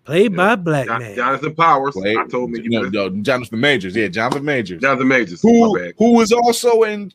Played 0.05 0.31
Yeah. 0.31 0.37
by 0.37 0.55
Black 0.55 0.87
Jon- 0.87 1.01
Man. 1.01 1.15
Jonathan 1.15 1.55
Powers. 1.55 1.93
Played- 1.93 2.17
I 2.17 2.27
told 2.27 2.51
me 2.51 2.61
you 2.61 2.69
no, 2.69 2.83
no, 2.89 3.09
Jonathan 3.21 3.59
Majors. 3.59 3.95
Yeah, 3.95 4.07
Jonathan 4.09 4.43
Majors. 4.45 4.81
Jonathan 4.81 5.07
Majors. 5.07 5.41
who 5.41 5.73
My 5.73 5.79
bad. 5.79 5.93
who 5.97 6.13
was 6.13 6.31
also 6.31 6.83
in 6.83 7.11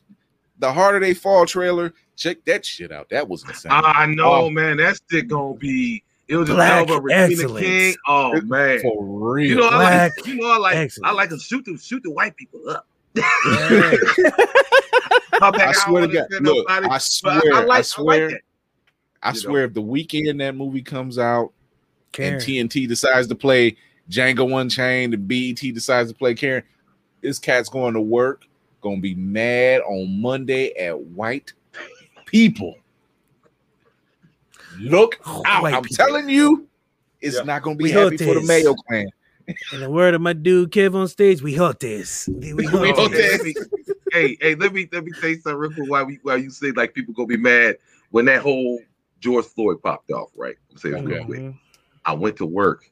the 0.59 0.71
Harder 0.71 0.99
They 0.99 1.13
Fall 1.13 1.45
trailer. 1.45 1.93
Check 2.15 2.43
that 2.45 2.65
shit 2.65 2.91
out. 2.91 3.09
That 3.09 3.27
was 3.27 3.43
insane. 3.47 3.71
I 3.73 4.05
know, 4.05 4.33
Oh. 4.33 4.49
man. 4.49 4.77
That 4.77 4.97
shit 5.09 5.27
gonna 5.27 5.55
be. 5.55 6.03
It 6.27 6.35
was 6.35 6.49
Black 6.49 6.87
just 6.87 7.01
Regina 7.01 7.23
excellence. 7.41 7.65
King. 7.65 7.95
Oh 8.07 8.41
man. 8.41 8.79
For 8.81 9.03
real. 9.03 9.49
You 9.49 9.55
know, 9.55 9.67
I 9.69 9.77
Black 9.77 10.11
like. 10.17 10.27
You 10.27 10.35
know, 10.35 10.51
I 10.51 10.57
like. 10.57 10.91
I 11.03 11.11
like 11.11 11.29
to 11.29 11.39
shoot 11.39 11.65
the 11.65 11.77
shoot 11.77 12.03
the 12.03 12.11
white 12.11 12.35
people 12.35 12.69
up. 12.69 12.85
Yeah. 13.15 13.93
My 15.39 15.51
bad, 15.51 15.69
I 15.69 15.71
swear 15.71 16.01
to 16.05 16.07
God. 16.13 16.23
understand 16.23 16.45
Look, 16.45 16.67
nobody, 16.69 16.87
I 16.87 16.97
swear, 16.97 17.41
I, 17.53 17.63
like, 17.63 17.85
swear, 17.85 18.29
like. 18.31 18.45
I 19.23 19.31
you 19.31 19.37
swear, 19.37 19.63
if 19.63 19.73
the 19.73 19.81
weekend 19.81 20.41
that 20.41 20.53
movie 20.55 20.81
comes 20.81 21.17
out 21.17 21.53
Karen. 22.11 22.33
and 22.33 22.41
TNT 22.43 22.87
decides 22.87 23.27
to 23.27 23.35
play 23.35 23.77
Django 24.09 24.59
Unchained 24.59 25.13
and 25.13 25.27
BET 25.27 25.55
decides 25.73 26.11
to 26.11 26.17
play 26.17 26.33
Karen, 26.35 26.63
this 27.21 27.39
cat's 27.39 27.69
going 27.69 27.93
to 27.93 28.01
work, 28.01 28.43
gonna 28.81 28.99
be 29.01 29.15
mad 29.15 29.81
on 29.81 30.21
Monday 30.21 30.73
at 30.77 30.99
white 30.99 31.53
people. 32.25 32.77
Look 34.79 35.19
out! 35.25 35.65
I'm 35.65 35.83
people. 35.83 36.05
telling 36.05 36.29
you, 36.29 36.67
it's 37.21 37.37
Yeah. 37.37 37.43
not 37.43 37.63
gonna 37.63 37.75
be 37.75 37.85
We 37.85 37.91
happy 37.91 38.17
hope 38.17 38.19
for 38.19 38.33
the 38.33 38.39
this. 38.39 38.47
Mayo 38.47 38.75
clan. 38.75 39.09
In 39.71 39.81
the 39.81 39.89
word 39.89 40.13
of 40.15 40.21
my 40.21 40.33
dude 40.33 40.71
Kev 40.71 40.95
on 40.95 41.07
stage, 41.07 41.41
we 41.41 41.55
hot 41.55 41.79
this. 41.79 42.27
We 42.27 42.53
We 42.53 42.65
hot 42.67 42.95
hot 42.95 43.11
this. 43.11 43.43
this. 43.43 43.69
hey, 44.11 44.37
hey, 44.41 44.55
let 44.55 44.73
me 44.73 44.87
let 44.91 45.03
me 45.03 45.11
tell 45.13 45.29
you 45.29 45.39
something 45.39 45.55
real 45.59 45.71
quick. 45.71 45.89
Why 45.89 46.03
we 46.03 46.19
why 46.23 46.35
you 46.37 46.49
say 46.49 46.71
like 46.71 46.93
people 46.93 47.13
gonna 47.13 47.27
be 47.27 47.37
mad 47.37 47.77
when 48.11 48.25
that 48.25 48.41
whole 48.41 48.79
George 49.19 49.45
Floyd 49.45 49.81
popped 49.83 50.11
off, 50.11 50.29
right? 50.35 50.55
I'm 50.71 50.77
saying 50.77 50.95
this 50.95 51.03
real 51.03 51.25
quick. 51.25 51.53
I 52.05 52.13
went 52.13 52.37
to 52.37 52.45
work 52.45 52.89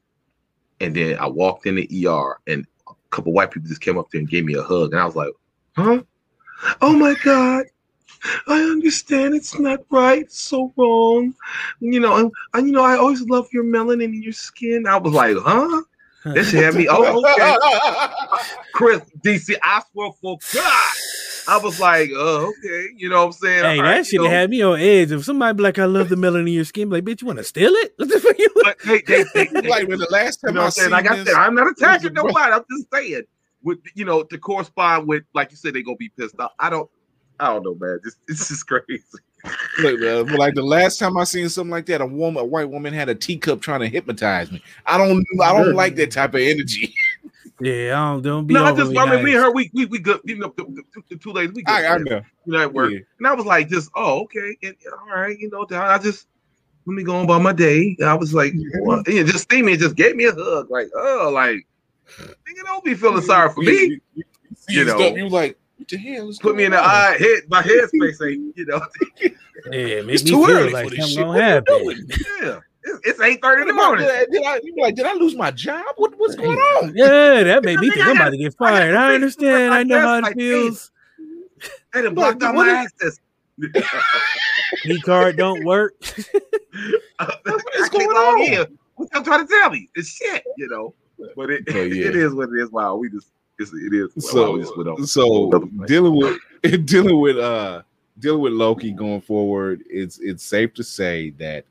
and 0.79 0.95
then 0.95 1.17
I 1.17 1.25
walked 1.27 1.65
in 1.65 1.75
the 1.75 2.07
ER 2.07 2.37
and 2.47 2.67
a 2.87 2.93
couple 3.09 3.33
white 3.33 3.51
people 3.51 3.67
just 3.69 3.81
came 3.81 3.97
up 3.97 4.11
there 4.11 4.19
and 4.19 4.29
gave 4.29 4.45
me 4.45 4.55
a 4.55 4.61
hug. 4.61 4.91
And 4.91 5.01
I 5.01 5.05
was 5.05 5.15
like, 5.15 5.31
huh? 5.77 6.01
Oh 6.81 6.93
my 6.93 7.15
God. 7.23 7.65
I 8.47 8.59
understand 8.61 9.35
it's 9.35 9.57
not 9.59 9.79
right, 9.91 10.21
it's 10.23 10.39
so 10.39 10.73
wrong. 10.75 11.33
You 11.79 11.99
know, 11.99 12.17
and, 12.17 12.31
and 12.53 12.67
you 12.67 12.73
know, 12.73 12.83
I 12.83 12.97
always 12.97 13.21
love 13.21 13.47
your 13.53 13.63
melanin 13.63 14.05
in 14.05 14.23
your 14.23 14.33
skin. 14.33 14.87
I 14.87 14.97
was 14.97 15.13
like, 15.13 15.37
huh? 15.37 15.83
This 16.25 16.49
shit 16.49 16.63
had 16.63 16.75
me. 16.75 16.87
Oh, 16.89 17.23
okay. 17.23 17.55
Chris, 18.73 19.01
DC, 19.21 19.55
I 19.63 19.81
swear 19.91 20.11
for 20.19 20.37
God. 20.53 20.93
I 21.49 21.57
was 21.57 21.79
like, 21.79 22.09
oh, 22.13 22.53
okay. 22.57 22.87
You 22.97 23.09
know 23.09 23.19
what 23.19 23.25
I'm 23.27 23.31
saying? 23.31 23.63
Hey, 23.63 23.77
All 23.77 23.83
right, 23.83 23.95
that 23.97 24.11
you 24.11 24.19
shit 24.19 24.21
know, 24.21 24.29
had 24.29 24.49
me 24.49 24.61
on 24.61 24.79
edge. 24.79 25.11
If 25.11 25.23
somebody 25.23 25.55
be 25.55 25.63
like, 25.63 25.79
I 25.79 25.85
love 25.85 26.09
the 26.09 26.15
melanin 26.15 26.41
in 26.41 26.47
your 26.47 26.65
skin, 26.65 26.89
like, 26.89 27.05
bitch, 27.05 27.21
you 27.21 27.27
want 27.27 27.37
to 27.39 27.45
steal 27.45 27.71
it? 27.73 27.93
What 27.97 28.09
the 28.09 28.19
fuck 28.19 28.37
you 28.37 28.49
But 28.61 28.77
they, 28.83 29.01
they, 29.01 29.23
they, 29.33 29.45
they, 29.61 29.69
like 29.69 29.87
when 29.87 29.99
the 29.99 30.07
last 30.09 30.39
You 30.43 30.47
time 30.47 30.55
know 30.55 30.63
I 30.63 30.69
saying? 30.69 30.85
seen 30.87 30.91
Like 30.91 31.09
I 31.09 31.15
this, 31.15 31.27
said, 31.29 31.35
I'm 31.35 31.55
not 31.55 31.71
attacking 31.71 32.13
nobody. 32.13 32.51
I'm 32.53 32.63
just 32.69 32.87
saying, 32.93 33.23
with 33.63 33.79
you 33.93 34.05
know, 34.05 34.23
to 34.23 34.37
correspond 34.37 35.07
with, 35.07 35.23
like 35.33 35.51
you 35.51 35.57
said, 35.57 35.75
they're 35.75 35.83
gonna 35.83 35.97
be 35.97 36.09
pissed 36.09 36.39
off. 36.39 36.53
I 36.59 36.69
don't, 36.69 36.89
I 37.39 37.47
don't 37.47 37.63
know, 37.63 37.75
man. 37.75 37.99
This, 38.03 38.17
this 38.27 38.51
is 38.51 38.63
crazy. 38.63 39.03
Look, 39.79 40.27
but 40.27 40.39
like 40.39 40.55
the 40.55 40.63
last 40.63 40.97
time 40.99 41.17
I 41.17 41.23
seen 41.23 41.47
something 41.49 41.71
like 41.71 41.85
that, 41.85 42.01
a 42.01 42.05
woman, 42.05 42.41
a 42.41 42.45
white 42.45 42.69
woman, 42.69 42.93
had 42.93 43.09
a 43.09 43.15
teacup 43.15 43.61
trying 43.61 43.81
to 43.81 43.87
hypnotise 43.87 44.51
me. 44.51 44.61
I 44.85 44.97
don't, 44.97 45.25
I 45.41 45.53
don't 45.53 45.75
like 45.75 45.95
that 45.95 46.11
type 46.11 46.33
of 46.33 46.41
energy. 46.41 46.93
Yeah, 47.59 48.01
I 48.01 48.13
don't, 48.13 48.21
don't 48.23 48.47
be 48.47 48.53
No, 48.53 48.65
I 48.65 48.71
just, 48.71 48.95
I 48.95 49.15
mean, 49.15 49.23
me 49.23 49.33
and 49.33 49.43
her, 49.43 49.51
we, 49.51 49.69
we, 49.73 49.85
we 49.85 49.99
good. 49.99 50.21
You 50.25 50.37
know, 50.37 50.53
the, 50.57 50.63
the, 50.63 51.01
the 51.09 51.15
two 51.17 51.31
ladies, 51.31 51.55
we 51.55 51.63
good. 51.63 51.71
I, 51.71 51.95
I 51.95 51.97
know. 51.97 52.21
you 52.45 52.53
know, 52.53 52.61
at 52.61 52.73
work. 52.73 52.91
Yeah. 52.91 52.99
And 53.19 53.27
I 53.27 53.33
was 53.33 53.45
like, 53.45 53.69
just, 53.69 53.89
oh, 53.95 54.21
okay, 54.23 54.57
and, 54.63 54.75
all 54.91 55.15
right, 55.15 55.37
you 55.37 55.49
know, 55.49 55.65
I 55.71 55.97
just 55.97 56.27
let 56.85 56.93
me 56.93 57.03
go 57.03 57.15
on 57.15 57.25
about 57.25 57.41
my 57.41 57.53
day. 57.53 57.95
And 57.99 58.09
I 58.09 58.13
was 58.13 58.33
like, 58.33 58.53
well, 58.81 59.03
yeah, 59.07 59.23
just 59.23 59.51
see 59.51 59.61
me 59.61 59.73
and 59.73 59.81
just 59.81 59.95
gave 59.95 60.15
me 60.15 60.25
a 60.25 60.33
hug, 60.33 60.69
like, 60.69 60.89
oh, 60.95 61.31
like, 61.33 61.65
nigga, 62.19 62.63
don't 62.65 62.83
be 62.83 62.93
feeling 62.95 63.21
sorry 63.21 63.51
for 63.53 63.61
me. 63.61 63.71
You, 63.71 63.99
you, 64.13 64.23
You 64.69 64.79
you 64.79 64.85
know. 64.85 64.97
know, 64.97 65.15
you 65.15 65.29
like, 65.29 65.57
what 65.77 65.87
the 65.87 65.97
hell 65.97 66.29
is 66.29 66.39
Put 66.39 66.55
me 66.55 66.65
in 66.65 66.71
the 66.71 66.77
going 66.77 66.89
on? 66.89 66.95
eye, 66.95 67.17
head, 67.19 67.43
my 67.49 67.61
headspace 67.63 68.29
ain't, 68.31 68.57
you 68.57 68.65
know, 68.65 68.81
Yeah, 69.21 70.01
It's 70.11 70.23
too 70.23 70.45
early 70.49 70.71
like 70.73 70.89
for 70.89 70.95
this 70.95 71.09
shit. 71.09 71.17
gonna 71.25 71.37
you 71.37 71.41
happen. 71.43 71.83
doing? 71.83 72.07
yeah. 72.41 72.59
It's, 72.83 72.99
it's 73.03 73.21
eight 73.21 73.41
thirty 73.41 73.63
in 73.63 73.67
the 73.67 73.73
morning. 73.73 74.05
did 74.05 74.15
I, 74.15 74.25
did 74.31 74.43
I, 74.45 74.55
you 74.63 74.73
be 74.73 74.81
like, 74.81 74.95
did 74.95 75.05
I 75.05 75.13
lose 75.13 75.35
my 75.35 75.51
job? 75.51 75.83
What, 75.97 76.13
what's 76.17 76.35
going 76.35 76.57
on? 76.57 76.93
Yeah, 76.95 77.43
that 77.43 77.63
made 77.65 77.79
me 77.79 77.89
think 77.89 78.05
I'm 78.05 78.15
about 78.15 78.29
to 78.29 78.37
get 78.37 78.55
fired. 78.57 78.95
I 78.95 79.11
I 79.11 79.15
understand. 79.15 79.73
I 79.73 79.83
know 79.83 79.99
how 79.99 80.17
it 80.19 80.21
like, 80.21 80.35
feels. 80.37 80.89
They 81.93 82.01
done 82.01 82.15
blocked 82.15 82.41
out 82.43 82.55
my 82.55 82.69
access. 82.69 83.19
E 84.85 84.99
card 85.01 85.37
don't 85.37 85.65
work. 85.65 85.95
I 87.19 87.37
is 87.75 87.89
can't 87.89 87.91
going 87.91 88.07
on? 88.07 88.41
in. 88.41 88.77
What 88.95 89.09
y'all 89.13 89.23
trying 89.23 89.45
to 89.47 89.53
tell 89.53 89.69
me? 89.69 89.89
It's 89.95 90.09
shit, 90.09 90.43
you 90.57 90.67
know. 90.69 90.93
But 91.35 91.49
it, 91.49 91.63
So, 91.69 91.77
yeah. 91.83 92.07
it 92.07 92.15
is 92.15 92.33
what 92.33 92.49
it 92.49 92.61
is. 92.61 92.71
Wow, 92.71 92.95
we 92.95 93.09
just 93.09 93.31
it's, 93.59 93.73
it 93.73 93.93
is. 93.93 94.11
Wow, 94.15 94.31
So, 94.31 94.51
we 94.53 94.61
just 94.61 94.77
went 94.77 94.89
on. 94.89 95.07
so 95.07 95.49
dealing 95.85 96.15
with 96.15 96.39
dealing 96.85 97.19
with 97.19 97.37
uh 97.37 97.81
dealing 98.19 98.41
with 98.41 98.53
Loki 98.53 98.91
going 98.91 99.21
forward, 99.21 99.83
it's 99.89 100.19
it's 100.19 100.43
safe 100.43 100.73
to 100.75 100.83
say 100.83 101.31
that 101.31 101.65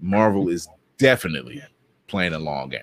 Marvel 0.00 0.48
is 0.48 0.68
definitely 0.98 1.62
playing 2.06 2.32
a 2.32 2.38
long 2.38 2.70
game 2.70 2.80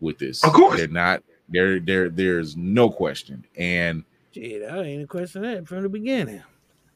with 0.00 0.18
this. 0.18 0.44
Of 0.44 0.52
course. 0.52 0.78
they're 0.78 0.88
not. 0.88 1.22
There, 1.52 1.80
there, 1.80 2.08
there's 2.08 2.56
no 2.56 2.88
question, 2.90 3.44
and 3.56 4.04
Shit, 4.32 4.62
I 4.70 4.82
ain't 4.82 5.02
a 5.02 5.06
question 5.08 5.42
that 5.42 5.66
from 5.66 5.82
the 5.82 5.88
beginning. 5.88 6.42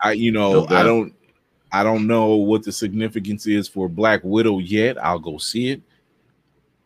I, 0.01 0.12
you 0.12 0.31
know, 0.31 0.65
No. 0.65 0.77
I 0.77 0.85
don't, 0.85 1.12
I 1.73 1.83
don't 1.83 2.07
know 2.07 2.37
what 2.37 2.62
the 2.62 2.71
significance 2.71 3.49
is 3.49 3.67
for 3.67 3.89
Black 3.89 4.21
Widow 4.23 4.61
yet. 4.61 5.03
I'll 5.05 5.19
go 5.19 5.39
see 5.39 5.71
it. 5.71 5.83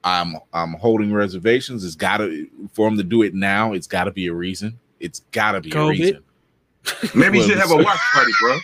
I'm, 0.04 0.36
I'm 0.52 0.74
holding 0.74 1.12
reservations. 1.12 1.84
It's 1.84 1.96
got 1.96 2.18
to 2.18 2.48
for 2.72 2.86
him 2.88 2.96
to 2.96 3.02
do 3.04 3.22
it 3.22 3.34
now. 3.34 3.72
It's 3.72 3.86
got 3.86 4.04
to 4.04 4.10
be 4.10 4.26
a 4.28 4.32
reason. 4.32 4.78
It's 5.00 5.20
got 5.32 5.52
to 5.52 5.60
be 5.60 5.70
COVID? 5.70 5.86
a 5.86 5.90
reason. 5.90 6.24
Maybe 7.14 7.38
you 7.38 7.44
should 7.44 7.58
have 7.58 7.70
a 7.70 7.76
watch 7.76 7.98
party, 8.14 8.32
bro. 8.40 8.58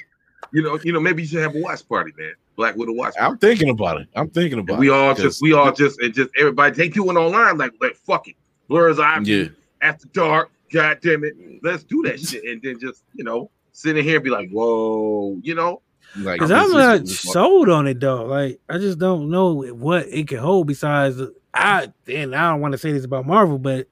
You 0.52 0.62
know, 0.62 0.78
you 0.84 0.92
know, 0.92 1.00
maybe 1.00 1.22
you 1.22 1.28
should 1.28 1.40
have 1.42 1.54
a 1.56 1.60
watch 1.60 1.86
party, 1.88 2.12
man. 2.16 2.32
Black 2.56 2.76
Widow 2.76 2.92
watch 2.92 3.14
party. 3.16 3.32
I'm 3.32 3.38
thinking 3.38 3.68
about 3.70 4.00
it. 4.00 4.08
I'm 4.14 4.30
thinking 4.30 4.60
about 4.60 4.74
And 4.74 4.80
we 4.80 4.88
it. 4.88 4.92
all 4.92 5.12
'cause- 5.14 5.22
just, 5.22 5.42
we 5.42 5.52
all 5.52 5.72
just, 5.72 5.98
and 6.00 6.14
just 6.14 6.30
everybody. 6.38 6.74
take 6.74 6.92
They 6.94 7.00
doing 7.00 7.16
online 7.16 7.58
like, 7.58 7.72
like 7.80 7.96
fuck 7.96 8.28
it. 8.28 8.36
Blur's 8.68 8.98
eye 8.98 9.18
yeah. 9.24 9.46
after 9.82 10.06
dark. 10.08 10.50
God 10.72 10.98
damn 11.02 11.24
it, 11.24 11.34
let's 11.62 11.82
do 11.84 12.02
that 12.04 12.18
shit, 12.20 12.44
and 12.44 12.60
then 12.62 12.80
just 12.80 13.02
you 13.14 13.22
know 13.24 13.50
sit 13.72 13.96
in 13.96 14.04
here 14.04 14.16
and 14.16 14.24
be 14.24 14.30
like, 14.30 14.48
whoa, 14.50 15.36
you 15.42 15.54
know, 15.54 15.82
Like 16.16 16.34
Because 16.40 16.50
this 16.50 16.58
I'm 16.58 16.66
is- 16.66 16.72
not 16.74 17.00
this 17.00 17.20
sold 17.20 17.68
on 17.68 17.86
it 17.86 17.98
though. 18.00 18.24
Like 18.26 18.60
I 18.68 18.78
just 18.78 18.98
don't 18.98 19.30
know 19.30 19.54
what 19.74 20.06
it 20.08 20.28
can 20.28 20.38
hold 20.38 20.66
besides 20.66 21.20
I 21.52 21.88
and 22.08 22.34
I 22.34 22.50
don't 22.50 22.60
want 22.60 22.72
to 22.72 22.78
say 22.78 22.92
this 22.92 23.04
about 23.04 23.26
Marvel, 23.26 23.58
but 23.58 23.88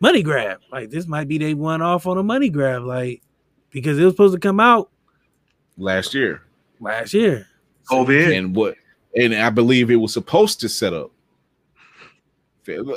money 0.00 0.22
grab. 0.22 0.60
Like 0.70 0.90
this 0.90 1.06
might 1.06 1.26
be 1.28 1.38
they 1.38 1.54
one 1.54 1.80
off 1.82 2.06
on 2.06 2.18
a 2.18 2.22
money 2.22 2.50
grab. 2.50 2.82
Like 2.82 3.22
because 3.70 3.98
it 3.98 4.04
was 4.04 4.12
supposed 4.12 4.34
to 4.34 4.40
come 4.40 4.60
out 4.60 4.90
last 5.78 6.12
year, 6.14 6.42
last 6.80 7.14
year. 7.14 7.46
COVID. 7.90 8.36
and 8.36 8.54
what, 8.56 8.76
and 9.16 9.34
I 9.34 9.50
believe 9.50 9.90
it 9.90 9.96
was 9.96 10.12
supposed 10.12 10.60
to 10.60 10.68
set 10.68 10.92
up. 10.94 11.10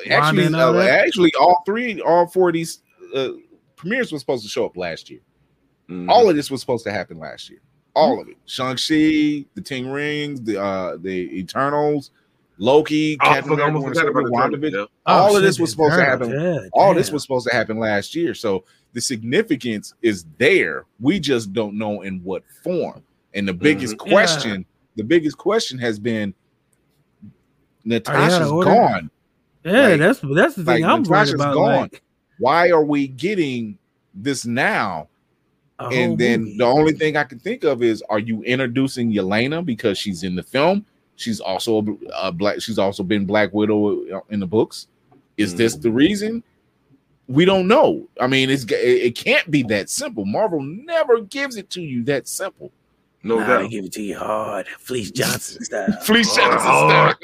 Actually, 0.10 0.54
uh, 0.54 0.80
actually, 0.82 1.34
all 1.40 1.62
three, 1.66 2.00
all 2.02 2.26
four 2.28 2.50
of 2.50 2.54
these 2.54 2.80
uh, 3.14 3.30
premieres 3.76 4.12
were 4.12 4.20
supposed 4.20 4.44
to 4.44 4.50
show 4.50 4.66
up 4.66 4.78
last 4.78 5.10
year. 5.10 5.20
Mhm. 5.90 6.10
All 6.10 6.30
of 6.30 6.36
this 6.36 6.50
was 6.50 6.62
supposed 6.62 6.86
to 6.86 6.92
happen 6.92 7.18
last 7.20 7.50
year. 7.50 7.60
All 7.98 8.22
of 8.22 8.28
it. 8.30 8.38
Shang-Chi, 8.46 9.46
the 9.56 9.62
Ting 9.64 9.90
Rings, 9.90 10.42
the 10.42 10.62
uh 10.62 10.98
the 10.98 11.38
Eternals, 11.40 12.12
Loki, 12.60 13.18
Oh, 13.22 13.26
Captain 13.26 13.54
America, 13.54 13.66
almost 13.76 13.86
Winter 13.96 14.10
about 14.10 14.28
Soldier, 14.28 14.58
the 14.58 14.58
WandaVision. 14.58 14.68
Eternals, 14.70 14.90
All 15.06 15.34
Oh, 15.34 15.38
of 15.38 15.44
this 15.44 15.60
was 15.60 15.72
supposed 15.72 15.96
to 15.96 16.04
happen. 16.06 16.30
yeah, 16.32 16.60
All 16.74 16.94
this 16.94 17.12
was 17.12 17.22
supposed 17.22 17.48
to 17.50 17.54
happen 17.56 17.78
last 17.80 18.16
year. 18.16 18.34
So 18.34 18.64
the 18.94 19.02
significance 19.02 19.94
is 20.02 20.26
there. 20.38 20.86
We 21.00 21.20
just 21.20 21.54
don't 21.54 21.78
know 21.78 22.02
in 22.02 22.20
what 22.24 22.44
form. 22.64 23.04
And 23.34 23.48
the 23.48 23.54
biggest 23.54 23.96
Yeah. 24.06 24.12
question, 24.12 24.66
the 24.96 25.04
biggest 25.04 25.38
question 25.38 25.78
has 25.80 26.00
been 26.00 26.34
Natasha's 27.86 28.50
order? 28.52 28.70
gone. 28.72 29.12
Yeah, 29.64 29.90
Like- 29.90 30.00
that's 30.00 30.20
that's 30.36 30.56
the 30.56 30.64
thing 30.64 30.82
like, 30.82 30.84
I'm 30.84 31.04
worried 31.04 31.10
Natasha's 31.10 31.34
about. 31.36 31.54
gone. 31.54 31.82
Like, 31.82 32.04
Why 32.40 32.70
are 32.70 32.84
we 32.84 33.08
getting 33.08 33.78
this 34.14 34.46
now? 34.46 35.08
A 35.80 35.86
and 35.88 36.18
then 36.18 36.42
movie. 36.42 36.58
the 36.58 36.64
only 36.66 36.94
thing 36.94 37.18
I 37.18 37.24
can 37.24 37.40
think 37.40 37.64
of 37.64 37.84
is, 37.84 38.04
are 38.10 38.20
you 38.20 38.42
introducing 38.44 39.12
Yelena 39.12 39.64
because 39.66 39.98
she's 39.98 40.24
in 40.24 40.36
the 40.36 40.44
film? 40.44 40.86
She's 41.16 41.40
also 41.40 41.82
a, 42.14 42.28
a 42.28 42.32
black. 42.32 42.62
She's 42.62 42.78
also 42.80 43.04
been 43.04 43.26
Black 43.26 43.54
Widow 43.54 44.22
in 44.30 44.40
the 44.40 44.48
books. 44.48 44.88
Is 45.38 45.56
this 45.56 45.76
Mm. 45.76 45.82
the 45.82 45.92
reason? 45.92 46.44
We 47.28 47.44
don't 47.44 47.68
know. 47.68 48.08
I 48.22 48.28
mean, 48.28 48.50
it's 48.50 48.64
it, 48.66 48.74
it 48.74 49.16
can't 49.16 49.50
be 49.52 49.62
that 49.64 49.90
simple. 49.90 50.26
Marvel 50.26 50.62
never 50.62 51.22
gives 51.22 51.58
it 51.58 51.70
to 51.72 51.82
you 51.82 52.04
that 52.06 52.28
simple. 52.28 52.72
no 53.24 53.40
Nah, 53.40 53.48
doubt. 53.48 53.62
they 53.64 53.68
give 53.70 53.86
it 53.86 53.92
to 53.94 54.02
you 54.02 54.18
hard, 54.18 54.68
Fleece 54.80 55.12
Johnson 55.12 55.64
style. 55.66 55.92
Fleece 56.04 56.30
Oh, 56.32 56.36
Johnson 56.38 56.60
hard. 56.70 57.18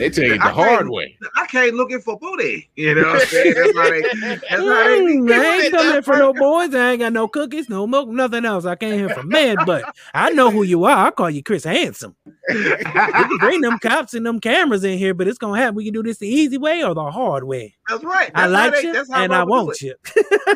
Stuff. 0.00 0.14
they 0.16 0.22
tell 0.22 0.24
you 0.24 0.38
the 0.38 0.40
hard 0.40 0.50
way. 0.50 0.56
I 0.56 0.68
hard 0.68 0.78
can't- 0.80 0.90
way. 0.90 1.16
I 1.36 1.46
came 1.46 1.74
looking 1.76 2.00
for 2.00 2.18
booty. 2.18 2.70
You 2.76 2.94
know 2.94 3.02
what 3.08 3.22
I'm 3.22 3.26
saying? 3.28 3.54
That's 3.54 3.76
how 3.76 3.90
they. 3.90 4.00
That's 4.02 4.44
how 4.50 4.58
they. 4.88 5.06
be 5.06 5.32
I 5.32 5.44
ain't 5.44 5.64
it. 5.66 5.70
coming 5.72 6.02
for 6.02 6.16
no 6.16 6.32
boys. 6.32 6.74
I 6.74 6.90
ain't 6.92 7.00
got 7.00 7.12
no 7.12 7.28
cookies, 7.28 7.68
no 7.68 7.86
milk, 7.86 8.08
nothing 8.08 8.44
else. 8.44 8.64
I 8.64 8.76
came 8.76 8.98
here 8.98 9.08
for 9.08 9.22
men, 9.22 9.56
but 9.66 9.84
I 10.14 10.30
know 10.30 10.50
who 10.50 10.62
you 10.62 10.84
are. 10.84 11.06
I 11.06 11.10
call 11.10 11.30
you 11.30 11.42
Chris 11.42 11.64
Handsome. 11.64 12.14
We 12.48 12.76
can 12.76 13.38
bring 13.38 13.60
them 13.60 13.78
cops 13.78 14.14
and 14.14 14.24
them 14.26 14.40
cameras 14.40 14.84
in 14.84 14.98
here, 14.98 15.14
but 15.14 15.28
it's 15.28 15.38
gonna 15.38 15.58
happen. 15.58 15.74
We 15.76 15.84
can 15.84 15.92
do 15.94 16.02
this 16.02 16.18
the 16.18 16.28
easy 16.28 16.58
way 16.58 16.82
or 16.82 16.94
the 16.94 17.10
hard 17.10 17.44
way. 17.44 17.74
That's 17.88 18.02
right. 18.04 18.30
I 18.34 18.48
That's 18.48 18.52
how 18.58 18.64
like 18.64 18.72
they- 18.74 18.82
you 18.88 18.92
that's 18.92 19.10
how 19.12 19.22
and 19.22 19.32
I 19.34 19.44
Marvel 19.44 19.56
do 19.56 19.64
want 19.66 19.82
it. 19.82 19.96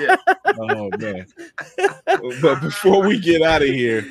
you. 0.01 0.17
Oh 0.57 0.91
man! 0.99 1.27
but 2.41 2.61
before 2.61 3.07
we 3.07 3.19
get 3.19 3.43
out 3.43 3.63
of 3.63 3.69
here, 3.69 4.05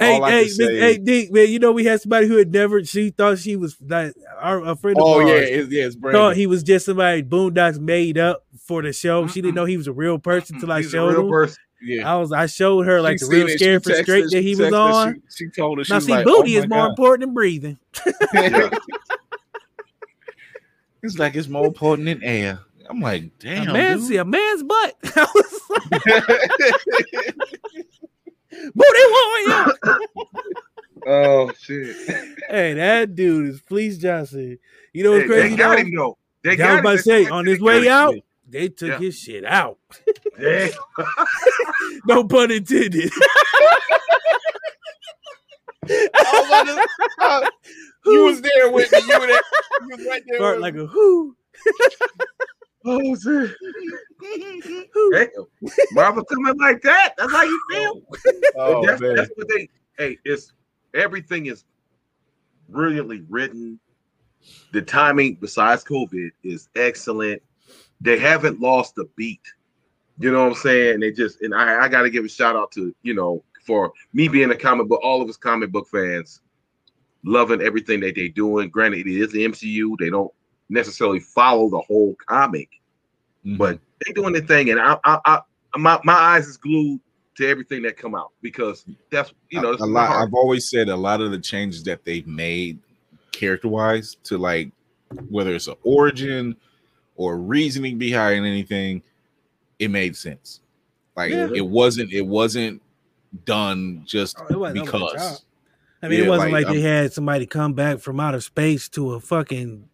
Hey, 0.00 0.18
hey, 0.20 0.48
say 0.48 0.78
hey, 0.80 0.98
Dick, 0.98 1.30
man, 1.32 1.48
you 1.48 1.58
know 1.58 1.72
we 1.72 1.84
had 1.84 2.00
somebody 2.00 2.26
who 2.26 2.36
had 2.38 2.50
never. 2.52 2.82
She 2.84 3.10
thought 3.10 3.38
she 3.38 3.54
was 3.56 3.76
like 3.86 4.14
our 4.38 4.64
a 4.64 4.74
friend 4.74 4.96
of 4.96 5.04
oh 5.04 5.20
ours. 5.20 5.28
yeah, 5.28 5.34
it's, 5.36 5.70
yeah, 5.70 5.84
it's 5.84 5.96
Thought 5.96 6.36
he 6.36 6.46
was 6.46 6.62
just 6.62 6.86
somebody 6.86 7.22
Boondocks 7.22 7.78
made 7.78 8.16
up 8.18 8.44
for 8.64 8.82
the 8.82 8.92
show. 8.94 9.26
She 9.26 9.40
didn't 9.42 9.54
know 9.56 9.66
he 9.66 9.76
was 9.76 9.86
a 9.88 9.92
real 9.92 10.18
person 10.18 10.56
until 10.56 10.72
I 10.72 10.78
He's 10.78 10.86
a 10.88 10.90
showed 10.90 11.18
him. 11.18 11.28
person. 11.28 11.58
yeah. 11.82 12.10
I 12.10 12.16
was 12.16 12.32
I 12.32 12.46
showed 12.46 12.86
her 12.86 13.00
like 13.02 13.18
She 13.18 13.26
the 13.26 13.30
real 13.30 13.46
seen 13.48 13.54
it. 13.54 13.58
scared 13.58 13.84
She 13.84 13.90
for 13.92 14.02
straight 14.02 14.24
that 14.30 14.42
he 14.42 14.56
was 14.56 14.72
on. 14.72 15.22
She, 15.36 15.44
she 15.44 15.50
told 15.50 15.80
us. 15.80 15.86
she 15.86 15.92
Now 15.92 15.98
see, 15.98 16.12
like, 16.12 16.24
booty 16.24 16.56
oh 16.56 16.60
is 16.60 16.66
my 16.68 16.76
more 16.78 16.86
important 16.86 17.20
than 17.26 17.34
breathing. 17.34 17.78
It's 21.02 21.18
like 21.18 21.34
it's 21.34 21.48
more 21.48 21.64
important 21.66 22.06
than 22.06 22.22
air. 22.22 22.60
I'm 22.88 23.00
like, 23.00 23.38
damn, 23.38 23.68
a 23.68 23.72
man 23.72 23.98
dude. 23.98 24.06
see 24.06 24.16
a 24.18 24.24
man's 24.24 24.62
butt. 24.62 24.96
I 28.52 28.56
was 28.56 28.64
like, 28.64 28.74
booty 28.74 29.04
warrior. 29.46 30.26
Oh 31.06 31.50
shit! 31.58 31.96
Hey, 32.50 32.74
that 32.74 33.14
dude 33.14 33.48
is 33.48 33.60
Fleece 33.60 33.96
Johnson. 33.96 34.58
You 34.92 35.02
know 35.04 35.12
what's 35.12 35.22
Hey, 35.22 35.28
crazy? 35.28 35.48
they 35.50 35.56
got 35.56 35.76
though? 35.76 35.82
him 35.82 35.94
though. 35.94 36.18
They 36.42 36.50
I 36.50 36.52
was 36.52 36.58
got 36.58 36.78
about 36.80 36.90
him. 36.90 36.96
to 36.98 37.02
say, 37.02 37.26
on 37.26 37.46
his 37.46 37.58
way 37.60 37.88
out, 37.88 38.14
him. 38.16 38.22
they 38.46 38.68
took 38.68 38.88
Yeah. 38.90 38.98
his 38.98 39.18
shit 39.18 39.44
out. 39.46 39.78
Yeah. 40.38 40.68
No 42.06 42.24
pun 42.24 42.50
intended. 42.50 43.10
Uh, 45.88 47.46
you 48.06 48.24
was 48.24 48.40
there 48.42 48.70
with 48.70 48.92
me. 48.92 48.98
You 49.08 49.18
were 49.20 49.26
there. 49.26 49.40
You 49.82 49.96
was 49.96 50.06
right 50.06 50.22
there. 50.28 50.38
Fart 50.38 50.56
with 50.56 50.62
like 50.62 50.74
me. 50.74 50.82
a 50.82 50.86
whoo. 50.86 51.36
Oh 52.84 53.16
shit! 53.16 53.50
Damn, 55.12 55.28
Marvel 55.92 56.24
coming 56.24 56.58
like 56.58 56.80
that. 56.82 57.14
That's 57.18 57.32
how 57.32 57.42
you 57.42 57.60
feel. 57.70 58.02
Oh, 58.56 58.86
that's, 58.86 59.00
man. 59.00 59.16
that's 59.16 59.30
what 59.36 59.48
they. 59.48 59.68
Hey, 59.98 60.18
it's 60.24 60.52
everything 60.94 61.46
is 61.46 61.64
brilliantly 62.70 63.24
written. 63.28 63.78
The 64.72 64.80
timing, 64.80 65.36
besides 65.36 65.84
COVID, 65.84 66.30
is 66.42 66.68
excellent. 66.74 67.42
They 68.00 68.18
haven't 68.18 68.60
lost 68.60 68.96
a 68.96 69.04
beat. 69.16 69.42
You 70.18 70.32
know 70.32 70.44
what 70.44 70.52
I'm 70.52 70.58
saying? 70.58 71.00
They 71.00 71.12
just 71.12 71.42
and 71.42 71.54
I, 71.54 71.84
I 71.84 71.88
got 71.88 72.02
to 72.02 72.10
give 72.10 72.24
a 72.24 72.28
shout 72.28 72.56
out 72.56 72.72
to 72.72 72.94
you 73.02 73.14
know 73.14 73.44
for 73.64 73.92
me 74.12 74.28
being 74.28 74.50
a 74.50 74.56
comic 74.56 74.88
book, 74.88 75.00
all 75.02 75.20
of 75.20 75.28
us 75.28 75.36
comic 75.36 75.70
book 75.70 75.86
fans, 75.88 76.40
loving 77.24 77.60
everything 77.60 78.00
that 78.00 78.14
they're 78.14 78.28
doing. 78.28 78.70
Granted, 78.70 79.06
it 79.06 79.20
is 79.20 79.32
the 79.32 79.46
MCU. 79.46 79.96
They 79.98 80.10
don't 80.10 80.32
necessarily 80.70 81.20
follow 81.20 81.68
the 81.68 81.80
whole 81.80 82.16
comic, 82.26 82.70
Mhm. 83.44 83.58
but 83.58 83.78
they 84.06 84.12
doing 84.14 84.32
the 84.32 84.40
thing, 84.40 84.70
and 84.70 84.80
I, 84.80 84.96
I, 85.04 85.18
I 85.26 85.40
my 85.78 86.00
my 86.04 86.14
eyes 86.14 86.46
is 86.46 86.56
glued 86.56 87.00
to 87.36 87.46
everything 87.46 87.82
that 87.82 87.96
come 87.96 88.14
out 88.14 88.30
because 88.40 88.84
that's 89.10 89.32
you 89.50 89.60
know 89.60 89.72
a, 89.72 89.76
a 89.76 89.86
lot. 89.86 90.08
heart. 90.08 90.28
I've 90.28 90.34
always 90.34 90.70
said 90.70 90.88
a 90.88 90.96
lot 90.96 91.20
of 91.20 91.30
the 91.32 91.38
changes 91.38 91.82
that 91.84 92.04
they've 92.04 92.26
made, 92.26 92.78
character 93.32 93.68
wise, 93.68 94.16
to 94.24 94.38
like 94.38 94.70
whether 95.28 95.54
it's 95.54 95.66
an 95.66 95.74
origin 95.82 96.56
or 97.16 97.36
reasoning 97.38 97.98
behind 97.98 98.46
anything, 98.46 99.02
it 99.78 99.90
made 99.90 100.16
sense. 100.16 100.60
Like 101.16 101.30
Yeah. 101.32 101.48
it 101.54 101.66
wasn't. 101.66 102.12
It 102.12 102.24
wasn't 102.26 102.80
done 103.44 104.02
just 104.06 104.38
Oh, 104.40 104.46
it 104.48 104.58
wasn't 104.58 104.78
over 104.80 104.90
the 104.92 104.98
top. 104.98 105.12
because. 105.12 105.44
I 106.02 106.08
mean, 106.08 106.20
Yeah, 106.20 106.24
it 106.24 106.28
wasn't 106.30 106.52
like, 106.52 106.64
like, 106.64 106.74
they 106.74 106.80
had 106.80 107.12
somebody 107.12 107.44
come 107.44 107.74
back 107.74 107.98
from 107.98 108.18
outer 108.20 108.40
space 108.40 108.88
to 108.90 109.12
a 109.12 109.20
fucking 109.20 109.89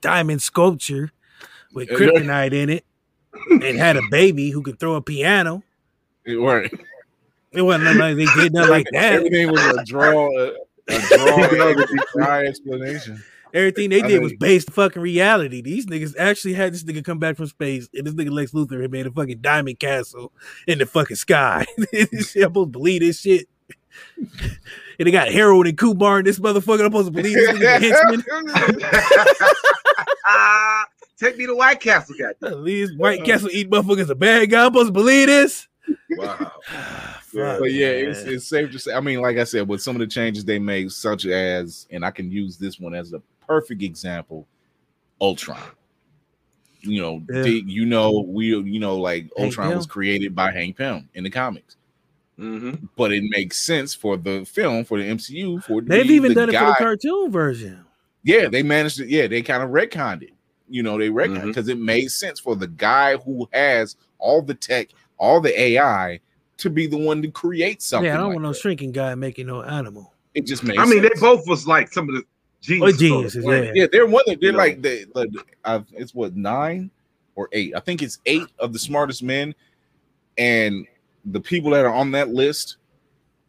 diamond 0.00 0.42
sculpture 0.42 1.12
with 1.72 1.88
kryptonite 1.88 2.52
in 2.52 2.70
it 2.70 2.84
and 3.50 3.78
had 3.78 3.96
a 3.96 4.02
baby 4.10 4.50
who 4.50 4.62
could 4.62 4.80
throw 4.80 4.94
a 4.94 5.02
piano. 5.02 5.62
It 6.24 6.36
weren't. 6.36 6.72
It 7.52 7.62
wasn't 7.62 7.84
nothing 7.84 8.00
like 8.00 8.16
they 8.16 8.42
did 8.42 8.52
nothing 8.52 8.70
like 8.70 8.86
that. 8.92 9.12
Everything 9.14 9.50
was 9.50 9.64
a 9.64 9.84
draw. 9.84 10.28
A, 10.38 10.52
a 10.88 12.08
draw. 12.14 12.38
explanation. 12.40 13.22
Everything 13.54 13.88
they 13.90 14.02
did 14.02 14.20
was 14.20 14.34
based 14.34 14.70
fucking 14.70 15.00
reality. 15.00 15.62
These 15.62 15.86
niggas 15.86 16.14
actually 16.18 16.54
had 16.54 16.74
this 16.74 16.84
nigga 16.84 17.02
come 17.02 17.18
back 17.18 17.36
from 17.36 17.46
space, 17.46 17.88
and 17.94 18.06
this 18.06 18.14
nigga 18.14 18.30
Lex 18.30 18.52
Luthor 18.52 18.82
had 18.82 18.90
made 18.90 19.06
a 19.06 19.10
fucking 19.10 19.40
diamond 19.40 19.78
castle 19.78 20.32
in 20.66 20.78
the 20.78 20.84
fucking 20.84 21.16
sky. 21.16 21.64
Supposed 22.20 22.54
to 22.54 22.66
believe 22.66 23.00
this 23.00 23.20
shit. 23.20 23.48
And 24.98 25.06
they 25.06 25.10
got 25.10 25.28
Harold 25.28 25.66
and 25.66 25.76
Kumar 25.76 26.18
and 26.18 26.26
this 26.26 26.38
motherfucker. 26.38 26.80
I'm 26.80 26.86
supposed 26.86 27.08
to 27.08 27.12
believe 27.12 27.34
this 27.34 27.50
nigga 27.50 27.80
henchman. 27.80 28.24
Take 31.18 31.38
me 31.38 31.46
to 31.46 31.54
White 31.56 31.80
Castle, 31.80 32.14
goddamn. 32.18 32.64
These 32.64 32.94
White 32.94 33.24
Castle 33.24 33.48
eat 33.50 33.70
motherfuckers 33.70 34.10
a 34.10 34.14
bad 34.14 34.50
guy. 34.50 34.66
I'm 34.66 34.72
supposed 34.72 34.88
to 34.88 34.92
believe 34.92 35.26
this. 35.28 35.66
Wow. 36.10 36.52
Fuck, 37.22 37.60
but 37.60 37.72
yeah, 37.72 37.88
it's, 37.88 38.20
it's 38.20 38.46
safe 38.46 38.70
to 38.72 38.78
say. 38.78 38.92
I 38.92 39.00
mean, 39.00 39.20
like 39.20 39.36
I 39.38 39.44
said, 39.44 39.66
with 39.68 39.80
some 39.82 39.96
of 39.96 40.00
the 40.00 40.06
changes 40.06 40.44
they 40.44 40.58
made, 40.58 40.90
such 40.92 41.26
as, 41.26 41.86
and 41.90 42.04
I 42.04 42.10
can 42.10 42.30
use 42.30 42.56
this 42.58 42.78
one 42.80 42.94
as 42.94 43.12
a 43.12 43.20
perfect 43.46 43.82
example, 43.82 44.46
Ultron. 45.20 45.60
You 46.80 47.02
know, 47.02 47.22
Yeah. 47.30 47.42
the- 47.42 47.62
you 47.66 47.84
know, 47.86 48.20
we, 48.26 48.46
you 48.56 48.80
know, 48.80 48.96
like 48.96 49.24
Hank 49.36 49.46
Ultron 49.56 49.76
was 49.76 49.86
created 49.86 50.34
by 50.34 50.50
Hank 50.52 50.76
Pym 50.76 51.08
in 51.14 51.24
the 51.24 51.30
comics, 51.30 51.76
Mm-hmm. 52.38 52.86
but 52.96 53.12
it 53.12 53.24
makes 53.30 53.58
sense 53.58 53.94
for 53.94 54.18
the 54.18 54.44
film 54.44 54.84
for 54.84 54.98
the 54.98 55.04
MCU 55.08 55.62
for 55.64 55.80
They've 55.80 56.06
be 56.06 56.14
even 56.14 56.34
the 56.34 56.34
done 56.34 56.48
it 56.50 56.58
for 56.58 56.66
the 56.66 56.74
cartoon 56.74 57.30
version. 57.32 57.84
Yeah, 58.24 58.48
they 58.48 58.62
managed 58.62 58.98
to. 58.98 59.06
Yeah, 59.10 59.26
they 59.26 59.40
kind 59.40 59.62
of 59.62 59.70
retconned 59.70 60.22
it. 60.22 60.32
You 60.68 60.82
know, 60.82 60.98
they 60.98 61.08
retconned 61.08 61.46
because 61.46 61.68
it 61.68 61.78
made 61.78 62.10
sense 62.10 62.38
for 62.40 62.56
the 62.56 62.66
guy 62.66 63.16
who 63.16 63.48
has 63.52 63.96
all 64.18 64.42
the 64.42 64.52
tech, 64.54 64.88
all 65.16 65.40
the 65.40 65.58
AI, 65.58 66.20
to 66.58 66.68
be 66.68 66.86
the 66.86 66.98
one 66.98 67.22
to 67.22 67.30
create 67.30 67.80
something. 67.80 68.06
yeah, 68.06 68.14
I 68.14 68.16
don't 68.18 68.26
like 68.28 68.34
want 68.34 68.42
no 68.42 68.52
that. 68.52 68.58
shrinking 68.58 68.92
guy 68.92 69.14
making 69.14 69.46
no 69.46 69.62
animal. 69.62 70.12
It 70.34 70.44
just 70.44 70.62
makes. 70.62 70.78
I 70.78 70.84
mean, 70.84 71.02
sense. 71.02 71.14
they 71.14 71.20
both 71.20 71.46
was 71.46 71.66
like 71.66 71.90
some 71.92 72.08
of 72.08 72.16
the 72.16 72.22
geniuses. 72.60 72.82
on 72.82 72.98
the 72.98 73.08
geniuses, 73.08 73.44
planet. 73.44 73.76
yeah. 73.76 73.82
Yeah, 73.82 73.88
they're 73.92 74.06
one. 74.06 74.24
Of, 74.26 74.40
they're 74.40 74.50
You 74.50 74.52
know. 74.52 74.58
like 74.58 74.82
the, 74.82 75.06
the 75.14 75.44
uh, 75.64 75.82
it's 75.92 76.14
what 76.14 76.36
nine 76.36 76.90
or 77.36 77.48
eight. 77.52 77.74
I 77.76 77.80
think 77.80 78.02
it's 78.02 78.18
eight 78.26 78.48
of 78.58 78.72
the 78.72 78.78
smartest 78.78 79.22
men, 79.22 79.54
and 80.36 80.86
the 81.26 81.40
people 81.40 81.70
that 81.72 81.84
are 81.84 81.92
on 81.94 82.10
that 82.12 82.30
list 82.30 82.76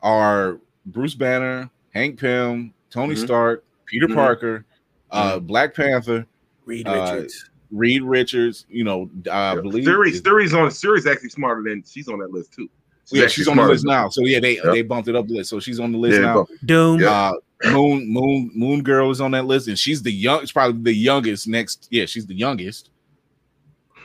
are 0.02 0.60
Bruce 0.86 1.16
Banner, 1.16 1.70
Hank 1.94 2.20
Pym, 2.20 2.74
Tony 2.90 3.16
Mhm. 3.16 3.24
Stark, 3.26 3.64
Peter 3.86 4.08
Mhm. 4.08 4.16
Parker, 4.16 4.66
uh, 5.12 5.40
Black 5.40 5.74
Panther, 5.76 6.26
Reed 6.66 6.88
Uh, 6.88 6.94
Richards. 7.14 7.50
Reed 7.72 8.02
Richards. 8.04 8.66
You 8.70 8.84
know, 8.84 9.10
I 9.32 9.54
Yeah. 9.56 9.62
believe 9.62 9.84
Shuri's 9.86 10.22
Shuri's 10.22 10.54
on 10.54 10.70
Shuri's 10.72 11.06
actually 11.06 11.30
smarter 11.30 11.64
than 11.64 11.84
she's 11.86 12.08
on 12.08 12.20
that 12.20 12.32
list 12.32 12.54
too. 12.54 12.70
yeah, 13.12 13.28
she's 13.28 13.48
on 13.48 13.58
the 13.58 13.64
list 13.64 13.84
than- 13.84 13.92
now. 13.92 14.10
So 14.10 14.24
yeah, 14.26 14.40
they 14.40 14.56
Yep. 14.56 14.66
they 14.66 14.82
bumped 14.82 15.08
it 15.10 15.16
up 15.16 15.28
the 15.28 15.34
list. 15.36 15.50
So 15.50 15.60
she's 15.60 15.80
on 15.80 15.92
the 15.92 15.98
list 15.98 16.16
Yeah, 16.20 16.26
now. 16.34 16.48
Doom. 16.66 17.04
Uh, 17.06 17.34
Moon 17.72 18.08
Moon 18.12 18.52
Moon 18.54 18.84
Girl 18.84 19.10
is 19.12 19.20
on 19.20 19.32
that 19.32 19.46
list, 19.46 19.68
and 19.68 19.78
she's 19.80 20.02
the 20.04 20.12
young. 20.12 20.44
It's 20.44 20.52
probably 20.52 20.82
the 20.84 20.94
youngest. 20.98 21.48
Next, 21.48 21.88
yeah, 21.90 22.06
she's 22.06 22.26
the 22.28 22.36
youngest. 22.36 22.90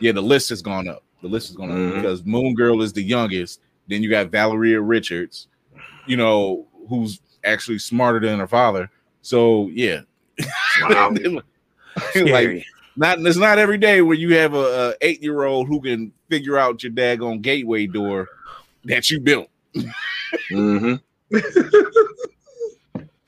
Yeah, 0.01 0.13
the 0.13 0.23
list 0.23 0.49
has 0.49 0.63
gone 0.63 0.89
up. 0.89 1.05
The 1.23 1.29
list 1.29 1.49
has 1.49 1.57
gone 1.57 1.71
Mhm. 1.71 1.95
because 1.97 2.25
Moon 2.25 2.55
Girl 2.55 2.83
is 2.83 2.93
the 2.93 3.03
youngest. 3.03 3.61
Then 3.89 4.03
you 4.03 4.11
got 4.11 4.31
Valeria 4.31 4.81
Richards, 4.81 5.49
you 6.07 6.17
know, 6.17 6.67
who's 6.89 7.21
actually 7.45 7.79
smarter 7.79 8.21
than 8.21 8.39
her 8.39 8.47
father. 8.47 8.91
So 9.23 9.69
yeah, 9.73 10.01
Wow. 10.83 11.15
like 12.17 12.65
not 12.97 13.21
it's 13.21 13.37
not 13.37 13.59
every 13.59 13.79
day 13.79 14.03
where 14.03 14.17
you 14.17 14.35
have 14.35 14.55
a, 14.55 14.91
a 14.91 14.95
eight 15.01 15.23
year 15.23 15.45
old 15.45 15.69
who 15.69 15.81
can 15.81 16.13
figure 16.29 16.59
out 16.59 16.83
your 16.83 16.93
daggone 16.93 17.41
gateway 17.41 17.87
door 17.87 18.29
that 18.85 19.11
you 19.11 19.21
built. 19.21 19.49
Mhm. 20.51 21.01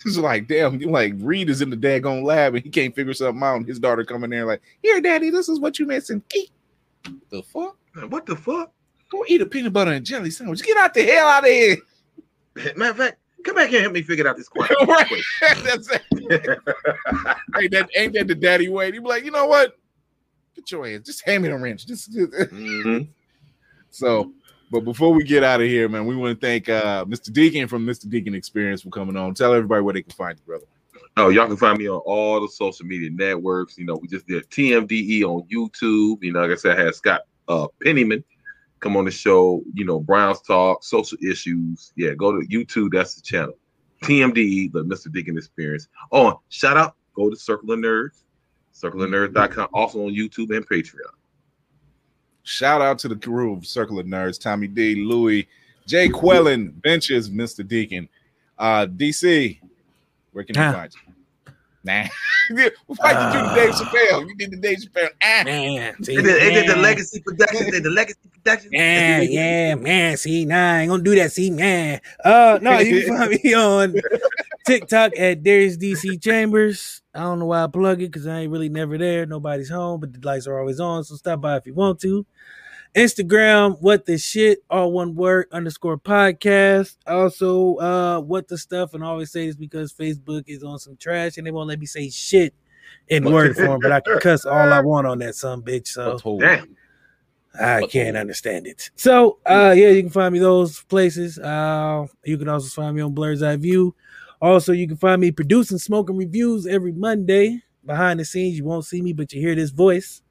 It's 0.06 0.18
like, 0.18 0.48
damn, 0.48 0.78
you 0.82 0.90
like 0.90 1.14
Reed 1.16 1.48
is 1.48 1.62
in 1.62 1.70
the 1.70 1.76
daggone 1.78 2.24
lab 2.24 2.54
and 2.54 2.62
he 2.62 2.68
can't 2.68 2.94
figure 2.94 3.14
something 3.14 3.42
out. 3.42 3.56
And 3.56 3.66
his 3.66 3.78
daughter 3.78 4.04
coming 4.04 4.24
in 4.24 4.30
there 4.32 4.44
like, 4.44 4.60
here, 4.82 5.00
daddy, 5.00 5.30
this 5.30 5.48
is 5.48 5.58
what 5.58 5.78
you 5.78 5.86
missing. 5.86 6.22
The 7.30 7.42
fuck? 7.42 7.78
What 8.08 8.26
the 8.26 8.36
fuck? 8.36 8.72
Go 9.10 9.24
eat 9.28 9.40
a 9.40 9.46
peanut 9.46 9.72
butter 9.72 9.92
and 9.92 10.04
jelly 10.04 10.30
sandwich. 10.30 10.62
Get 10.62 10.76
out 10.76 10.94
the 10.94 11.02
hell 11.04 11.28
out 11.28 11.44
of 11.44 11.50
here. 11.50 11.76
Matter 12.76 12.90
of 12.90 12.96
fact, 12.96 13.16
come 13.44 13.54
back 13.54 13.68
here 13.68 13.78
and 13.78 13.84
help 13.84 13.94
me 13.94 14.02
figure 14.02 14.26
out 14.28 14.36
this 14.36 14.48
question. 14.50 14.76
right. 14.86 15.08
That's 15.64 15.88
it. 15.90 16.02
ain't, 17.60 17.70
that, 17.72 17.88
ain't 17.96 18.12
that 18.14 18.26
the 18.28 18.34
daddy 18.34 18.68
way? 18.68 18.86
He'd 18.92 19.00
be 19.00 19.08
like, 19.08 19.24
you 19.24 19.30
know 19.30 19.46
what? 19.46 19.78
Get 20.56 20.70
your 20.70 20.86
ass. 20.86 21.00
Just 21.04 21.24
hand 21.24 21.42
me 21.42 21.48
the 21.48 21.56
wrench. 21.56 21.86
Just, 21.86 22.12
just- 22.12 22.32
Mhm. 22.32 23.08
so, 23.90 24.32
but 24.70 24.80
before 24.80 25.12
we 25.12 25.22
get 25.24 25.44
out 25.44 25.60
of 25.60 25.68
here, 25.68 25.88
man, 25.88 26.06
we 26.06 26.16
want 26.16 26.40
to 26.40 26.46
thank 26.46 26.68
uh, 26.68 27.04
Mr. 27.04 27.32
Deacon 27.32 27.68
from 27.68 27.86
Mr. 27.86 28.08
Deacon 28.08 28.34
Experience 28.34 28.82
for 28.82 28.90
coming 28.90 29.16
on. 29.16 29.34
Tell 29.34 29.52
everybody 29.52 29.82
where 29.82 29.94
they 29.94 30.02
can 30.02 30.12
find 30.12 30.36
you, 30.38 30.44
brother. 30.46 30.64
Oh, 31.16 31.28
y'all 31.28 31.46
can 31.46 31.56
find 31.56 31.78
me 31.78 31.88
on 31.88 31.98
all 32.06 32.40
the 32.40 32.48
social 32.48 32.84
media 32.86 33.08
networks. 33.10 33.78
You 33.78 33.84
know, 33.84 33.94
we 33.94 34.08
just 34.08 34.26
did 34.26 34.48
TMDE 34.50 35.22
on 35.22 35.42
YouTube. 35.48 36.22
You 36.24 36.32
know, 36.32 36.40
like 36.40 36.50
I 36.50 36.54
said, 36.56 36.76
I 36.78 36.84
had 36.86 36.94
Scott 36.96 37.20
uh, 37.48 37.66
Pennyman 37.84 38.22
come 38.80 38.96
on 38.96 39.04
the 39.06 39.10
show. 39.10 39.62
You 39.72 39.84
know, 39.84 40.00
Browns 40.00 40.40
Talk, 40.42 40.84
social 40.84 41.18
issues. 41.22 41.92
Yeah, 41.96 42.12
go 42.14 42.32
to 42.32 42.46
YouTube. 42.48 42.90
That's 42.92 43.14
the 43.14 43.22
channel. 43.22 43.54
TMD, 44.02 44.70
the 44.72 44.84
Mr. 44.84 45.10
Deacon 45.10 45.38
Experience. 45.38 45.88
Oh, 46.12 46.40
shout 46.50 46.76
out. 46.76 46.96
Go 47.14 47.30
to 47.30 47.36
Circle 47.36 47.72
of 47.72 47.78
Nerds, 47.78 48.24
circleofnerds.com. 48.74 49.68
Also 49.72 50.04
on 50.04 50.12
YouTube 50.12 50.54
and 50.54 50.68
Patreon. 50.68 50.98
Shout 52.42 52.82
out 52.82 52.98
to 52.98 53.08
the 53.08 53.16
crew 53.16 53.54
of 53.54 53.64
Circle 53.66 53.98
of 53.98 54.06
Nerds, 54.06 54.38
Tommy 54.38 54.66
D, 54.66 54.96
Louis, 54.96 55.48
Jay 55.86 56.08
Quellen, 56.08 56.78
Benches, 56.82 57.30
Mr. 57.30 57.66
Deacon. 57.66 58.08
Uh 58.58 58.86
DC, 58.86 59.58
where 60.32 60.44
can 60.44 60.54
you 60.56 60.62
Huh. 60.62 60.72
find 60.72 60.92
you? 60.94 61.13
Nah. 61.84 62.04
Why 62.50 63.12
did 63.12 63.34
you 63.34 63.40
do 63.40 63.48
the 63.48 63.54
Dave 63.54 63.74
Chappelle? 63.74 64.26
You 64.26 64.34
did 64.36 64.50
the 64.50 64.56
Dave 64.56 64.78
Chappelle. 64.78 65.08
Ah. 65.22 65.42
Man, 65.44 66.02
see, 66.02 66.16
They 66.16 66.22
did, 66.22 66.40
they 66.40 66.54
did 66.54 66.68
the. 66.70 66.76
Legacy 66.76 67.20
Productions. 67.20 67.64
They 67.64 67.70
did 67.70 67.82
the 67.84 67.90
Legacy 67.90 68.18
Productions. 68.32 68.72
Yeah, 68.72 69.20
yeah, 69.20 69.74
man. 69.74 70.16
See, 70.16 70.44
nah, 70.44 70.74
I 70.74 70.80
ain't 70.80 70.90
gonna 70.90 71.02
do 71.02 71.14
that. 71.14 71.32
See, 71.32 71.50
man. 71.50 72.00
Uh, 72.24 72.58
no, 72.60 72.78
you 72.78 73.04
can 73.04 73.16
find 73.16 73.30
me 73.30 73.54
on 73.54 73.94
TikTok 74.66 75.12
at 75.18 75.42
Darius 75.42 75.76
DC 75.76 76.22
Chambers. 76.22 77.02
I 77.14 77.20
don't 77.20 77.38
know 77.38 77.46
why 77.46 77.62
I 77.62 77.66
plug 77.68 78.02
it 78.02 78.10
because 78.10 78.26
I 78.26 78.40
ain't 78.40 78.52
really 78.52 78.68
never 78.68 78.98
there. 78.98 79.24
Nobody's 79.24 79.70
home, 79.70 80.00
but 80.00 80.12
the 80.12 80.26
lights 80.26 80.46
are 80.46 80.58
always 80.58 80.80
on. 80.80 81.04
So 81.04 81.14
stop 81.16 81.40
by 81.40 81.56
if 81.56 81.66
you 81.66 81.74
want 81.74 82.00
to. 82.00 82.26
Instagram, 82.94 83.80
what 83.80 84.06
the 84.06 84.16
shit, 84.16 84.60
all 84.70 84.92
one 84.92 85.14
word 85.14 85.48
underscore 85.50 85.98
podcast. 85.98 86.96
Also, 87.06 87.76
uh, 87.76 88.20
what 88.20 88.46
the 88.46 88.56
stuff, 88.56 88.94
and 88.94 89.02
I 89.02 89.08
always 89.08 89.32
say 89.32 89.46
this 89.46 89.56
because 89.56 89.92
Facebook 89.92 90.44
is 90.46 90.62
on 90.62 90.78
some 90.78 90.96
trash 90.96 91.36
and 91.36 91.46
they 91.46 91.50
won't 91.50 91.68
let 91.68 91.80
me 91.80 91.86
say 91.86 92.08
shit 92.08 92.54
in 93.08 93.24
word 93.24 93.56
form, 93.56 93.80
but 93.82 93.90
I 93.90 94.00
can 94.00 94.18
cuss 94.20 94.44
all 94.44 94.72
I 94.72 94.80
want 94.80 95.06
on 95.06 95.18
that 95.18 95.34
some 95.34 95.62
bitch. 95.62 95.88
So 95.88 96.38
Damn. 96.38 96.76
I 97.60 97.86
can't 97.86 98.16
understand 98.16 98.66
it. 98.66 98.90
So, 98.96 99.38
uh, 99.46 99.74
yeah, 99.76 99.90
you 99.90 100.02
can 100.02 100.10
find 100.10 100.32
me 100.32 100.38
those 100.38 100.82
places. 100.84 101.38
Uh, 101.38 102.06
you 102.24 102.38
can 102.38 102.48
also 102.48 102.68
find 102.68 102.96
me 102.96 103.02
on 103.02 103.12
Blur's 103.14 103.42
Eye 103.42 103.56
View. 103.56 103.94
Also, 104.40 104.72
you 104.72 104.86
can 104.86 104.96
find 104.96 105.20
me 105.20 105.30
producing 105.30 105.78
smoking 105.78 106.16
reviews 106.16 106.66
every 106.66 106.92
Monday 106.92 107.62
behind 107.84 108.20
the 108.20 108.24
scenes. 108.24 108.56
You 108.56 108.64
won't 108.64 108.84
see 108.84 109.02
me, 109.02 109.12
but 109.12 109.32
you 109.32 109.40
hear 109.40 109.54
this 109.54 109.70
voice. 109.70 110.22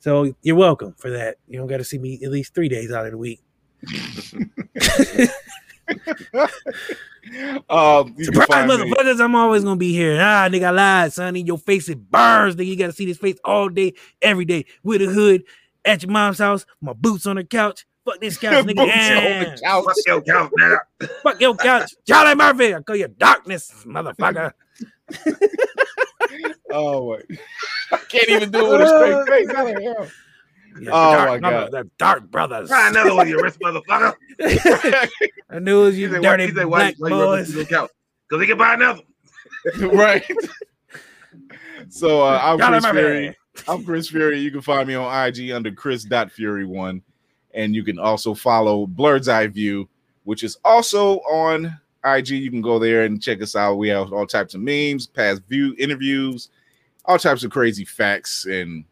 So 0.00 0.32
you're 0.42 0.56
welcome 0.56 0.94
for 0.96 1.10
that. 1.10 1.36
You 1.48 1.58
don't 1.58 1.66
got 1.68 1.78
to 1.78 1.84
see 1.84 1.98
me 1.98 2.20
at 2.24 2.30
least 2.30 2.54
three 2.54 2.68
days 2.68 2.92
out 2.92 3.04
of 3.06 3.12
the 3.12 3.18
week. 3.18 3.40
um, 7.68 8.14
Surprise, 8.18 8.46
find 8.48 8.68
me- 8.68 8.76
motherfuckers! 8.92 9.20
I'm 9.20 9.34
always 9.34 9.64
gonna 9.64 9.76
be 9.76 9.92
here. 9.92 10.18
Ah, 10.20 10.48
nigga, 10.50 10.64
I 10.64 10.70
lied, 10.70 11.12
sonny. 11.12 11.42
Your 11.42 11.58
face 11.58 11.88
it 11.88 12.10
burns. 12.10 12.56
Nigga, 12.56 12.66
you 12.66 12.76
gotta 12.76 12.92
see 12.92 13.06
this 13.06 13.18
face 13.18 13.38
all 13.44 13.68
day, 13.68 13.94
every 14.22 14.44
day, 14.44 14.64
with 14.82 15.02
a 15.02 15.06
hood 15.06 15.44
at 15.84 16.02
your 16.02 16.10
mom's 16.12 16.38
house. 16.38 16.64
My 16.80 16.92
boots 16.92 17.26
on 17.26 17.36
the 17.36 17.44
couch. 17.44 17.86
Fuck 18.04 18.20
this 18.20 18.38
couch, 18.38 18.64
nigga. 18.66 18.76
Boots 18.76 18.80
on 18.80 18.86
Yeah. 18.88 19.44
the 19.54 19.60
couch. 19.62 19.84
Fuck 19.84 19.96
your 20.06 20.20
couch, 20.22 20.50
nigga. 20.58 20.78
Fuck 21.22 21.40
your 21.40 21.56
couch. 21.56 21.94
Charlie 22.06 22.34
Murphy, 22.34 22.74
I 22.74 22.80
call 22.82 22.96
you 22.96 23.08
darkness, 23.08 23.72
motherfucker. 23.86 24.52
Oh 26.70 27.08
my! 27.10 27.22
I 27.92 27.96
can't 28.08 28.28
even 28.28 28.50
do 28.50 28.66
it 28.66 28.78
with 28.78 28.80
a 28.82 29.24
straight 29.26 29.28
face. 29.48 29.56
How 29.56 29.64
the 29.64 29.82
hell? 29.82 30.08
Yeah, 30.80 30.90
Oh, 30.92 31.12
dark 31.12 31.40
my 31.40 31.50
brother- 31.50 31.70
the 31.84 31.90
dark 31.98 32.30
brothers. 32.30 32.68
Try 32.68 32.88
another 32.90 33.14
one, 33.14 33.28
you 33.28 33.40
rich 33.42 33.54
motherfucker. 33.54 34.14
I 35.50 35.58
knew 35.58 35.80
it 35.82 35.84
was 35.86 35.98
you 35.98 36.10
said, 36.10 36.22
why, 36.22 36.36
dirty 36.36 36.46
he 36.46 36.52
why, 36.52 36.64
black 36.64 36.94
why 36.98 37.08
you 37.08 37.14
boys. 37.14 37.52
Because 37.54 37.88
he 38.40 38.46
can 38.46 38.58
buy 38.58 38.74
another. 38.74 39.00
right. 39.92 40.24
So 41.88 42.22
uh, 42.22 42.38
I'm 42.42 42.58
Chris 42.58 42.86
Fury. 42.86 43.36
I'm 43.66 43.84
Chris 43.84 44.08
Fury. 44.08 44.38
You 44.40 44.50
can 44.50 44.60
find 44.60 44.86
me 44.86 44.94
on 44.94 45.26
IG 45.28 45.50
under 45.50 45.72
Chris.Fury1. 45.72 47.02
And 47.54 47.74
you 47.74 47.82
can 47.82 47.98
also 47.98 48.34
follow 48.34 48.86
Blurred's 48.86 49.28
Eye 49.28 49.46
View, 49.46 49.88
which 50.24 50.44
is 50.44 50.58
also 50.64 51.16
on 51.20 51.78
IG. 52.16 52.30
You 52.30 52.50
can 52.50 52.62
go 52.62 52.78
there 52.78 53.04
and 53.04 53.22
check 53.22 53.42
us 53.42 53.56
out. 53.56 53.74
We 53.74 53.88
have 53.88 54.12
all 54.12 54.26
types 54.26 54.54
of 54.54 54.60
memes, 54.60 55.06
past 55.06 55.42
view 55.48 55.74
interviews, 55.78 56.50
all 57.04 57.18
types 57.18 57.44
of 57.44 57.50
crazy 57.50 57.84
facts, 57.84 58.46
and 58.46 58.84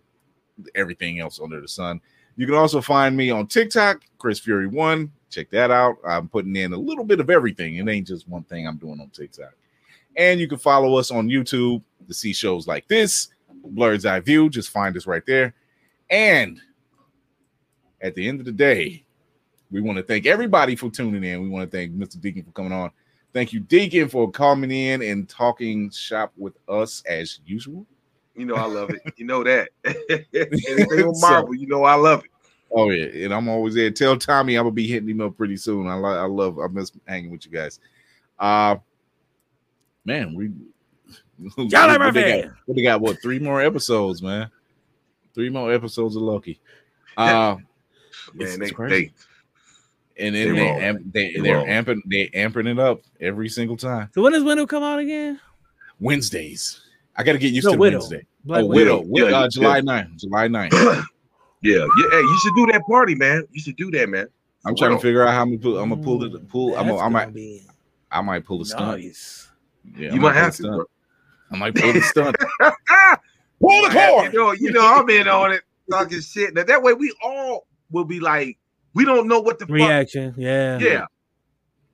everything 0.74 1.20
else 1.20 1.40
under 1.40 1.60
the 1.60 1.68
sun. 1.68 2.00
You 2.36 2.46
can 2.46 2.54
also 2.54 2.80
find 2.80 3.16
me 3.16 3.30
on 3.30 3.46
TikTok, 3.46 4.02
Chris 4.18 4.38
Fury 4.38 4.66
One. 4.66 5.10
Check 5.30 5.50
that 5.50 5.70
out. 5.70 5.96
I'm 6.06 6.28
putting 6.28 6.56
in 6.56 6.72
a 6.72 6.78
little 6.78 7.04
bit 7.04 7.20
of 7.20 7.30
everything. 7.30 7.76
It 7.76 7.88
ain't 7.88 8.06
just 8.06 8.28
one 8.28 8.44
thing 8.44 8.66
I'm 8.66 8.76
doing 8.76 9.00
on 9.00 9.10
TikTok. 9.10 9.54
And 10.16 10.40
you 10.40 10.48
can 10.48 10.58
follow 10.58 10.96
us 10.96 11.10
on 11.10 11.28
YouTube 11.28 11.82
to 12.06 12.14
see 12.14 12.32
shows 12.32 12.66
like 12.66 12.88
this, 12.88 13.28
Blurred's 13.66 14.06
Eye 14.06 14.20
View. 14.20 14.48
Just 14.48 14.70
find 14.70 14.96
us 14.96 15.06
right 15.06 15.24
there. 15.26 15.54
And 16.08 16.60
at 18.00 18.14
the 18.14 18.26
end 18.28 18.40
of 18.40 18.46
the 18.46 18.52
day, 18.52 19.04
we 19.70 19.80
want 19.80 19.96
to 19.98 20.04
thank 20.04 20.26
everybody 20.26 20.76
for 20.76 20.90
tuning 20.90 21.24
in. 21.24 21.42
We 21.42 21.48
want 21.48 21.70
to 21.70 21.76
thank 21.76 21.92
Mr. 21.92 22.20
Deacon 22.20 22.44
for 22.44 22.52
coming 22.52 22.72
on. 22.72 22.90
Thank 23.36 23.52
you, 23.52 23.60
Deacon, 23.60 24.08
for 24.08 24.30
coming 24.30 24.70
in 24.70 25.02
and 25.02 25.28
talking 25.28 25.90
shop 25.90 26.32
with 26.38 26.54
us 26.70 27.02
as 27.06 27.38
usual. 27.44 27.84
You 28.34 28.46
know 28.46 28.54
I 28.54 28.64
love 28.64 28.88
it. 28.88 29.02
You 29.18 29.26
know 29.26 29.44
that. 29.44 29.68
Anything 30.32 31.04
on 31.08 31.14
So- 31.14 31.28
Marvel, 31.28 31.54
you 31.54 31.66
know 31.66 31.84
I 31.84 31.96
love 31.96 32.24
it. 32.24 32.30
Oh 32.72 32.88
yeah, 32.88 33.26
and 33.26 33.34
I'm 33.34 33.46
always 33.50 33.74
there. 33.74 33.90
Tell 33.90 34.16
Tommy 34.16 34.56
I'm 34.56 34.64
gonna 34.64 34.70
be 34.72 34.86
hitting 34.88 35.10
him 35.10 35.20
up 35.20 35.36
pretty 35.36 35.58
soon. 35.58 35.86
I 35.86 35.96
love, 35.96 36.16
I 36.16 36.24
love, 36.24 36.58
I 36.58 36.66
miss 36.68 36.92
hanging 37.06 37.30
with 37.30 37.44
you 37.44 37.52
guys. 37.52 37.78
Uh 38.38 38.76
man, 40.06 40.34
we 40.34 40.50
Charlie 41.68 41.98
what 41.98 42.14
they 42.14 42.22
Murphy. 42.22 42.42
got? 42.42 42.52
What 42.64 42.74
they 42.76 42.82
got? 42.82 43.00
What 43.02 43.20
three 43.20 43.38
more 43.38 43.60
episodes, 43.60 44.22
man? 44.22 44.50
Three 45.34 45.50
more 45.50 45.70
episodes 45.70 46.16
of 46.16 46.22
Loki. 46.22 46.58
Uh, 47.18 47.56
it's- 48.34 48.48
Man, 48.50 48.58
they, 48.60 48.64
it's 48.64 48.74
crazy. 48.74 49.06
they 49.08 49.12
and 50.18 50.34
then 50.34 50.54
they 50.54 50.60
they, 50.60 50.60
wrong. 50.62 50.80
amp, 50.80 51.00
they 51.12 51.32
They 51.34 51.40
they're 51.40 51.64
amping 51.64 52.00
they 52.06 52.28
amping 52.28 52.68
it 52.70 52.78
up 52.78 53.00
every 53.20 53.48
single 53.48 53.76
time. 53.76 54.10
So 54.14 54.22
when 54.22 54.32
does 54.32 54.44
Window 54.44 54.66
come 54.66 54.82
out 54.82 54.98
again? 54.98 55.40
Wednesdays. 56.00 56.80
I 57.16 57.22
got 57.22 57.32
to 57.32 57.38
get 57.38 57.52
used 57.52 57.64
No, 57.66 57.72
to 57.72 57.78
Widow. 57.78 57.98
Wednesday. 57.98 58.26
Black 58.44 58.62
oh, 58.62 58.66
Widow. 58.66 58.98
Widow. 58.98 59.08
Widow, 59.08 59.28
Yeah, 59.30 59.36
uh, 59.38 59.42
yeah. 59.42 59.48
July 59.48 59.80
9th. 59.80 60.16
July 60.18 60.48
9th. 60.48 60.72
yeah, 61.62 61.74
yeah. 61.74 61.86
Hey, 62.10 62.20
you 62.20 62.38
should 62.42 62.54
do 62.54 62.66
that 62.72 62.82
party, 62.88 63.14
man. 63.14 63.44
You 63.50 63.60
should 63.60 63.76
do 63.76 63.90
that, 63.92 64.08
man. 64.08 64.28
I'm 64.66 64.76
trying 64.76 64.90
to 64.96 64.98
figure 64.98 65.26
out 65.26 65.32
how 65.32 65.42
I'm 65.42 65.50
gonna 65.50 65.58
pull. 65.60 65.78
I'm 65.78 65.88
gonna 65.90 66.02
pull 66.02 66.18
Mm, 66.18 66.32
the 66.32 66.38
pull. 66.40 66.76
I'm 66.76 66.88
gonna, 66.88 66.98
I 66.98 67.08
might. 67.08 67.32
be 67.32 67.62
I 68.10 68.20
might 68.20 68.44
pull 68.44 68.58
the 68.58 68.64
stunt. 68.64 69.00
nice. 69.02 69.48
Yeah, 69.96 70.10
I 70.10 70.14
You 70.14 70.20
might 70.20 70.32
pull 70.32 70.42
have 70.42 70.52
the 70.52 70.56
to. 70.56 70.62
stunt. 70.62 70.76
Bro. 70.76 70.84
I 71.52 71.56
might 71.56 71.74
pull 71.74 71.92
the 71.92 72.02
stunt. 72.02 72.36
Pull 73.60 73.88
the 73.88 73.90
cord. 73.90 74.32
You 74.32 74.38
know, 74.38 74.52
you 74.52 74.70
know, 74.72 74.84
I'm 74.86 75.08
in 75.08 75.28
on 75.28 75.52
it, 75.52 75.62
talking 75.90 76.20
shit. 76.20 76.52
Now 76.54 76.64
that 76.64 76.82
way, 76.82 76.92
we 76.92 77.14
all 77.22 77.66
will 77.90 78.04
be 78.04 78.20
like, 78.20 78.58
we 78.96 79.04
don't 79.04 79.28
know 79.28 79.38
what 79.40 79.58
the 79.60 79.66
fuck. 79.66 79.74
Reaction, 79.74 80.34
yeah. 80.36 80.78
Yeah, 80.78 81.04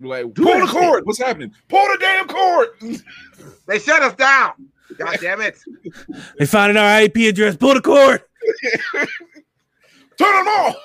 Like, 0.01 0.33
Do 0.33 0.45
pull 0.45 0.59
the 0.61 0.67
cord. 0.73 1.05
What's 1.05 1.19
happening? 1.19 1.53
Pull 1.69 1.85
the 1.89 1.99
damn 2.01 2.27
cord. 2.29 2.69
they 3.67 3.79
shut 3.79 4.03
us 4.03 4.15
down. 4.15 4.53
God 4.97 5.19
damn 5.21 5.41
it! 5.41 5.59
They 6.39 6.47
found 6.47 6.77
our 6.79 7.01
IP 7.03 7.17
address. 7.29 7.57
Pull 7.57 7.75
the 7.75 7.81
cord. 7.81 8.23
Turn 8.95 9.07
them 10.45 10.49
off. 10.49 10.77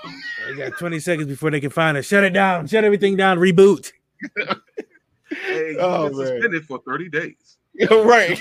They 0.47 0.55
got 0.55 0.77
20 0.79 0.99
seconds 0.99 1.27
before 1.27 1.51
they 1.51 1.59
can 1.59 1.69
find 1.69 1.97
us. 1.97 2.05
Shut 2.05 2.23
it 2.23 2.31
down. 2.31 2.67
Shut 2.67 2.83
everything 2.83 3.15
down. 3.17 3.37
Reboot. 3.39 3.91
Hey, 5.29 5.71
you 5.73 5.77
Oh, 5.79 6.07
get 6.09 6.17
man. 6.17 6.25
suspended 6.27 6.65
for 6.65 6.79
30 6.85 7.09
days. 7.09 7.57
right. 7.91 8.39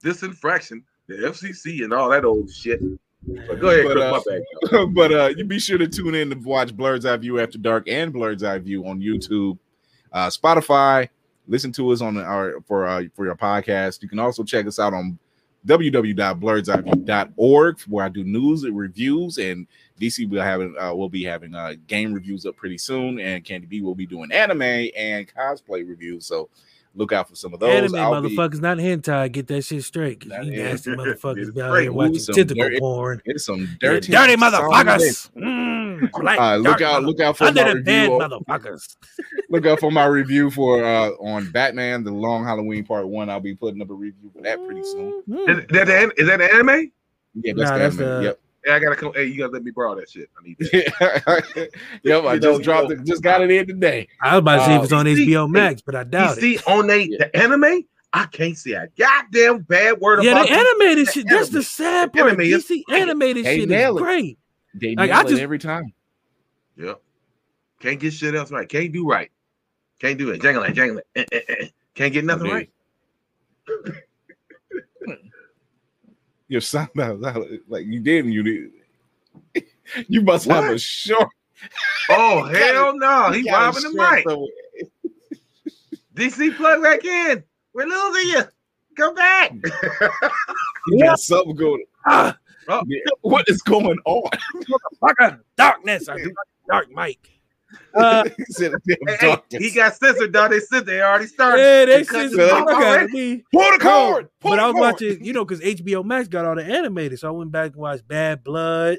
This 0.00 0.22
infraction, 0.22 0.84
the 1.08 1.14
FCC, 1.14 1.82
and 1.82 1.92
all 1.92 2.08
that 2.10 2.24
old 2.24 2.50
shit. 2.50 2.80
But 3.26 3.60
go 3.60 3.70
ahead, 3.70 3.86
But, 3.86 3.98
uh, 3.98 4.20
my 4.70 4.86
but 4.92 5.12
uh, 5.12 5.30
you 5.36 5.44
be 5.44 5.58
sure 5.58 5.78
to 5.78 5.88
tune 5.88 6.14
in 6.14 6.30
to 6.30 6.36
watch 6.36 6.76
Blurred's 6.76 7.06
Eye 7.06 7.16
View 7.16 7.40
After 7.40 7.58
Dark 7.58 7.88
and 7.88 8.12
Blurred's 8.12 8.42
Eye 8.42 8.58
View 8.58 8.86
on 8.86 9.00
YouTube, 9.00 9.58
uh, 10.12 10.28
Spotify. 10.28 11.08
Listen 11.46 11.72
to 11.72 11.90
us 11.90 12.00
on 12.00 12.16
our 12.18 12.60
for 12.66 12.86
uh, 12.86 13.04
for 13.14 13.24
your 13.24 13.36
podcast. 13.36 14.02
You 14.02 14.08
can 14.08 14.18
also 14.18 14.42
check 14.44 14.66
us 14.66 14.78
out 14.78 14.94
on 14.94 15.18
www.blurredseyeView.org 15.66 17.80
where 17.82 18.04
I 18.04 18.08
do 18.08 18.24
news 18.24 18.64
and 18.64 18.76
reviews. 18.76 19.38
And 19.38 19.68
DC 20.00 20.28
will 20.28 20.42
having 20.42 20.74
uh, 20.78 20.92
we'll 20.94 21.08
be 21.08 21.24
having 21.24 21.54
uh, 21.54 21.74
game 21.86 22.12
reviews 22.12 22.44
up 22.46 22.56
pretty 22.56 22.78
soon, 22.78 23.20
and 23.20 23.44
Candy 23.44 23.66
B 23.66 23.80
will 23.80 23.94
be 23.94 24.06
doing 24.06 24.32
anime 24.32 24.62
and 24.62 25.32
cosplay 25.32 25.88
reviews. 25.88 26.26
So 26.26 26.48
look 26.94 27.12
out 27.12 27.28
for 27.28 27.34
some 27.36 27.52
of 27.54 27.60
those. 27.60 27.70
Anime 27.70 27.94
I'll 27.96 28.22
be- 28.22 28.36
motherfuckers, 28.36 28.60
not 28.60 28.78
hentai. 28.78 29.30
Get 29.32 29.46
that 29.48 29.62
shit 29.62 29.82
straight. 29.84 30.26
Not 30.26 30.44
You 30.46 30.52
hentai. 30.52 30.64
nasty 30.64 30.90
motherfuckers 30.90 31.38
It's 31.42 31.50
be 31.50 31.62
out 31.62 31.74
here 31.80 31.92
watching 31.92 32.18
some 32.18 32.34
tentacle 32.34 32.62
dirty- 32.64 32.78
porn. 32.80 33.22
it's 33.24 33.44
some 33.44 33.60
You 33.60 33.66
dirty, 33.80 34.12
dirty 34.12 34.36
motherfuckers. 34.36 35.30
Mm, 35.36 36.10
black, 36.12 36.38
Uh, 36.40 36.56
look 36.56 36.80
out! 36.80 37.02
Look 37.04 37.20
out 37.20 37.36
for 37.36 37.44
Under 37.44 37.62
my 37.62 37.68
the 37.70 37.74
review. 37.76 38.20
on- 38.20 38.30
motherfuckers. 38.30 38.96
look 39.50 39.66
out 39.66 39.80
for 39.80 39.90
my 39.90 40.04
review 40.20 40.50
for 40.50 40.84
uh 40.84 41.10
on 41.20 41.50
Batman: 41.50 42.04
The 42.04 42.12
Long 42.12 42.44
Halloween 42.44 42.84
Part 42.84 43.08
One. 43.08 43.28
I'll 43.30 43.40
be 43.40 43.54
putting 43.54 43.80
up 43.82 43.90
a 43.90 43.94
review 43.94 44.30
for 44.34 44.42
that 44.42 44.64
pretty 44.66 44.82
soon. 44.84 45.22
Mm. 45.28 45.48
Is 45.48 45.66
that, 45.68 45.86
the, 45.86 46.12
is 46.20 46.26
that 46.28 46.38
the 46.38 46.52
anime? 46.54 46.90
Yeah, 47.36 47.52
that's, 47.56 47.70
Nah, 47.70 47.76
the 47.78 47.82
that's 47.84 47.96
anime. 47.98 48.08
the- 48.18 48.22
Yep. 48.24 48.40
Yeah, 48.64 48.76
I 48.76 48.78
gotta 48.78 48.96
come. 48.96 49.12
Hey, 49.14 49.24
you 49.26 49.36
gotta 49.38 49.52
let 49.52 49.62
me 49.62 49.70
borrow 49.70 49.94
that 49.96 50.08
shit. 50.10 50.30
I 50.38 50.42
need 50.42 50.56
that. 50.58 51.70
yep. 52.02 52.24
I 52.24 52.34
You 52.34 52.40
just 52.40 52.58
know- 52.58 52.64
dropped 52.64 52.90
it. 52.92 53.04
Just 53.04 53.22
got 53.22 53.42
it 53.42 53.50
in 53.50 53.66
today. 53.66 54.08
I 54.22 54.32
was 54.34 54.38
about 54.40 54.56
to 54.60 54.64
see 54.66 54.72
if 54.74 54.82
it's 54.84 54.92
Uh, 54.92 54.96
on 54.96 55.06
you 55.06 55.16
see- 55.16 55.26
HBO 55.28 55.50
Max, 55.50 55.82
but 55.82 55.94
I 55.94 56.00
You 56.00 56.04
doubt 56.06 56.38
it. 56.38 56.40
see, 56.40 56.58
on 56.66 56.86
they, 56.86 57.02
Yeah. 57.04 57.18
the 57.18 57.36
anime, 57.36 57.84
I 58.12 58.26
can't 58.26 58.56
see 58.56 58.72
a 58.72 58.88
goddamn 58.96 59.58
bad 59.62 60.00
word 60.00 60.22
Yeah, 60.24 60.32
about 60.32 60.46
the 60.48 60.54
animated 60.54 61.06
the 61.08 61.12
shit. 61.12 61.26
That's 61.28 61.48
the 61.50 61.62
sad 61.62 62.12
The 62.12 62.18
part. 62.18 62.30
anime 62.32 62.40
is 62.42 62.64
DC 62.64 62.84
great. 62.84 63.02
animated 63.02 63.44
They 63.44 63.58
shit 63.60 63.68
nail 63.68 63.96
is 63.96 64.00
it. 64.00 64.04
great. 64.04 64.38
They 64.74 64.94
Like, 64.94 65.10
nail 65.10 65.18
I 65.18 65.22
it 65.30 65.38
every 65.40 65.58
time. 65.58 65.92
Yep. 66.76 67.00
Can't 67.80 68.00
get 68.00 68.12
shit 68.12 68.34
else 68.34 68.50
right. 68.50 68.68
Can't 68.68 68.92
do 68.92 69.06
right. 69.08 69.30
Can't 70.00 70.18
do 70.18 70.30
it. 70.30 70.40
Jangle 70.40 70.62
it, 70.64 70.72
jangle 70.72 70.98
it. 70.98 71.06
Eh, 71.16 71.24
eh, 71.32 71.40
eh. 71.48 71.66
Can't 71.94 72.12
get 72.12 72.24
nothing 72.24 72.44
Dude. 72.44 72.52
right. 72.54 72.70
Your 76.48 76.60
sound 76.60 76.90
out 77.00 77.46
like 77.68 77.86
you 77.86 78.00
didn't. 78.00 78.32
You 78.32 78.42
did. 78.42 78.70
You 80.08 80.22
must 80.22 80.46
have 80.46 80.64
a 80.72 80.78
short. 80.78 81.28
Oh 82.08 82.42
hell 82.52 82.96
no! 82.96 83.30
He 83.32 83.40
you 83.40 83.52
robbing 83.52 83.82
the 83.82 83.90
mic. 83.90 84.26
DC 86.14 86.56
plug 86.56 86.82
back 86.82 87.04
in. 87.04 87.44
We're 87.74 87.84
losing 87.86 88.30
you. 88.30 88.42
Come 88.96 89.14
back. 89.14 89.52
You 90.88 91.00
got 91.04 91.20
something 91.20 91.54
going. 91.54 91.84
Ah, 92.06 92.36
What 93.20 93.46
is 93.48 93.60
going 93.60 93.98
on? 94.06 94.30
darkness. 95.56 96.08
I 96.08 96.16
do 96.16 96.24
like 96.24 96.34
dark 96.66 96.90
mic. 96.90 97.33
Uh, 97.94 98.24
He 98.36 98.44
said, 98.50 98.72
"Damn 98.86 98.96
Hey, 99.18 99.36
hey, 99.50 99.58
he 99.58 99.70
got 99.70 99.94
censored, 99.94 100.32
dog. 100.32 100.50
They 100.50 100.60
said 100.60 100.84
they 100.86 101.00
already 101.00 101.26
started. 101.26 101.62
yeah, 101.62 101.84
they 101.84 102.04
cut 102.04 102.30
said 102.30 102.38
the 102.38 102.48
fuck 102.48 102.68
fuck 102.68 102.76
out 102.76 102.82
already. 102.82 103.04
of 103.04 103.12
me. 103.12 103.44
pull 103.52 103.72
the 103.72 103.78
cord. 103.78 104.28
Pull 104.40 104.50
but 104.52 104.56
the 104.56 104.62
I 104.62 104.66
was 104.66 104.72
cord. 104.74 104.82
watching, 104.92 105.24
you 105.24 105.32
know, 105.32 105.44
because 105.44 105.60
HBO 105.64 106.04
Max 106.04 106.28
got 106.28 106.44
all 106.44 106.54
the 106.56 106.64
animated, 106.64 107.18
so 107.18 107.28
I 107.28 107.30
went 107.30 107.52
back 107.52 107.72
and 107.72 107.76
watched 107.80 108.06
Bad 108.08 108.42
Blood, 108.44 108.98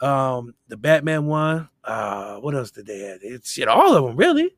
um, 0.00 0.54
the 0.68 0.76
Batman 0.76 1.26
one. 1.26 1.68
Uh, 1.84 2.36
what 2.36 2.54
else 2.54 2.70
did 2.70 2.86
they 2.86 2.98
have? 3.00 3.18
It's 3.22 3.50
shit, 3.50 3.68
all 3.68 3.96
of 3.96 4.04
them 4.04 4.16
really. 4.16 4.54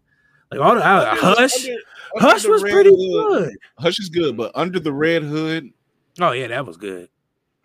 Like 0.50 0.60
all 0.60 0.74
the 0.74 0.86
uh, 0.86 1.06
Under- 1.10 1.20
Hush. 1.20 1.64
under- 1.64 1.72
under 2.16 2.28
Hush 2.28 2.44
was 2.46 2.62
pretty 2.62 2.90
Hood- 2.90 3.28
good. 3.48 3.56
Hush 3.78 3.98
is 4.00 4.08
good, 4.10 4.36
but 4.36 4.52
under 4.54 4.78
the 4.78 4.92
red 4.92 5.22
hood, 5.22 5.70
Oh 6.20 6.32
yeah, 6.32 6.48
that 6.48 6.66
was 6.66 6.76
good. 6.76 7.08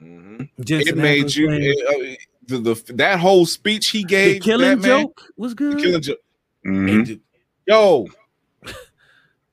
Mhm. 0.01 0.47
It 0.59 0.95
made 0.95 1.35
you 1.35 1.49
it, 1.51 1.77
uh, 1.89 2.15
the, 2.47 2.57
the 2.59 2.93
that 2.95 3.19
whole 3.19 3.45
speech 3.45 3.87
he 3.89 4.03
gave, 4.03 4.27
the 4.27 4.39
gave. 4.39 4.41
Killing 4.43 4.77
Batman, 4.79 5.01
Joke 5.01 5.21
was 5.37 5.53
good. 5.53 5.77
The 5.77 5.81
killing 5.81 6.01
joke. 6.01 6.19
Mhm. 6.65 7.19
Yo, 7.67 8.07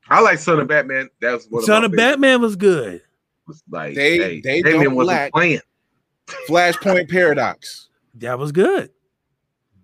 I 0.09 0.21
like 0.21 0.39
Son 0.39 0.61
of 0.61 0.69
Batman. 0.69 1.09
That 1.21 1.33
was 1.33 1.47
one 1.49 1.63
Son 1.65 1.85
of 1.85 1.91
of 1.93 1.97
my 1.97 1.97
favorites. 1.97 2.13
Batman 2.15 2.41
was 2.43 2.57
good. 2.57 3.03
Was 3.47 3.63
like 3.71 3.95
They- 3.95 4.17
hey, 4.19 4.41
they 4.41 4.63
Batman 4.63 4.85
don't 4.85 4.95
wasn't 4.95 5.17
lack. 5.17 5.33
playing. 5.33 5.61
Flashpoint 6.49 7.09
Paradox. 7.11 7.89
That 8.17 8.39
was 8.39 8.53
good. 8.53 8.91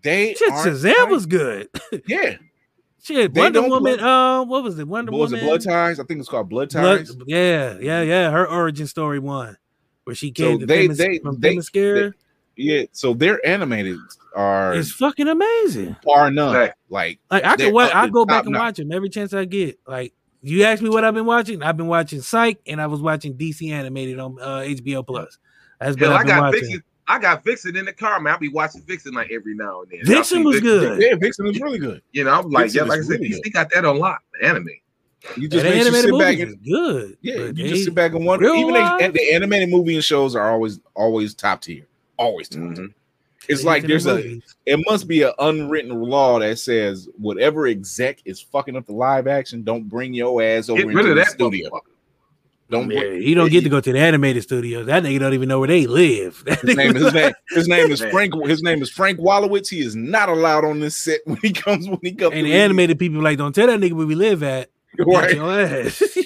They 0.02 0.34
Shit, 0.34 0.50
aren't 0.52 0.66
Shazam 0.68 0.94
fighting. 0.94 1.10
was 1.10 1.26
good. 1.26 1.68
yeah. 2.06 2.36
Shit, 3.02 3.34
They 3.34 3.40
Wonder 3.40 3.62
Woman. 3.62 3.96
play- 3.98 4.04
Uh, 4.06 4.42
what 4.44 4.62
was 4.62 4.78
it? 4.78 4.86
Wonder 4.88 5.12
What 5.12 5.20
was 5.20 5.32
it? 5.32 5.42
Blood 5.42 5.62
Ties. 5.62 5.98
I 6.00 6.04
think 6.04 6.20
it's 6.20 6.28
called 6.28 6.48
Blood 6.48 6.70
Blood- 6.70 7.06
Ties. 7.06 7.16
yeah, 7.26 7.76
yeah, 7.80 8.02
yeah. 8.02 8.30
Her 8.30 8.46
origin 8.48 8.86
story 8.86 9.18
one, 9.18 9.56
where 10.04 10.14
she 10.14 10.30
came 10.30 10.60
to 10.60 10.66
they- 10.66 10.86
Themis- 10.86 10.98
they- 10.98 11.18
from 11.18 11.38
they- 11.40 11.56
Themyscira. 11.56 12.12
Yeah. 12.60 12.82
So 12.92 13.14
their 13.14 13.44
animated 13.46 13.98
are 14.34 14.74
It's 14.74 14.92
fucking 14.92 15.28
amazing. 15.28 15.96
far 16.04 16.30
none. 16.30 16.54
Right. 16.54 16.72
Like 16.88 17.18
Like 17.30 17.44
I 17.44 17.56
They're 17.56 17.68
could 17.68 17.74
watch, 17.74 17.94
I 17.94 18.08
go 18.08 18.24
back 18.24 18.44
and 18.44 18.52
notch. 18.52 18.60
watch 18.60 18.76
them 18.76 18.92
every 18.92 19.08
chance 19.08 19.32
I 19.34 19.44
get. 19.44 19.78
Like 19.86 20.12
you 20.42 20.62
ask 20.64 20.82
me 20.82 20.88
what 20.88 21.04
I've 21.04 21.14
been 21.14 21.26
watching, 21.26 21.62
I've 21.62 21.76
been 21.76 21.86
watching 21.88 22.20
Psych, 22.22 22.58
and 22.66 22.80
I 22.80 22.86
was 22.86 23.00
watching 23.00 23.34
DC 23.36 23.70
animated 23.72 24.18
on 24.18 24.38
uh, 24.40 24.58
HBO 24.60 25.06
Plus. 25.06 25.38
That's 25.80 25.92
what 25.96 26.00
Hell, 26.00 26.12
I've 26.12 26.24
I 26.24 26.28
got 26.28 26.40
watching. 26.42 26.60
Vixen. 26.60 26.82
I 27.08 27.18
got 27.18 27.42
Vixen 27.44 27.76
in 27.76 27.84
the 27.86 27.92
car, 27.92 28.20
man. 28.20 28.34
I 28.34 28.36
be 28.38 28.48
watching 28.48 28.82
Vixen 28.82 29.12
like 29.14 29.30
every 29.32 29.54
now 29.54 29.82
and 29.82 29.90
then. 29.90 29.98
Vixen 30.04 30.14
Y'all 30.14 30.24
seen 30.24 30.44
was 30.44 30.60
good. 30.60 31.02
yeah, 31.02 31.14
Vixen 31.16 31.44
was 31.44 31.58
really 31.60 31.78
good. 31.78 32.02
You 32.12 32.22
know, 32.24 32.30
I'm 32.38 32.48
like, 32.50 32.66
Vixen 32.66 32.78
yeah, 32.84 32.88
like 32.88 33.00
I 33.00 33.02
said, 33.02 33.20
really 33.20 33.30
DC 33.30 33.42
good. 33.42 33.52
got 33.52 33.70
that 33.72 33.84
on 33.84 33.98
lock. 33.98 34.22
The 34.40 34.46
anime. 34.46 34.68
You 35.36 35.48
just 35.48 35.64
the 35.64 35.70
makes 35.70 35.84
you 35.86 35.92
sit 35.92 36.18
back 36.18 36.38
and 36.38 36.64
good. 36.64 37.18
yeah, 37.20 37.34
you 37.34 37.52
they- 37.52 37.68
just 37.68 37.84
sit 37.84 37.94
back 37.94 38.12
and 38.14 38.24
wonder. 38.24 38.46
Even 38.46 38.72
they, 38.74 39.08
the 39.08 39.32
animated 39.34 39.68
movie 39.68 39.96
and 39.96 40.04
shows 40.04 40.34
are 40.36 40.50
always 40.50 40.80
always 40.94 41.34
top 41.34 41.60
tier. 41.62 41.86
Always 42.20 42.48
top 42.48 42.60
tier. 42.60 42.84
Mhm. 42.84 42.94
It's 43.48 43.64
like 43.64 43.84
there's 43.86 44.06
a 44.06 44.38
it 44.66 44.78
must 44.86 45.08
be 45.08 45.22
an 45.22 45.32
unwritten 45.38 45.98
law 45.98 46.38
that 46.38 46.58
says 46.58 47.08
whatever 47.16 47.66
exec 47.66 48.18
is 48.26 48.40
fucking 48.40 48.76
up 48.76 48.86
the 48.86 48.92
live 48.92 49.26
action, 49.26 49.62
don't 49.64 49.88
bring 49.88 50.12
your 50.14 50.40
ass 50.42 50.68
over 50.68 50.82
Get 50.82 50.90
into 50.90 51.00
of 51.00 51.08
the 51.08 51.14
that 51.14 51.28
studio. 51.28 51.70
motherfucker. 51.70 51.80
Don't 52.70 52.90
Yeah, 52.90 53.00
bring, 53.00 53.22
you 53.22 53.34
don't 53.34 53.50
get 53.50 53.64
to 53.64 53.70
go 53.70 53.80
to 53.80 53.92
the 53.92 53.98
animated 53.98 54.42
studios. 54.44 54.86
That 54.86 55.02
nigga 55.02 55.18
don't 55.18 55.34
even 55.34 55.48
know 55.48 55.58
where 55.58 55.66
they 55.68 55.86
live. 55.86 56.44
That 56.46 56.60
his 56.60 56.76
name, 56.76 56.94
his 56.94 57.12
name, 57.14 57.32
his 57.48 57.66
name 57.68 57.90
is 57.90 58.00
Frank. 58.00 58.34
His 58.46 58.62
name 58.62 58.82
is 58.82 58.90
Frank 58.90 59.18
Wallowitz. 59.18 59.68
He 59.68 59.80
is 59.80 59.96
not 59.96 60.28
allowed 60.28 60.64
on 60.64 60.78
this 60.78 60.96
set 60.96 61.20
when 61.24 61.38
he 61.42 61.52
comes. 61.52 61.88
When 61.88 61.98
he 62.02 62.12
comes, 62.12 62.34
and 62.34 62.46
the 62.46 62.52
animated 62.52 62.98
people 62.98 63.20
like, 63.22 63.38
don't 63.38 63.54
tell 63.54 63.66
that 63.66 63.80
nigga 63.80 63.94
where 63.94 64.06
we 64.06 64.14
live 64.14 64.42
at. 64.44 64.70
Beat 64.98 65.06
right, 65.06 65.34
your 65.34 65.60
ass. 65.60 66.02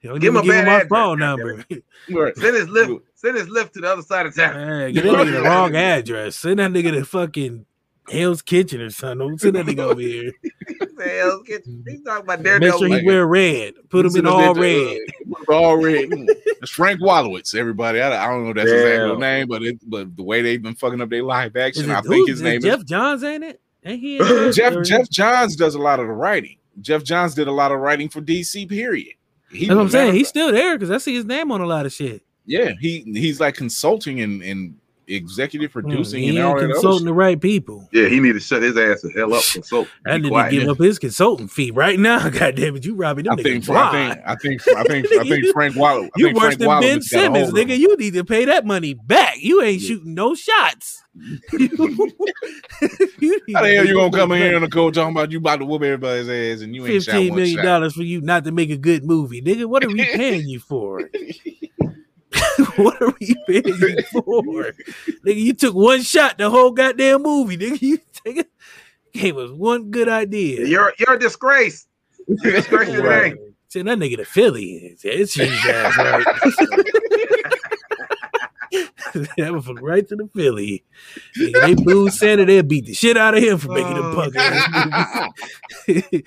You 0.00 0.10
don't 0.10 0.20
Give 0.20 0.34
even 0.34 0.44
him 0.44 0.50
a 0.50 0.52
give 0.52 0.54
him 0.54 0.66
my 0.66 0.84
phone 0.84 1.18
number. 1.18 1.64
right. 2.10 2.36
Send 2.36 2.56
his 2.56 2.68
lift. 2.68 2.92
Send 3.14 3.38
his 3.38 3.48
lift 3.48 3.72
to 3.72 3.80
the 3.80 3.90
other 3.90 4.02
side 4.02 4.26
of 4.26 4.36
town. 4.36 4.54
Man, 4.54 4.92
get 4.92 5.02
that 5.04 5.12
nigga 5.14 5.32
the 5.32 5.40
wrong 5.42 5.74
address. 5.74 6.36
Send 6.36 6.58
that 6.58 6.72
nigga 6.72 6.92
to 6.92 7.04
fucking 7.06 7.64
Hell's 8.10 8.42
Kitchen 8.42 8.82
or 8.82 8.90
something. 8.90 9.26
Don't 9.26 9.40
send 9.40 9.56
that 9.56 9.64
nigga 9.64 9.78
over 9.78 10.00
here. 10.02 10.30
the 10.42 11.04
hell? 11.04 11.42
Get- 11.42 11.64
He's 11.88 12.02
talking 12.02 12.24
about 12.24 12.42
Daredevil. 12.42 12.68
Make 12.72 12.78
sure 12.78 12.88
he 12.88 12.94
like- 13.02 13.06
wear 13.06 13.26
red. 13.26 13.74
Put 13.88 14.00
him 14.00 14.06
in 14.10 14.12
Send 14.12 14.28
all 14.28 14.54
red. 14.54 14.98
all 15.48 15.76
red. 15.78 16.08
It's 16.10 16.70
Frank 16.70 17.00
Wallowitz. 17.00 17.54
Everybody, 17.54 18.02
I, 18.02 18.26
I 18.26 18.28
don't 18.28 18.44
know 18.44 18.50
if 18.50 18.56
that's 18.56 18.70
his 18.70 18.82
Damn. 18.82 19.00
actual 19.00 19.18
name, 19.18 19.48
but 19.48 19.62
it, 19.62 19.78
but 19.88 20.14
the 20.14 20.22
way 20.22 20.42
they've 20.42 20.62
been 20.62 20.74
fucking 20.74 21.00
up 21.00 21.08
their 21.08 21.22
live 21.22 21.56
action, 21.56 21.90
it 21.90 21.94
I 21.94 22.00
who- 22.02 22.10
think 22.10 22.28
his 22.28 22.40
is 22.40 22.42
name 22.42 22.60
Jeff 22.60 22.80
is 22.80 22.84
Geoff 22.84 22.86
Johns, 22.86 23.24
ain't 23.24 23.42
it? 23.42 23.60
Ain't 23.86 24.00
he? 24.00 24.18
Jeff. 24.52 24.82
Geoff 24.84 25.08
Johns 25.08 25.56
does 25.56 25.74
a 25.74 25.78
lot 25.80 25.98
of 25.98 26.06
the 26.08 26.12
writing. 26.12 26.58
Geoff 26.80 27.04
Johns 27.04 27.34
did 27.34 27.48
a 27.48 27.52
lot 27.52 27.72
of 27.72 27.80
writing 27.80 28.08
for 28.08 28.20
DC. 28.20 28.68
Period. 28.68 29.14
He, 29.50 29.66
That's 29.66 29.76
what 29.76 29.82
I'm 29.82 29.88
saying. 29.90 30.14
He's 30.14 30.28
still 30.28 30.52
there 30.52 30.76
because 30.76 30.90
I 30.90 30.98
see 30.98 31.14
his 31.14 31.24
name 31.24 31.52
on 31.52 31.60
a 31.60 31.66
lot 31.66 31.86
of 31.86 31.92
shit. 31.92 32.22
yeah. 32.46 32.72
He 32.80 33.00
he's 33.14 33.40
like 33.40 33.54
consulting 33.54 34.20
and, 34.20 34.42
and 34.42 34.74
executive 35.06 35.70
producing 35.72 36.20
Mm, 36.20 36.24
he 36.24 36.28
and 36.30 36.38
all 36.38 36.54
that 36.54 36.64
other 36.64 36.72
consulting 36.74 37.06
the 37.06 37.12
right 37.12 37.40
people. 37.40 37.88
Yeah, 37.92 38.08
he 38.08 38.20
need 38.20 38.32
to 38.32 38.40
shut 38.40 38.62
his 38.62 38.76
ass 38.76 39.02
the 39.02 39.10
hell 39.10 39.34
up. 39.34 39.42
Consult. 39.52 39.88
I 40.06 40.12
Be 40.12 40.16
need 40.16 40.22
to 40.22 40.28
quiet. 40.30 40.50
give 40.50 40.68
up 40.68 40.78
his 40.78 40.98
consulting 40.98 41.48
fee 41.48 41.70
right 41.70 41.98
now. 41.98 42.28
God 42.30 42.54
damn 42.56 42.76
it, 42.76 42.84
you 42.84 42.94
robbing 42.94 43.24
them 43.24 43.38
I 43.38 43.42
think, 43.42 43.64
niggas 43.64 43.76
I 43.76 43.90
think 43.92 44.22
I 44.26 44.34
think 44.36 44.68
I 44.76 44.84
think 44.84 45.06
I 45.12 45.24
think 45.28 45.46
Frank 45.52 45.76
Waller. 45.76 46.08
You 46.16 46.26
think 46.26 46.36
worse 46.36 46.44
Frank 46.44 46.58
than 46.58 46.68
Waller 46.68 46.80
Ben 46.80 46.96
has 46.98 47.08
got 47.08 47.18
a 47.18 47.22
Simmons, 47.22 47.52
nigga. 47.52 47.78
You 47.78 47.96
need 47.96 48.14
to 48.14 48.24
pay 48.24 48.44
that 48.46 48.64
money 48.66 48.94
back. 48.94 49.36
You 49.40 49.62
ain't 49.62 49.82
shooting 49.82 50.14
no 50.14 50.34
shots. 50.34 51.02
You 53.20 53.40
need 53.46 53.54
How 53.54 53.62
the 53.62 53.74
hell 53.74 53.86
you 53.86 53.94
gonna 53.94 54.10
come 54.10 54.32
in 54.32 54.38
here 54.42 54.56
on 54.56 54.62
the 54.62 54.68
court 54.68 54.94
talking 54.94 55.14
about 55.14 55.30
you 55.30 55.38
about 55.38 55.56
to 55.60 55.64
whoop 55.64 55.82
everybody's 55.82 56.28
ass 56.28 56.62
and 56.62 56.74
you 56.74 56.84
ain't 56.86 57.04
shot 57.04 57.12
Fifteen 57.12 57.30
one 57.30 57.38
million 57.38 57.64
dollars 57.64 57.94
for 57.94 58.02
you 58.02 58.20
not 58.20 58.44
to 58.44 58.52
make 58.52 58.70
a 58.70 58.76
good 58.76 59.04
movie, 59.04 59.40
nigga. 59.40 59.66
What 59.66 59.84
are 59.84 59.88
we 59.88 60.04
paying 60.04 60.48
you 60.48 60.58
for? 60.58 61.08
what 62.82 63.00
are 63.02 63.12
we 63.20 63.34
paying 63.46 63.66
you 63.66 64.02
for, 64.12 64.72
nigga? 65.24 65.36
You 65.36 65.52
took 65.54 65.74
one 65.74 66.02
shot 66.02 66.38
the 66.38 66.50
whole 66.50 66.70
goddamn 66.70 67.22
movie, 67.22 67.56
nigga. 67.56 67.80
You 67.82 67.98
take 68.24 68.38
it 68.38 68.50
gave 69.12 69.36
us 69.38 69.50
one 69.50 69.90
good 69.90 70.08
idea. 70.08 70.66
You're 70.66 70.92
you're 70.98 71.14
a 71.14 71.18
disgrace. 71.18 71.86
You're 72.26 72.54
a 72.54 72.56
disgrace 72.56 72.88
the 72.88 73.02
Right. 73.02 73.36
Send 73.68 73.88
that 73.88 73.98
nigga 73.98 74.16
to 74.18 74.24
Philly. 74.24 74.96
It's 75.02 75.34
his 75.34 75.50
ass 75.66 75.96
right. 75.96 76.24
that 79.36 79.52
was 79.52 79.64
from 79.64 79.76
right 79.76 80.06
to 80.08 80.16
the 80.16 80.28
Philly. 80.34 80.84
Nigga, 81.36 81.60
they 81.60 81.74
booed 81.74 82.12
Santa, 82.12 82.44
they'll 82.44 82.62
beat 82.62 82.86
the 82.86 82.94
shit 82.94 83.16
out 83.16 83.36
of 83.36 83.42
him 83.42 83.58
for 83.58 83.68
making 83.72 83.96
a 83.96 84.00
Oh. 84.00 84.30
this 84.30 84.68
movie. 85.86 86.24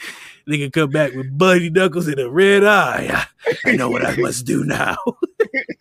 Nigga 0.47 0.71
come 0.71 0.89
back 0.91 1.13
with 1.13 1.37
bloody 1.37 1.69
knuckles 1.69 2.07
and 2.07 2.19
a 2.19 2.29
red 2.29 2.63
eye. 2.63 3.25
I 3.65 3.75
know 3.75 3.89
what 3.89 4.05
I 4.05 4.15
must 4.15 4.45
do 4.45 4.63
now. 4.63 4.95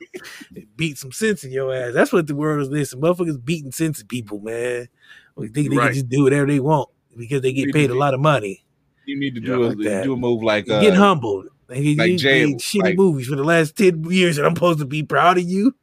Beat 0.77 0.99
some 0.99 1.13
sense 1.13 1.45
in 1.45 1.53
your 1.53 1.73
ass. 1.75 1.95
That's 1.95 2.13
what 2.13 2.27
the 2.27 2.35
world 2.35 2.61
is 2.63 2.69
listening. 2.69 3.03
Motherfuckers 3.03 3.43
beating 3.45 3.73
sense 3.73 4.01
in 4.01 4.07
people, 4.07 4.41
man. 4.41 4.89
We 5.37 5.49
think 5.49 5.71
they 5.71 5.77
Right. 5.77 5.87
can 5.87 5.95
just 5.95 6.09
do 6.09 6.25
whatever 6.25 6.47
they 6.47 6.61
want 6.61 6.89
because 7.17 7.43
they 7.43 7.53
get 7.53 7.73
paid 7.73 7.91
a 7.91 7.95
lot 7.95 8.15
of 8.15 8.21
money. 8.21 8.65
You 9.07 9.19
need 9.19 9.35
to 9.37 9.41
do 9.41 9.65
a 9.65 9.67
like 9.67 10.03
do 10.05 10.13
a 10.15 10.17
move 10.17 10.43
like 10.43 10.69
uh, 10.69 10.81
Get 10.81 10.95
humbled. 10.95 11.47
Like, 11.69 11.79
like 11.79 11.85
you 11.85 11.97
made 11.97 12.59
shitty 12.59 12.83
like- 12.83 12.97
movies 12.97 13.27
for 13.29 13.37
the 13.37 13.45
last 13.45 13.77
10 13.77 14.05
years, 14.11 14.39
and 14.39 14.47
I'm 14.47 14.55
supposed 14.57 14.79
to 14.81 14.85
be 14.85 15.03
proud 15.03 15.39
of 15.39 15.45
you. 15.45 15.75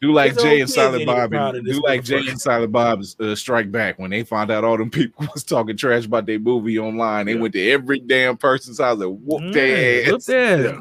Do 0.00 0.12
like 0.12 0.34
His 0.34 0.42
Jay 0.42 0.60
and 0.60 0.70
Silent 0.70 1.06
Bob 1.06 1.32
and 1.32 1.64
do 1.64 1.82
like 1.82 2.04
Jay 2.04 2.22
and 2.28 2.40
Silent 2.40 2.70
Bob's 2.72 3.16
uh, 3.20 3.34
Strike 3.34 3.72
Back 3.72 3.98
when 3.98 4.10
they 4.10 4.22
found 4.22 4.50
out 4.50 4.62
all 4.64 4.76
them 4.78 4.90
people 4.92 5.26
was 5.34 5.42
talking 5.44 5.76
trash 5.76 6.04
about 6.06 6.26
their 6.26 6.38
movie 6.38 6.78
online. 6.78 7.26
They 7.26 7.34
Yeah. 7.34 7.40
went 7.40 7.54
to 7.54 7.70
every 7.70 7.98
damn 8.00 8.36
person's 8.36 8.78
house 8.78 9.00
and 9.00 9.20
whooped 9.24 9.46
Yeah, 9.46 9.50
their 9.52 10.14
ass. 10.14 10.26
their 10.26 10.74
ass. 10.76 10.80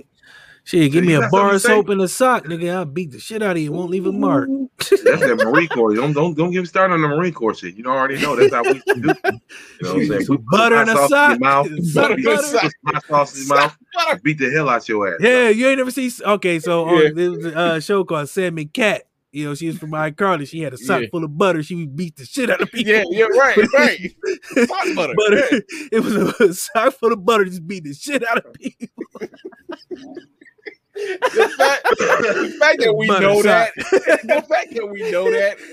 Yeah. 0.74 0.82
Shit, 0.84 0.92
give 0.92 1.06
me 1.06 1.14
a 1.14 1.30
bar 1.30 1.54
of 1.56 1.62
soap 1.62 1.90
and 1.90 2.02
a 2.02 2.08
sock, 2.10 2.46
nigga. 2.46 2.74
I'll 2.74 2.86
beat 2.86 3.12
the 3.12 3.20
shit 3.20 3.42
out 3.42 3.56
of 3.56 3.62
you. 3.62 3.72
Won't 3.72 3.90
leave 3.90 4.06
a 4.06 4.12
mark. 4.12 4.50
That's 4.80 5.02
that 5.02 5.42
Marine 5.46 5.70
Corps. 5.70 5.96
Don't 5.96 6.14
don't 6.14 6.36
don't 6.38 6.52
get 6.52 6.60
me 6.60 6.66
started 6.66 6.94
on 6.96 7.02
the 7.02 7.08
Marine 7.08 7.34
Corps 7.34 7.56
shit. 7.56 7.76
You 7.76 7.84
don't 7.84 7.96
already 7.96 8.22
know 8.22 8.36
that's 8.36 8.54
how 8.54 8.64
we 8.64 8.74
do. 8.74 8.82
You 8.96 9.02
know 9.02 9.14
what 9.24 9.34
I'm 9.84 10.08
saying? 10.08 10.26
We 10.30 10.38
butter 10.52 10.82
in 10.82 10.90
a 10.90 11.08
sock. 11.08 11.40
Mouth. 11.40 11.68
Butter 11.94 12.14
in 12.16 12.20
a 12.20 12.24
butter. 12.24 12.44
sock. 12.44 12.72
Put 12.86 13.06
sauce 13.06 13.42
in 13.42 13.48
your 13.48 13.58
mouth. 13.58 13.78
Beat 14.24 14.38
the 14.40 14.52
hell 14.52 14.70
out 14.70 14.88
your 14.90 15.14
ass. 15.14 15.20
Yeah, 15.22 15.50
you 15.50 15.68
ain't 15.68 15.78
never 15.78 15.92
see. 15.92 16.12
Okay, 16.22 16.60
so 16.60 16.86
on 16.86 17.16
there 17.16 17.32
was 17.32 17.46
a 17.46 17.58
uh, 17.58 17.80
show 17.80 18.04
called 18.04 18.30
Sam 18.30 18.58
and 18.58 18.72
Cat. 18.74 19.04
You 19.32 19.46
know, 19.46 19.56
she 19.56 19.68
was 19.68 19.78
from 19.78 19.92
iCarly. 19.92 20.48
She 20.48 20.62
had 20.62 20.74
a 20.74 20.78
sock 20.78 21.02
Yeah. 21.02 21.08
full 21.12 21.24
of 21.24 21.38
butter. 21.38 21.62
She 21.64 21.76
would 21.76 21.96
beat 21.96 22.16
the 22.16 22.26
shit 22.26 22.50
out 22.50 22.62
of 22.62 22.72
people. 22.72 22.92
Yeah, 22.92 23.04
yeah, 23.10 23.26
right, 23.26 23.58
right. 23.74 24.16
Sock 24.68 24.96
butter. 24.96 25.14
butter. 25.16 25.38
yeah. 25.52 25.60
It 25.92 26.04
was 26.04 26.16
a, 26.16 26.44
a 26.44 26.54
sock 26.54 26.94
full 26.94 27.14
of 27.14 27.24
butter, 27.26 27.46
just 27.46 27.68
beat 27.68 27.84
the 27.84 27.94
shit 27.94 28.28
out 28.28 28.46
of 28.46 28.54
people. 28.54 28.88
The 30.98 31.54
fact, 31.58 31.84
the 31.90 32.58
fact 32.60 32.80
that 32.80 32.94
we 32.96 33.08
Butter 33.08 33.22
know 33.28 33.42
sock. 33.42 33.74
that, 33.76 33.76
the 34.24 34.46
fact 34.50 34.74
that 34.76 34.88
we 34.92 35.12
know 35.12 35.30
that, 35.32 35.58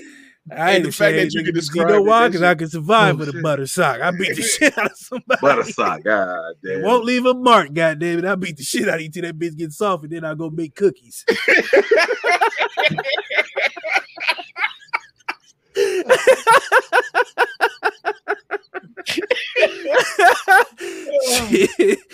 I 0.51 0.53
And 0.53 0.69
ain't 0.69 0.83
the 0.85 0.91
fact 0.91 1.15
that 1.15 1.33
you 1.33 1.41
nigga. 1.41 1.45
can 1.45 1.45
You 1.45 1.53
describe 1.61 1.89
know 1.89 2.01
why? 2.01 2.27
Because 2.27 2.43
I 2.43 2.53
can 2.55 2.69
survive 2.69 3.15
Oh, 3.15 3.19
with 3.19 3.29
a 3.29 3.41
butter 3.41 3.65
sock. 3.65 4.01
I 4.01 4.11
beat 4.11 4.35
the 4.35 4.41
shit 4.43 4.77
out 4.77 4.91
of 4.91 4.97
somebody. 4.97 5.41
Butter 5.41 5.63
sock. 5.63 6.03
God 6.03 6.53
damn. 6.63 6.79
It 6.79 6.83
won't 6.83 7.03
leave 7.05 7.25
a 7.25 7.33
mark, 7.33 7.73
goddamn 7.73 8.19
it. 8.19 8.25
I 8.25 8.35
beat 8.35 8.57
the 8.57 8.63
shit 8.63 8.87
out 8.87 8.95
of 8.95 9.01
you 9.01 9.09
till 9.09 9.23
that 9.23 9.39
bitch 9.39 9.57
gets 9.57 9.77
soft, 9.77 10.03
and 10.03 10.11
then 10.13 10.23
I'll 10.23 10.35
go 10.35 10.49
make 10.51 10.75
cookies. 10.75 11.25
Shit. 19.05 19.23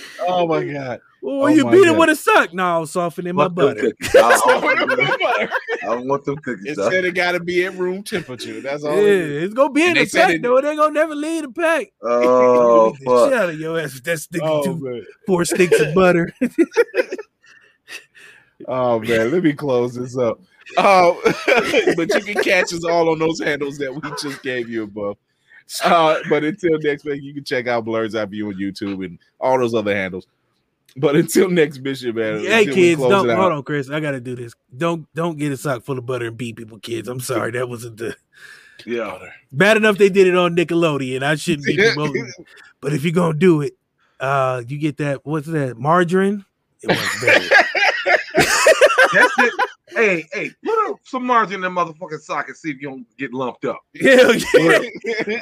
oh 0.27 0.47
my 0.47 0.63
god, 0.65 0.99
Well, 1.21 1.43
Oh 1.43 1.47
you 1.47 1.63
my 1.63 1.71
beat 1.71 1.87
it 1.87 1.97
with 1.97 2.09
a 2.09 2.15
sock, 2.15 2.53
no, 2.53 2.63
I'll 2.63 2.85
soften 2.85 3.27
in 3.27 3.35
my 3.35 3.45
Fuck 3.45 3.55
them 3.75 3.75
butter. 3.75 3.93
cookies. 3.99 4.15
I 5.87 5.95
want 5.95 6.25
them 6.25 6.37
cookies. 6.37 6.65
It 6.65 6.75
said 6.75 7.05
it 7.05 7.15
got 7.15 7.31
to 7.33 7.39
be 7.39 7.65
at 7.65 7.73
room 7.75 8.03
temperature. 8.03 8.59
That's 8.61 8.83
all. 8.83 8.93
Yeah, 8.93 8.99
it 9.01 9.07
is. 9.07 9.43
it's 9.45 9.53
gonna 9.53 9.71
be 9.71 9.81
in 9.83 9.87
And 9.89 9.97
the 9.97 10.01
they 10.01 10.05
said 10.07 10.25
pack 10.27 10.35
it- 10.35 10.41
though. 10.41 10.57
It 10.57 10.65
ain't 10.65 10.77
gonna 10.77 10.93
never 10.93 11.15
leave 11.15 11.43
the 11.43 11.51
pack. 11.51 11.87
Oh 12.03 12.91
Beat 12.91 13.03
fuck! 13.07 13.29
shit 13.29 13.37
out 13.39 13.49
of 13.49 13.59
your 13.59 13.79
ass 13.79 13.93
with 13.95 14.03
that 14.03 14.19
stick 14.19 14.41
Oh 14.43 14.63
two, 14.63 14.77
man. 14.79 15.05
four 15.27 15.45
sticks 15.45 15.79
of 15.79 15.93
butter. 15.95 16.31
Oh 18.67 18.99
man, 18.99 19.31
let 19.31 19.43
me 19.43 19.53
close 19.53 19.95
this 19.95 20.17
up. 20.17 20.39
Oh, 20.77 21.19
but 21.97 22.13
you 22.13 22.21
can 22.21 22.43
catch 22.43 22.71
us 22.73 22.85
all 22.85 23.09
on 23.09 23.19
those 23.19 23.39
handles 23.41 23.77
that 23.79 23.93
we 23.93 24.01
just 24.21 24.41
gave 24.43 24.69
you 24.69 24.83
above. 24.83 25.17
Uh, 25.83 26.17
but 26.29 26.43
until 26.43 26.77
next 26.79 27.05
week, 27.05 27.21
you 27.21 27.33
can 27.33 27.43
check 27.43 27.67
out 27.67 27.85
Blur's 27.85 28.15
Eye 28.15 28.25
View 28.25 28.47
on 28.47 28.55
YouTube 28.55 29.05
and 29.05 29.17
all 29.39 29.57
those 29.59 29.73
other 29.73 29.95
handles. 29.95 30.27
But 30.97 31.15
until 31.15 31.49
next 31.49 31.79
mission, 31.79 32.15
man. 32.15 32.41
hey 32.41 32.65
kids, 32.65 32.99
don't 32.99 33.29
out- 33.29 33.37
hold 33.37 33.53
on, 33.53 33.63
Chris. 33.63 33.89
I 33.89 33.99
gotta 34.01 34.19
do 34.19 34.35
this. 34.35 34.53
Don't 34.75 35.07
don't 35.13 35.37
get 35.37 35.51
a 35.53 35.57
sock 35.57 35.83
full 35.83 35.97
of 35.97 36.05
butter 36.05 36.27
and 36.27 36.37
beat 36.37 36.57
people, 36.57 36.79
kids. 36.79 37.07
I'm 37.07 37.21
sorry, 37.21 37.51
that 37.51 37.69
wasn't 37.69 37.95
the 37.97 38.15
Yeah, 38.85 39.17
bad 39.53 39.77
enough 39.77 39.97
they 39.97 40.09
did 40.09 40.27
it 40.27 40.35
on 40.35 40.55
Nickelodeon. 40.55 41.23
I 41.23 41.35
shouldn't 41.35 41.65
be 41.65 41.77
promoting. 41.93 42.29
but 42.81 42.91
if 42.93 43.03
you're 43.03 43.13
gonna 43.13 43.37
do 43.37 43.61
it, 43.61 43.77
uh, 44.19 44.63
you 44.67 44.77
get 44.77 44.97
that 44.97 45.25
what's 45.25 45.47
that 45.47 45.77
margarine? 45.77 46.43
It 46.81 46.89
was. 46.89 47.51
that's 49.13 49.33
it. 49.39 49.53
Hey, 49.89 50.25
hey, 50.31 50.51
put 50.63 50.95
some 51.03 51.25
margin 51.25 51.55
in 51.55 51.61
that 51.61 51.69
motherfucking 51.71 52.21
sock 52.21 52.47
and 52.47 52.55
see 52.55 52.69
if 52.71 52.81
you 52.81 52.89
don't 52.89 53.17
get 53.17 53.33
lumped 53.33 53.65
up. 53.65 53.79
Hell 54.01 54.33
yeah. 54.35 54.79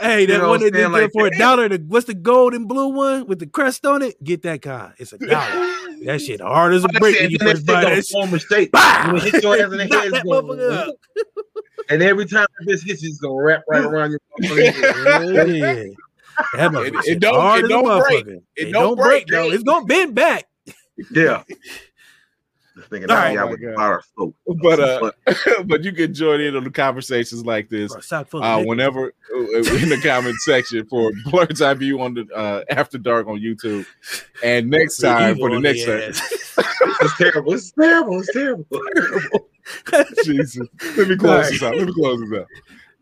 Hey, 0.01 0.25
that 0.25 0.41
one 0.47 0.59
they 0.59 0.71
did? 0.71 0.89
Like 0.91 1.11
for 1.13 1.27
a 1.27 1.37
dollar. 1.37 1.69
The, 1.69 1.77
what's 1.87 2.07
the 2.07 2.15
gold 2.15 2.53
and 2.55 2.67
blue 2.67 2.87
one 2.89 3.27
with 3.27 3.39
the 3.39 3.45
crest 3.47 3.85
on 3.85 4.01
it? 4.01 4.21
Get 4.23 4.41
that 4.43 4.61
kind. 4.63 4.93
It's 4.97 5.13
a 5.13 5.17
dollar. 5.19 5.75
That 6.05 6.21
shit 6.25 6.41
hard 6.41 6.73
as 6.73 6.83
a 6.83 6.87
brick 6.87 7.15
said, 7.15 7.23
when 7.23 7.31
you 7.31 7.37
first 7.39 7.65
buy 7.65 7.81
that 7.83 7.95
shit. 8.05 8.07
form 8.07 8.33
a 8.33 8.39
shape. 8.39 8.71
Bah! 8.71 9.11
When 9.13 9.21
it 9.21 9.43
your 9.43 9.55
ass 9.55 9.71
in 9.71 9.77
the 9.77 9.85
head, 9.85 10.11
that 10.13 10.25
motherfucker 10.25 10.91
and 11.91 12.01
every 12.03 12.25
time 12.25 12.45
this 12.65 12.83
hits 12.83 13.03
it's 13.03 13.17
gonna 13.19 13.33
wrap 13.35 13.63
right 13.67 13.83
around 13.83 14.11
your 14.11 14.19
yeah. 14.39 14.71
That 16.55 16.73
It- 16.73 17.07
it 17.07 17.19
don't- 17.19 17.35
hard 17.35 17.65
it 17.65 17.67
don't 17.67 17.83
break. 18.03 18.25
motherfucker. 18.25 18.41
It 18.55 18.71
don't 18.71 18.95
break, 18.95 19.27
break, 19.27 19.27
though. 19.27 19.51
It's 19.51 19.63
gonna 19.63 19.85
bend 19.85 20.15
back. 20.15 20.45
Yeah. 21.11 21.43
Just 22.79 22.89
thinking 22.89 23.09
All 23.11 23.17
that 23.17 23.23
right. 23.25 23.35
guy 23.35 23.41
Oh 23.41 23.45
my 23.45 23.51
with 23.51 23.61
God. 23.61 23.75
bar 23.75 24.01
soap. 24.17 24.35
But 24.61 24.79
uh, 24.79 25.11
but 25.65 25.83
you 25.83 25.91
can 25.91 26.13
join 26.13 26.39
in 26.41 26.55
on 26.55 26.63
the 26.63 26.69
conversations 26.71 27.45
like 27.45 27.69
this 27.69 27.91
Bro, 27.91 28.01
sock 28.01 28.29
full 28.29 28.43
of 28.43 28.61
uh, 28.61 28.63
whenever 28.65 29.13
uh, 29.35 29.39
in 29.39 29.89
the 29.89 29.99
comment 30.03 30.35
section 30.39 30.85
for 30.87 31.11
Blur's 31.25 31.61
Eye 31.61 31.73
View 31.73 32.01
on 32.01 32.13
the 32.13 32.25
uh, 32.33 32.63
After 32.69 32.97
Dark 32.97 33.27
on 33.27 33.39
YouTube, 33.39 33.85
and 34.43 34.69
next 34.69 34.97
time 34.97 35.37
for 35.37 35.49
the 35.49 35.59
next 35.59 35.85
their 35.85 35.99
time. 36.01 36.09
ass. 36.11 36.55
It's 37.01 37.17
terrible. 37.17 37.53
It's 37.53 37.71
terrible. 37.71 38.19
It's 38.19 38.33
terrible. 38.33 38.81
Jesus, 40.23 40.67
let 40.97 41.07
me 41.07 41.15
close 41.15 41.45
All 41.45 41.51
this 41.51 41.63
out. 41.63 41.75
Let 41.75 41.87
me 41.87 41.93
close 41.93 42.19
this 42.29 42.39
out. 42.39 42.47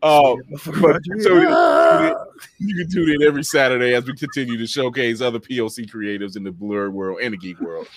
Oh, 0.00 0.40
but 0.80 1.00
so 1.20 1.44
Ah. 1.48 2.14
you 2.58 2.76
can 2.76 2.88
tune 2.90 3.10
in 3.10 3.22
every 3.26 3.42
Saturday 3.42 3.94
as 3.94 4.04
we 4.06 4.14
continue 4.14 4.56
to 4.56 4.66
showcase 4.66 5.20
other 5.20 5.40
POC 5.40 5.86
creatives 5.90 6.36
in 6.36 6.44
the 6.44 6.52
blurred 6.52 6.92
world 6.94 7.18
and 7.20 7.32
the 7.34 7.36
geek 7.36 7.60
world. 7.60 7.88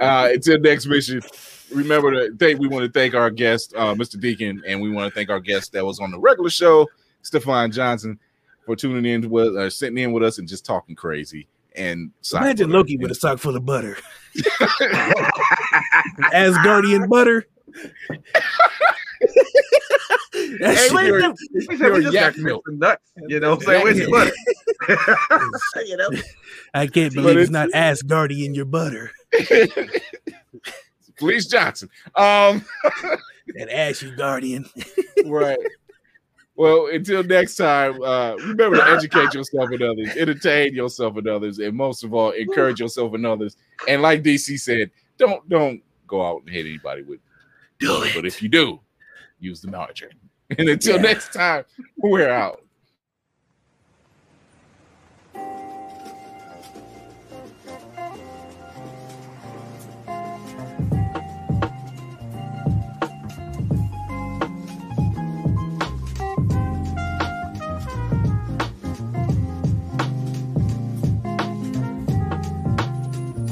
Uh, 0.00 0.30
until 0.32 0.58
next 0.58 0.86
mission, 0.86 1.22
remember 1.72 2.10
to 2.10 2.36
thank. 2.36 2.58
We 2.58 2.66
want 2.66 2.84
to 2.86 2.90
thank 2.90 3.14
our 3.14 3.30
guest, 3.30 3.72
uh, 3.76 3.94
Mr. 3.94 4.18
Deacon, 4.18 4.62
and 4.66 4.80
we 4.80 4.90
want 4.90 5.08
to 5.12 5.14
thank 5.14 5.30
our 5.30 5.38
guest 5.38 5.72
that 5.74 5.84
was 5.86 6.00
on 6.00 6.10
the 6.10 6.18
regular 6.18 6.50
show, 6.50 6.88
Stefan 7.22 7.70
Johnson, 7.70 8.18
for 8.66 8.74
tuning 8.74 9.04
in 9.04 9.30
with, 9.30 9.54
uh, 9.56 9.70
sitting 9.70 9.98
in 9.98 10.10
with 10.12 10.24
us 10.24 10.38
and 10.38 10.48
just 10.48 10.64
talking 10.66 10.96
crazy. 10.96 11.46
And 11.76 12.10
Imagine 12.32 12.70
Loki 12.70 12.96
with 12.96 13.10
a 13.12 13.14
sock 13.14 13.38
full 13.38 13.54
of 13.56 13.64
butter. 13.64 13.96
Asgardian 16.32 17.08
butter. 17.08 17.44
that 20.60 20.76
Hey, 20.76 20.82
shit 20.84 20.92
wait, 20.92 21.04
Pure- 21.06 21.20
no. 21.20 21.34
We 21.68 21.76
said 21.76 21.92
we 21.92 22.00
just 22.02 22.12
yak 22.14 22.34
got 22.34 22.42
milk. 22.42 22.62
some 22.66 22.78
nuts. 22.78 23.02
You 23.28 23.40
know 23.40 23.50
what 23.50 23.60
I'm 23.60 23.64
saying? 23.66 23.84
Where's 23.84 23.98
Yak 23.98 24.10
butter? 24.10 25.84
you 25.86 25.96
know? 25.96 26.10
I 26.74 26.86
can't 26.86 27.14
But 27.14 27.22
believe 27.22 27.38
it's, 27.38 27.50
it's- 27.50 27.50
not 27.50 27.68
Asgardian 27.70 28.54
your 28.54 28.64
butter. 28.64 29.10
Fleece 31.18 31.46
Johnson. 31.46 31.88
Um, 32.16 32.64
That 33.56 33.68
ashy 33.70 34.10
guardian. 34.10 34.64
right. 35.26 35.58
Well, 36.56 36.86
until 36.86 37.22
next 37.22 37.56
time, 37.56 38.00
uh, 38.02 38.36
remember 38.36 38.76
to 38.76 38.84
educate 38.86 39.34
yourself 39.34 39.68
and 39.70 39.82
others, 39.82 40.08
entertain 40.16 40.74
yourself 40.74 41.18
and 41.18 41.28
others, 41.28 41.58
and 41.58 41.76
most 41.76 42.04
of 42.04 42.14
all, 42.14 42.30
encourage 42.30 42.80
yourself 42.80 43.12
and 43.12 43.26
others. 43.26 43.56
And 43.86 44.00
like 44.00 44.22
DC 44.22 44.58
said, 44.60 44.90
don't 45.18 45.46
don't 45.50 45.82
go 46.06 46.24
out 46.26 46.40
and 46.40 46.48
hit 46.48 46.64
anybody 46.64 47.02
with. 47.02 47.20
Do 47.80 48.06
But 48.14 48.24
if 48.24 48.42
you 48.42 48.48
do, 48.48 48.80
use 49.40 49.60
the 49.60 49.70
margarine. 49.70 50.12
And 50.58 50.68
until 50.68 50.96
Yeah. 50.96 51.02
next 51.02 51.32
time, 51.32 51.64
we're 51.98 52.28
out. 52.30 52.63